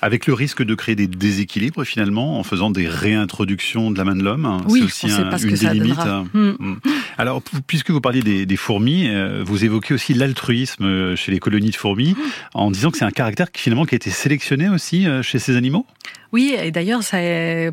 Avec 0.01 0.27
le 0.27 0.33
risque 0.33 0.63
de 0.63 0.75
créer 0.75 0.95
des 0.95 1.07
déséquilibres 1.07 1.83
finalement 1.83 2.39
en 2.39 2.43
faisant 2.43 2.69
des 2.69 2.87
réintroduction 2.87 3.91
de 3.91 3.97
la 3.97 4.05
main 4.05 4.15
de 4.15 4.23
l'homme. 4.23 4.61
Oui, 4.67 4.85
c'est 4.89 5.07
aussi 5.07 5.21
pas 5.23 5.37
ce 5.37 5.45
une 5.45 5.53
que 5.53 5.59
des 5.59 5.73
limites. 5.73 5.97
Hmm. 6.33 6.53
Hmm. 6.59 6.75
Alors, 7.17 7.41
puisque 7.67 7.91
vous 7.91 8.01
parliez 8.01 8.21
des, 8.21 8.55
fourmis, 8.55 9.07
euh, 9.07 9.43
vous 9.45 9.65
évoquez 9.65 9.93
aussi 9.93 10.13
l'altruisme 10.13 10.85
euh, 10.85 11.15
chez 11.15 11.31
les 11.31 11.39
colonies 11.39 11.71
de 11.71 11.75
fourmis, 11.75 12.15
en 12.53 12.71
disant 12.71 12.91
que 12.91 12.97
c'est 12.97 13.05
un 13.05 13.11
caractère 13.11 13.51
qui 13.51 13.61
finalement 13.61 13.85
qui 13.85 13.95
a 13.95 13.97
été 13.97 14.09
sélectionné 14.09 14.69
aussi 14.69 15.07
euh, 15.07 15.21
chez 15.21 15.39
ces 15.39 15.55
animaux? 15.55 15.85
Oui, 16.33 16.55
et 16.59 16.71
d'ailleurs, 16.71 17.01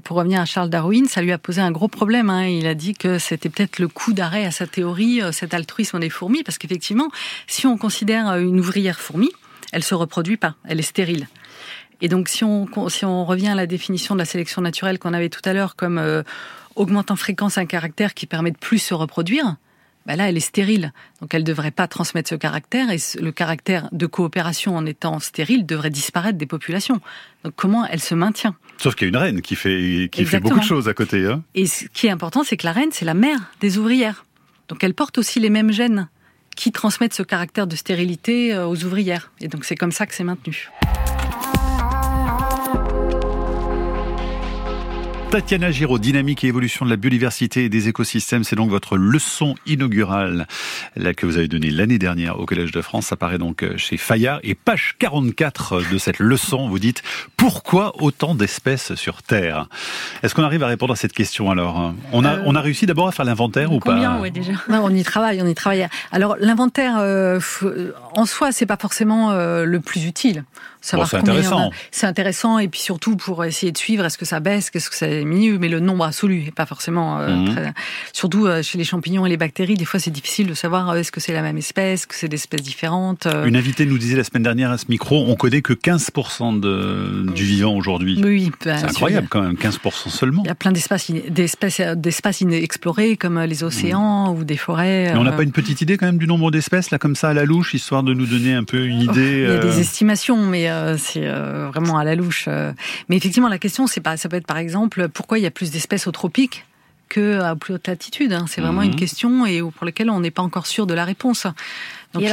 pour 0.04 0.18
revenir 0.18 0.38
à 0.38 0.44
Charles 0.44 0.68
Darwin, 0.68 1.06
ça 1.06 1.22
lui 1.22 1.32
a 1.32 1.38
posé 1.38 1.62
un 1.62 1.70
gros 1.70 1.88
problème. 1.88 2.28
Hein. 2.28 2.44
Il 2.46 2.66
a 2.66 2.74
dit 2.74 2.92
que 2.92 3.18
c'était 3.18 3.48
peut-être 3.48 3.78
le 3.78 3.88
coup 3.88 4.12
d'arrêt 4.12 4.44
à 4.44 4.50
sa 4.50 4.66
théorie, 4.66 5.22
cet 5.32 5.54
altruisme 5.54 5.98
des 5.98 6.10
fourmis, 6.10 6.42
parce 6.42 6.58
qu'effectivement, 6.58 7.08
si 7.46 7.66
on 7.66 7.78
considère 7.78 8.36
une 8.36 8.60
ouvrière 8.60 9.00
fourmi, 9.00 9.30
elle 9.72 9.82
se 9.82 9.94
reproduit 9.94 10.36
pas, 10.36 10.56
elle 10.68 10.78
est 10.78 10.82
stérile. 10.82 11.26
Et 12.02 12.08
donc, 12.08 12.28
si 12.28 12.44
on, 12.44 12.66
si 12.90 13.06
on 13.06 13.24
revient 13.24 13.48
à 13.48 13.54
la 13.54 13.66
définition 13.66 14.14
de 14.14 14.20
la 14.20 14.26
sélection 14.26 14.60
naturelle 14.60 14.98
qu'on 14.98 15.14
avait 15.14 15.30
tout 15.30 15.42
à 15.44 15.54
l'heure 15.54 15.74
comme 15.74 15.98
euh, 15.98 16.22
augmentant 16.76 17.16
fréquence 17.16 17.56
un 17.56 17.66
caractère 17.66 18.12
qui 18.12 18.26
permet 18.26 18.50
de 18.50 18.58
plus 18.58 18.78
se 18.78 18.92
reproduire, 18.92 19.56
ben 20.06 20.16
là, 20.16 20.28
elle 20.28 20.36
est 20.36 20.40
stérile. 20.40 20.92
Donc, 21.20 21.34
elle 21.34 21.42
ne 21.42 21.46
devrait 21.46 21.70
pas 21.70 21.86
transmettre 21.86 22.30
ce 22.30 22.34
caractère. 22.34 22.90
Et 22.90 22.96
le 23.20 23.32
caractère 23.32 23.88
de 23.92 24.06
coopération 24.06 24.76
en 24.76 24.86
étant 24.86 25.18
stérile 25.20 25.66
devrait 25.66 25.90
disparaître 25.90 26.38
des 26.38 26.46
populations. 26.46 27.00
Donc, 27.44 27.54
comment 27.54 27.86
elle 27.86 28.00
se 28.00 28.14
maintient? 28.14 28.56
Sauf 28.78 28.94
qu'il 28.94 29.06
y 29.06 29.08
a 29.08 29.10
une 29.10 29.16
reine 29.16 29.42
qui 29.42 29.56
fait, 29.56 30.08
qui 30.10 30.24
fait 30.24 30.40
beaucoup 30.40 30.58
de 30.58 30.64
choses 30.64 30.88
à 30.88 30.94
côté. 30.94 31.26
Hein. 31.26 31.42
Et 31.54 31.66
ce 31.66 31.84
qui 31.92 32.06
est 32.06 32.10
important, 32.10 32.44
c'est 32.44 32.56
que 32.56 32.66
la 32.66 32.72
reine, 32.72 32.90
c'est 32.92 33.04
la 33.04 33.14
mère 33.14 33.38
des 33.60 33.78
ouvrières. 33.78 34.24
Donc, 34.68 34.82
elle 34.82 34.94
porte 34.94 35.18
aussi 35.18 35.38
les 35.38 35.50
mêmes 35.50 35.72
gènes 35.72 36.08
qui 36.56 36.72
transmettent 36.72 37.14
ce 37.14 37.22
caractère 37.22 37.66
de 37.66 37.76
stérilité 37.76 38.54
euh, 38.54 38.66
aux 38.66 38.84
ouvrières. 38.84 39.32
Et 39.40 39.48
donc, 39.48 39.64
c'est 39.64 39.76
comme 39.76 39.92
ça 39.92 40.06
que 40.06 40.14
c'est 40.14 40.24
maintenu. 40.24 40.70
Tatiana 45.30 45.70
Giraud, 45.70 46.00
dynamique 46.00 46.42
et 46.42 46.48
évolution 46.48 46.84
de 46.84 46.90
la 46.90 46.96
biodiversité 46.96 47.62
et 47.64 47.68
des 47.68 47.86
écosystèmes, 47.86 48.42
c'est 48.42 48.56
donc 48.56 48.68
votre 48.68 48.96
leçon 48.96 49.54
inaugurale 49.64 50.48
là, 50.96 51.14
que 51.14 51.24
vous 51.24 51.36
avez 51.36 51.46
donnée 51.46 51.70
l'année 51.70 51.98
dernière 51.98 52.40
au 52.40 52.46
Collège 52.46 52.72
de 52.72 52.80
France. 52.80 53.06
Ça 53.06 53.16
paraît 53.16 53.38
donc 53.38 53.62
euh, 53.62 53.76
chez 53.76 53.96
Fayard. 53.96 54.40
Et 54.42 54.56
page 54.56 54.96
44 54.98 55.82
de 55.88 55.98
cette 55.98 56.18
leçon, 56.18 56.68
vous 56.68 56.80
dites 56.80 57.04
pourquoi 57.36 57.92
autant 58.02 58.34
d'espèces 58.34 58.96
sur 58.96 59.22
Terre? 59.22 59.68
Est-ce 60.24 60.34
qu'on 60.34 60.42
arrive 60.42 60.64
à 60.64 60.66
répondre 60.66 60.94
à 60.94 60.96
cette 60.96 61.12
question 61.12 61.48
alors? 61.48 61.94
On 62.10 62.24
a, 62.24 62.40
on 62.44 62.56
a 62.56 62.60
réussi 62.60 62.86
d'abord 62.86 63.06
à 63.06 63.12
faire 63.12 63.24
l'inventaire 63.24 63.72
ou 63.72 63.78
Combien, 63.78 64.14
pas 64.14 64.20
ouais, 64.22 64.32
déjà? 64.32 64.54
On 64.68 64.92
y 64.92 65.04
travaille, 65.04 65.40
on 65.40 65.46
y 65.46 65.54
travaille. 65.54 65.86
Alors 66.10 66.38
l'inventaire, 66.40 66.96
euh, 66.98 67.38
en 68.16 68.26
soi, 68.26 68.50
c'est 68.50 68.66
pas 68.66 68.76
forcément 68.76 69.30
euh, 69.30 69.64
le 69.64 69.78
plus 69.78 70.06
utile 70.06 70.42
c'est 70.80 70.96
intéressant. 70.96 71.70
C'est 71.90 72.06
intéressant 72.06 72.58
et 72.58 72.68
puis 72.68 72.80
surtout 72.80 73.16
pour 73.16 73.44
essayer 73.44 73.72
de 73.72 73.78
suivre 73.78 74.04
est-ce 74.04 74.18
que 74.18 74.24
ça 74.24 74.40
baisse, 74.40 74.70
est-ce 74.72 74.90
que 74.90 74.96
ça 74.96 75.06
diminue, 75.06 75.58
mais 75.58 75.68
le 75.68 75.80
nombre 75.80 76.04
absolu 76.04 76.44
est 76.46 76.54
pas 76.54 76.66
forcément 76.66 77.18
euh, 77.18 77.34
mhm. 77.34 77.54
très... 77.54 77.72
surtout 78.12 78.46
euh, 78.46 78.62
chez 78.62 78.78
les 78.78 78.84
champignons 78.84 79.26
et 79.26 79.28
les 79.28 79.36
bactéries. 79.36 79.74
Des 79.74 79.84
fois, 79.84 80.00
c'est 80.00 80.10
difficile 80.10 80.46
de 80.46 80.54
savoir 80.54 80.90
euh, 80.90 80.94
est-ce 80.96 81.12
que 81.12 81.20
c'est 81.20 81.32
la 81.32 81.42
même 81.42 81.58
espèce, 81.58 82.06
que 82.06 82.14
c'est 82.14 82.28
des 82.28 82.36
espèces 82.36 82.62
différentes. 82.62 83.26
Une 83.44 83.56
invitée 83.56 83.86
nous 83.86 83.98
disait 83.98 84.16
la 84.16 84.24
semaine 84.24 84.42
dernière 84.42 84.70
à 84.70 84.78
ce 84.78 84.86
micro, 84.88 85.24
on 85.28 85.34
connaît 85.34 85.62
que 85.62 85.72
15% 85.72 86.60
de, 86.60 87.30
du 87.34 87.44
vivant 87.44 87.74
aujourd'hui. 87.74 88.20
Oui, 88.22 88.50
bah, 88.64 88.78
c'est 88.78 88.86
incroyable 88.86 89.28
quand 89.28 89.42
même, 89.42 89.54
15% 89.54 90.08
seulement. 90.08 90.42
Il 90.44 90.48
y 90.48 90.50
a 90.50 90.54
plein 90.54 90.72
d'espaces, 90.72 91.10
d'espèces, 91.10 91.80
d'espaces 91.96 92.40
inexplorés 92.40 93.16
comme 93.16 93.40
les 93.40 93.64
océans 93.64 94.32
mhm. 94.32 94.40
ou 94.40 94.44
des 94.44 94.56
forêts. 94.56 95.10
Mais 95.12 95.18
on 95.18 95.24
n'a 95.24 95.32
pas 95.32 95.42
une 95.42 95.52
petite 95.52 95.80
idée 95.80 95.96
quand 95.96 96.06
même 96.06 96.18
du 96.18 96.26
nombre 96.26 96.50
d'espèces 96.50 96.90
là 96.90 96.98
comme 96.98 97.16
ça 97.16 97.30
à 97.30 97.34
la 97.34 97.44
louche, 97.44 97.74
histoire 97.74 98.02
de 98.02 98.14
nous 98.14 98.26
donner 98.26 98.54
un 98.54 98.64
peu 98.64 98.86
une 98.86 99.02
idée. 99.02 99.46
Il 99.46 99.54
y 99.54 99.56
a 99.56 99.58
des 99.58 99.80
estimations, 99.80 100.46
mais 100.46 100.69
c'est 100.98 101.26
euh, 101.26 101.68
vraiment 101.68 101.98
à 101.98 102.04
la 102.04 102.14
louche. 102.14 102.46
Euh. 102.48 102.72
Mais 103.08 103.16
effectivement, 103.16 103.48
la 103.48 103.58
question, 103.58 103.86
c'est 103.86 104.00
pas, 104.00 104.16
ça 104.16 104.28
peut 104.28 104.36
être 104.36 104.46
par 104.46 104.58
exemple, 104.58 105.08
pourquoi 105.08 105.38
il 105.38 105.42
y 105.42 105.46
a 105.46 105.50
plus 105.50 105.70
d'espèces 105.70 106.06
au 106.06 106.12
tropique 106.12 106.66
que 107.08 107.40
à 107.40 107.56
plus 107.56 107.74
haute 107.74 107.88
latitude. 107.88 108.32
Hein. 108.32 108.44
C'est 108.48 108.60
vraiment 108.60 108.82
une 108.82 108.92
mhm. 108.92 108.96
question 108.96 109.46
et 109.46 109.60
pour 109.60 109.84
laquelle 109.84 110.10
on 110.10 110.20
n'est 110.20 110.30
pas 110.30 110.42
encore 110.42 110.66
sûr 110.66 110.86
de 110.86 110.94
la 110.94 111.04
réponse. 111.04 111.46
Donc, 112.14 112.24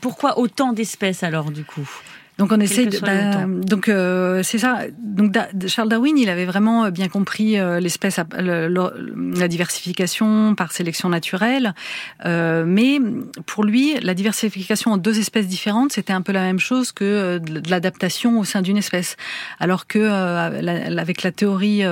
pourquoi 0.00 0.38
autant 0.38 0.72
d'espèces 0.72 1.22
alors 1.22 1.50
du 1.50 1.64
coup? 1.64 1.88
Donc 2.38 2.50
on 2.50 2.60
essaye 2.60 2.86
de, 2.86 2.98
bah, 2.98 3.44
donc 3.46 3.88
euh, 3.88 4.42
c'est 4.42 4.58
ça. 4.58 4.80
Donc 4.98 5.36
Charles 5.66 5.90
Darwin, 5.90 6.16
il 6.16 6.30
avait 6.30 6.46
vraiment 6.46 6.90
bien 6.90 7.08
compris 7.08 7.58
euh, 7.58 7.78
l'espèce, 7.78 8.18
la 8.18 9.48
diversification 9.48 10.54
par 10.54 10.72
sélection 10.72 11.10
naturelle, 11.10 11.74
euh, 12.24 12.64
mais 12.66 12.98
pour 13.44 13.64
lui, 13.64 13.94
la 14.00 14.14
diversification 14.14 14.92
en 14.92 14.96
deux 14.96 15.18
espèces 15.18 15.46
différentes, 15.46 15.92
c'était 15.92 16.14
un 16.14 16.22
peu 16.22 16.32
la 16.32 16.42
même 16.42 16.58
chose 16.58 16.90
que 16.90 17.38
de 17.38 17.70
l'adaptation 17.70 18.38
au 18.38 18.44
sein 18.44 18.62
d'une 18.62 18.78
espèce. 18.78 19.16
Alors 19.60 19.86
que 19.86 19.98
avec 19.98 21.22
la 21.22 21.32
théorie 21.32 21.82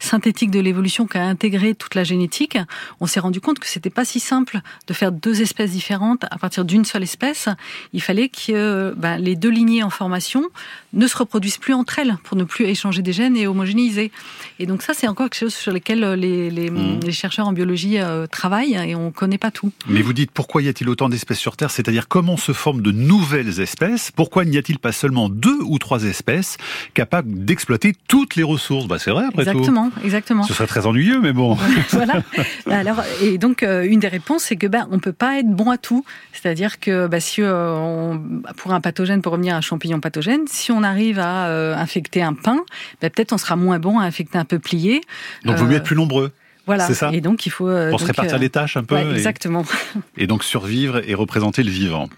synthétique 0.00 0.50
de 0.50 0.60
l'évolution 0.60 1.06
qui 1.06 1.16
a 1.18 1.24
intégré 1.24 1.74
toute 1.74 1.94
la 1.94 2.02
génétique, 2.02 2.58
on 2.98 3.06
s'est 3.06 3.20
rendu 3.20 3.40
compte 3.40 3.60
que 3.60 3.68
c'était 3.68 3.90
pas 3.90 4.04
si 4.04 4.18
simple 4.18 4.60
de 4.88 4.92
faire 4.94 5.12
deux 5.12 5.42
espèces 5.42 5.70
différentes 5.70 6.24
à 6.28 6.38
partir 6.38 6.64
d'une 6.64 6.84
seule 6.84 7.04
espèce. 7.04 7.48
Il 7.92 8.02
fallait 8.02 8.28
que 8.28 8.94
ben, 8.96 9.16
les 9.16 9.36
deux 9.36 9.59
en 9.68 9.90
formation 9.90 10.50
ne 10.92 11.06
se 11.06 11.16
reproduisent 11.16 11.58
plus 11.58 11.74
entre 11.74 11.98
elles 11.98 12.16
pour 12.24 12.36
ne 12.36 12.44
plus 12.44 12.66
échanger 12.66 13.02
des 13.02 13.12
gènes 13.12 13.36
et 13.36 13.46
homogénéiser. 13.46 14.10
Et 14.58 14.66
donc 14.66 14.82
ça, 14.82 14.92
c'est 14.94 15.06
encore 15.06 15.28
quelque 15.30 15.38
chose 15.38 15.54
sur 15.54 15.72
lequel 15.72 16.02
euh, 16.02 16.16
les, 16.16 16.50
mmh. 16.70 17.00
les, 17.04 17.12
chercheurs 17.12 17.46
en 17.46 17.52
biologie 17.52 17.98
euh, 17.98 18.26
travaillent 18.26 18.74
et 18.74 18.94
on 18.94 19.06
ne 19.06 19.10
connaît 19.10 19.38
pas 19.38 19.50
tout. 19.50 19.72
Mais 19.88 20.02
vous 20.02 20.12
dites 20.12 20.30
pourquoi 20.30 20.62
y 20.62 20.68
a-t-il 20.68 20.88
autant 20.88 21.08
d'espèces 21.08 21.38
sur 21.38 21.56
Terre? 21.56 21.70
C'est-à-dire 21.70 22.08
comment 22.08 22.36
se 22.36 22.52
forment 22.52 22.82
de 22.82 22.90
nouvelles 22.90 23.60
espèces? 23.60 24.10
Pourquoi 24.10 24.44
n'y 24.44 24.58
a-t-il 24.58 24.78
pas 24.78 24.92
seulement 24.92 25.28
deux 25.28 25.58
ou 25.64 25.78
trois 25.78 26.04
espèces 26.04 26.56
capables 26.94 27.44
d'exploiter 27.44 27.94
toutes 28.08 28.36
les 28.36 28.42
ressources? 28.42 28.86
Bah, 28.86 28.98
C'est 28.98 29.10
vrai 29.10 29.24
après 29.26 29.44
tout. 29.44 29.50
Exactement, 29.50 29.90
exactement. 30.04 30.42
Ce 30.44 30.54
serait 30.54 30.66
très 30.66 30.86
ennuyeux, 30.86 31.20
mais 31.20 31.32
bon. 31.32 31.56
voilà. 31.90 32.22
Alors, 32.66 33.02
et 33.22 33.38
donc, 33.38 33.62
euh, 33.62 33.84
une 33.84 34.00
des 34.00 34.08
réponses, 34.08 34.44
c'est 34.44 34.56
que 34.56 34.66
ben, 34.66 34.88
on 34.90 34.98
peut 34.98 35.12
pas 35.12 35.38
être 35.38 35.50
bon 35.50 35.70
à 35.70 35.78
tout. 35.78 36.04
C'est-à-dire 36.32 36.80
que 36.80 37.06
bah, 37.06 37.20
si 37.20 37.42
on, 37.42 38.20
pour 38.56 38.72
un 38.72 38.80
pathogène, 38.80 39.22
pour 39.22 39.32
revenir 39.32 39.54
à 39.54 39.58
un 39.58 39.60
champignon 39.60 40.00
pathogène, 40.00 40.42
si 40.48 40.72
on 40.72 40.79
arrive 40.82 41.18
à 41.18 41.78
infecter 41.78 42.22
un 42.22 42.34
pain, 42.34 42.58
ben, 43.00 43.10
peut-être 43.10 43.32
on 43.32 43.38
sera 43.38 43.56
moins 43.56 43.78
bon 43.78 43.98
à 43.98 44.04
infecter 44.04 44.38
un 44.38 44.44
peuplier. 44.44 45.00
Donc, 45.44 45.56
vous 45.56 45.66
mieux 45.66 45.76
être 45.76 45.84
plus 45.84 45.96
nombreux. 45.96 46.32
Voilà. 46.70 46.86
C'est 46.86 46.94
ça. 46.94 47.10
Et 47.12 47.20
donc 47.20 47.46
il 47.46 47.50
faut 47.50 47.68
pour 47.90 48.00
se 48.00 48.06
répartir 48.06 48.38
les 48.38 48.48
tâches 48.48 48.76
un 48.76 48.84
peu. 48.84 48.96
exactement. 49.14 49.64
Et, 50.16 50.26
donc 50.26 50.44
survivre 50.44 51.02
et 51.08 51.14
représenter 51.14 51.64
le 51.64 51.70
vivant. 51.70 52.08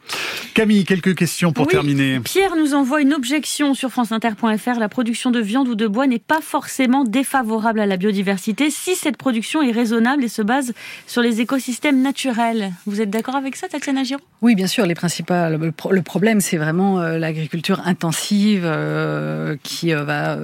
Camille, 0.52 0.84
quelques 0.84 1.14
questions 1.14 1.52
pour 1.52 1.66
terminer. 1.66 2.20
Pierre 2.20 2.56
nous 2.56 2.74
envoie 2.74 3.00
une 3.00 3.14
objection 3.14 3.72
sur 3.74 3.90
franceinter.fr. 3.90 4.78
La 4.78 4.88
production 4.88 5.30
de 5.30 5.40
viande 5.40 5.68
ou 5.68 5.74
de 5.74 5.86
bois 5.86 6.06
n'est 6.06 6.18
pas 6.18 6.40
forcément 6.42 7.04
défavorable 7.04 7.80
à 7.80 7.86
la 7.86 7.96
biodiversité 7.96 8.70
si 8.70 8.94
cette 8.94 9.16
production 9.16 9.62
est 9.62 9.72
raisonnable 9.72 10.24
et 10.24 10.28
se 10.28 10.42
base 10.42 10.74
sur 11.06 11.22
les 11.22 11.40
écosystèmes 11.40 12.02
naturels. 12.02 12.72
Vous 12.86 13.00
êtes 13.00 13.10
d'accord 13.10 13.36
avec 13.36 13.56
ça, 13.56 13.68
Tatiana 13.68 14.04
Giraud? 14.04 14.20
Oui, 14.42 14.54
bien 14.54 14.66
sûr. 14.66 14.84
Les 14.84 14.94
principales. 14.94 15.58
Le 15.58 16.02
problème, 16.02 16.40
c'est 16.40 16.56
vraiment 16.56 17.00
euh, 17.00 17.18
l'agriculture 17.18 17.80
intensive 17.84 18.64
euh, 18.64 19.56
qui 19.62 19.94
euh, 19.94 20.04
va 20.04 20.36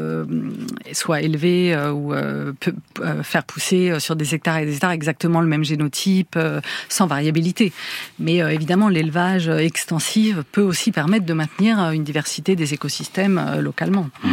soit 0.92 1.20
élever 1.22 1.76
ou 1.92 2.12
faire 3.22 3.44
pousser 3.44 3.97
sur 3.98 4.16
des 4.16 4.34
hectares 4.34 4.58
et 4.58 4.66
des 4.66 4.74
hectares 4.74 4.90
exactement 4.92 5.40
le 5.40 5.46
même 5.46 5.64
génotype, 5.64 6.38
sans 6.88 7.06
variabilité. 7.06 7.72
Mais 8.18 8.36
évidemment, 8.36 8.88
l'élevage 8.88 9.48
extensif 9.48 10.36
peut 10.52 10.62
aussi 10.62 10.92
permettre 10.92 11.26
de 11.26 11.32
maintenir 11.32 11.90
une 11.90 12.04
diversité 12.04 12.56
des 12.56 12.74
écosystèmes 12.74 13.38
euh, 13.38 13.60
localement. 13.60 14.08
Mmh. 14.22 14.30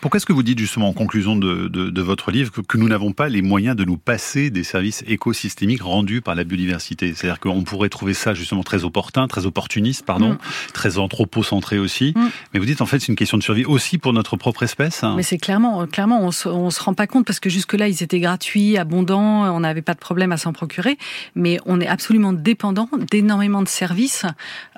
Pourquoi 0.00 0.18
est-ce 0.18 0.26
que 0.26 0.32
vous 0.32 0.42
dites 0.42 0.58
justement 0.58 0.88
en 0.88 0.92
conclusion 0.92 1.36
de, 1.36 2.00
votre 2.00 2.30
livre 2.30 2.50
que, 2.50 2.78
nous 2.78 2.88
n'avons 2.88 3.12
pas 3.12 3.28
les 3.28 3.42
moyens 3.42 3.76
de 3.76 3.84
nous 3.84 3.98
passer 3.98 4.50
des 4.50 4.64
services 4.64 5.04
écosystémiques 5.06 5.82
rendus 5.82 6.22
par 6.22 6.34
la 6.34 6.44
biodiversité? 6.44 7.12
C'est-à-dire 7.14 7.40
qu'on 7.40 7.62
pourrait 7.62 7.90
trouver 7.90 8.14
ça 8.14 8.32
justement 8.32 8.62
très 8.62 8.84
opportun, 8.84 9.28
très 9.28 9.46
opportuniste, 9.46 10.06
pardon, 10.06 10.32
mmh. 10.32 10.38
très 10.72 10.98
anthropocentré 10.98 11.78
aussi. 11.78 12.14
Mmh. 12.16 12.28
Mais 12.54 12.60
vous 12.60 12.66
dites 12.66 12.80
en 12.80 12.86
fait 12.86 13.00
c'est 13.00 13.08
une 13.08 13.16
question 13.16 13.36
de 13.36 13.42
survie 13.42 13.64
aussi 13.64 13.98
pour 13.98 14.12
notre 14.12 14.36
propre 14.36 14.62
espèce. 14.62 15.04
Hein. 15.04 15.14
Mais 15.16 15.22
c'est 15.22 15.38
clairement, 15.38 15.86
clairement, 15.86 16.22
on 16.22 16.30
se, 16.30 16.48
se 16.70 16.82
rend 16.82 16.94
pas 16.94 17.06
compte 17.06 17.26
parce 17.26 17.40
que 17.40 17.50
jusque 17.50 17.74
là 17.74 17.88
ils 17.88 18.02
étaient 18.02 18.20
gratuits, 18.20 18.78
abondants, 18.90 19.54
on 19.54 19.60
n'avait 19.60 19.82
pas 19.82 19.94
de 19.94 19.98
problème 19.98 20.32
à 20.32 20.36
s'en 20.36 20.52
procurer, 20.52 20.98
mais 21.34 21.58
on 21.64 21.80
est 21.80 21.86
absolument 21.86 22.32
dépendant 22.32 22.88
d'énormément 23.10 23.62
de 23.62 23.68
services. 23.68 24.24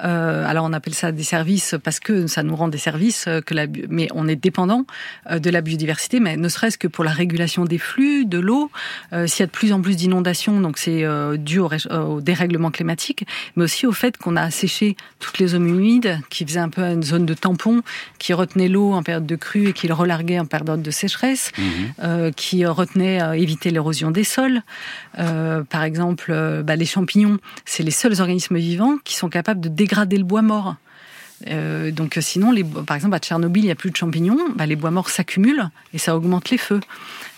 Euh, 0.05 0.47
alors 0.47 0.67
on 0.67 0.73
appelle 0.73 0.95
ça 0.95 1.13
des 1.13 1.23
services 1.23 1.75
parce 1.83 1.99
que 1.99 2.27
ça 2.27 2.43
nous 2.43 2.55
rend 2.55 2.69
des 2.69 2.79
services 2.79 3.27
euh, 3.27 3.41
que 3.41 3.55
la, 3.55 3.67
mais 3.89 4.09
on 4.15 4.29
est 4.29 4.37
dépendant 4.37 4.85
euh, 5.31 5.39
de 5.39 5.51
la 5.51 5.61
biodiversité, 5.61 6.21
mais 6.21 6.37
ne 6.37 6.49
serait-ce 6.49 6.79
que 6.79 6.89
pour 6.89 7.05
la 7.05 7.11
régulation 7.13 7.65
des 7.65 7.79
flux, 7.79 8.25
de 8.27 8.39
l'eau. 8.39 8.71
Euh, 9.13 9.27
s'il 9.27 9.41
y 9.41 9.43
a 9.45 9.47
de 9.47 9.53
plus 9.53 9.73
en 9.73 9.81
plus 9.81 9.97
d'inondations, 9.97 10.61
donc 10.61 10.79
c'est 10.79 11.05
euh, 11.05 11.37
dû 11.37 11.59
au, 11.59 12.21
dérèglement 12.21 12.71
climatique, 12.71 13.27
mais 13.57 13.65
aussi 13.65 13.87
au 13.87 13.93
fait 13.93 14.17
qu'on 14.17 14.37
a 14.37 14.43
asséché 14.43 14.97
toutes 15.19 15.39
les 15.39 15.49
zones 15.49 15.69
humides, 15.69 16.21
qui 16.31 16.45
faisaient 16.45 16.61
un 16.61 16.69
peu 16.69 16.83
une 16.83 17.03
zone 17.03 17.27
de 17.27 17.35
tampon, 17.35 17.83
qui 18.19 18.33
retenait 18.33 18.69
l'eau 18.69 18.93
en 18.93 19.03
période 19.03 19.27
de 19.27 19.37
crue 19.37 19.69
et 19.69 19.73
qui 19.73 19.89
le 19.89 19.95
relarguait 19.95 20.39
en 20.39 20.47
période 20.47 20.83
de 20.83 20.91
sécheresse, 20.91 21.53
mhm. 21.59 22.33
qui 22.35 22.65
retenait 22.67 23.21
éviter 23.41 23.71
l'érosion 23.71 24.02
des 24.11 24.25
sols. 24.25 24.63
par 25.17 25.85
exemple, 25.85 26.33
bah, 26.65 26.77
les 26.77 26.87
champignons, 26.87 27.39
c'est 27.65 27.83
les 27.83 27.91
seuls 27.91 28.21
organismes 28.21 28.59
vivants 28.59 28.99
qui 29.05 29.17
sont 29.17 29.29
capables 29.29 29.61
de 29.61 29.69
dégrader 29.69 30.19
le 30.19 30.25
bois 30.25 30.43
mort. 30.43 30.77
Euh, 31.49 31.91
donc 31.91 32.19
sinon, 32.21 32.55
par 32.87 32.97
exemple 32.97 33.15
à 33.15 33.19
Tchernobyl, 33.19 33.63
il 33.63 33.67
n'y 33.67 33.73
a 33.73 33.77
plus 33.77 33.91
de 33.91 33.97
champignons, 33.97 34.39
bah, 34.57 34.67
les 34.67 34.77
bois 34.77 34.91
morts 34.91 35.11
s'accumulent 35.11 35.69
et 35.93 35.99
ça 35.99 36.17
augmente 36.17 36.51
les 36.51 36.59
feux. 36.59 36.81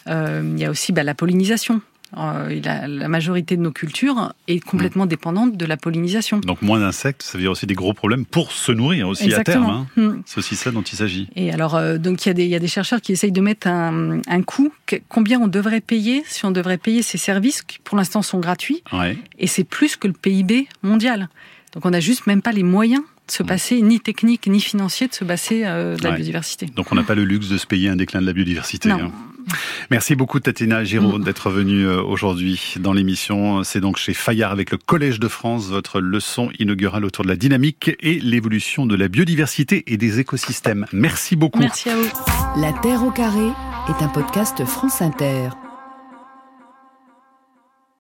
Euh, 0.09 0.43
il 0.55 0.61
y 0.61 0.65
a 0.65 0.71
aussi 0.71 0.93
bah, 0.93 1.03
la 1.03 1.15
pollinisation. 1.15 1.81
Euh, 2.17 2.61
la, 2.65 3.09
majorité 3.09 3.57
de 3.57 3.63
nos 3.63 3.71
cultures 3.71 4.33
est 4.49 4.61
complètement 4.61 5.07
dépendante 5.07 5.57
de 5.57 5.67
la 5.67 5.77
pollinisation. 5.77 6.39
Donc 6.39 6.63
moins 6.63 6.81
d'insectes, 6.81 7.23
ça 7.23 7.39
veut 7.39 7.43
dire 7.43 7.51
aussi 7.51 7.67
des 7.67 7.75
gros 7.75 7.95
problèmes 7.95 8.25
pour 8.25 8.53
se 8.53 8.73
nourrir 8.73 9.09
aussi 9.09 9.33
à 9.35 9.45
terme. 9.45 9.65
Hein. 9.65 9.87
Hmm. 9.97 10.23
C'est 10.27 10.39
aussi 10.39 10.57
ça 10.57 10.71
dont 10.71 10.83
il 10.83 10.97
s'agit. 10.97 11.29
Et 11.37 11.53
alors, 11.53 11.81
donc 11.99 12.25
il 12.25 12.29
y, 12.29 12.31
a 12.31 12.35
des, 12.35 12.45
il 12.45 12.51
y, 12.51 12.55
a 12.55 12.59
des 12.59 12.69
chercheurs 12.69 13.01
qui 13.01 13.13
essayent 13.13 13.33
de 13.33 13.41
mettre 13.41 13.67
un, 13.69 14.21
un 14.27 14.43
coût, 14.43 14.73
combien 15.09 15.41
on 15.41 15.49
devrait 15.49 15.81
payer 15.81 16.23
si 16.27 16.45
on 16.45 16.51
devrait 16.51 16.79
payer 16.79 17.03
ces 17.03 17.19
services 17.19 17.63
qui 17.63 17.79
pour 17.79 17.97
l'instant 17.97 18.23
sont 18.23 18.41
gratuits. 18.41 18.83
Et 19.39 19.47
c'est 19.47 19.65
plus 19.65 19.97
que 19.97 20.07
le 20.07 20.15
PIB 20.15 20.69
mondial. 20.83 21.29
Donc 21.73 21.87
on 21.87 21.91
n'a 21.91 22.01
juste 22.01 22.27
même 22.27 22.43
pas 22.43 22.53
les 22.53 22.63
moyens 22.63 23.03
de 23.27 23.33
se 23.33 23.43
passer, 23.43 23.81
ni 23.81 24.01
technique 24.01 24.47
ni 24.47 24.61
financier, 24.61 25.09
de 25.09 25.15
se 25.15 25.25
passer 25.25 25.63
euh, 25.65 25.97
de 25.97 26.05
la 26.05 26.13
biodiversité. 26.13 26.67
Donc 26.67 26.93
on 26.93 26.95
n'a 26.95 27.03
pas 27.03 27.15
le 27.15 27.25
luxe 27.25 27.49
de 27.49 27.59
se 27.59 27.67
payer 27.67 27.89
un 27.89 27.97
déclin 27.97 28.21
de 28.21 28.27
la 28.27 28.33
biodiversité. 28.33 28.91
Hein. 28.91 29.11
Merci 29.91 30.15
beaucoup 30.15 30.41
Tatiana 30.41 30.85
Giraud 30.85 31.19
mm. 31.19 31.25
d'être 31.25 31.51
venue 31.51 31.87
euh, 31.87 32.03
aujourd'hui 32.03 32.75
dans 32.79 32.93
l'émission. 32.93 33.65
C'est 33.65 33.81
donc 33.81 33.97
chez 33.97 34.15
Fayard 34.15 34.53
avec 34.53 34.71
le 34.71 34.79
Collège 34.79 35.21
de 35.21 35.29
France, 35.29 35.67
votre 35.69 36.01
leçon 36.01 36.51
inaugurale 36.59 37.05
autour 37.05 37.25
de 37.25 37.29
la 37.29 37.37
dynamique 37.37 37.91
et 38.01 38.19
l'évolution 38.21 38.87
de 38.87 38.97
la 38.97 39.09
biodiversité 39.09 39.85
et 39.87 39.97
des 39.97 40.21
écosystèmes. 40.21 40.87
Merci 40.93 41.37
beaucoup. 41.37 41.61
Merci 41.61 41.91
à 41.91 41.97
vous. 41.97 42.09
La 42.57 42.73
Terre 42.73 43.05
au 43.05 43.11
carré 43.11 43.49
est 43.89 44.03
un 44.03 44.09
podcast 44.09 44.65
France 44.65 45.03
Inter. 45.03 45.51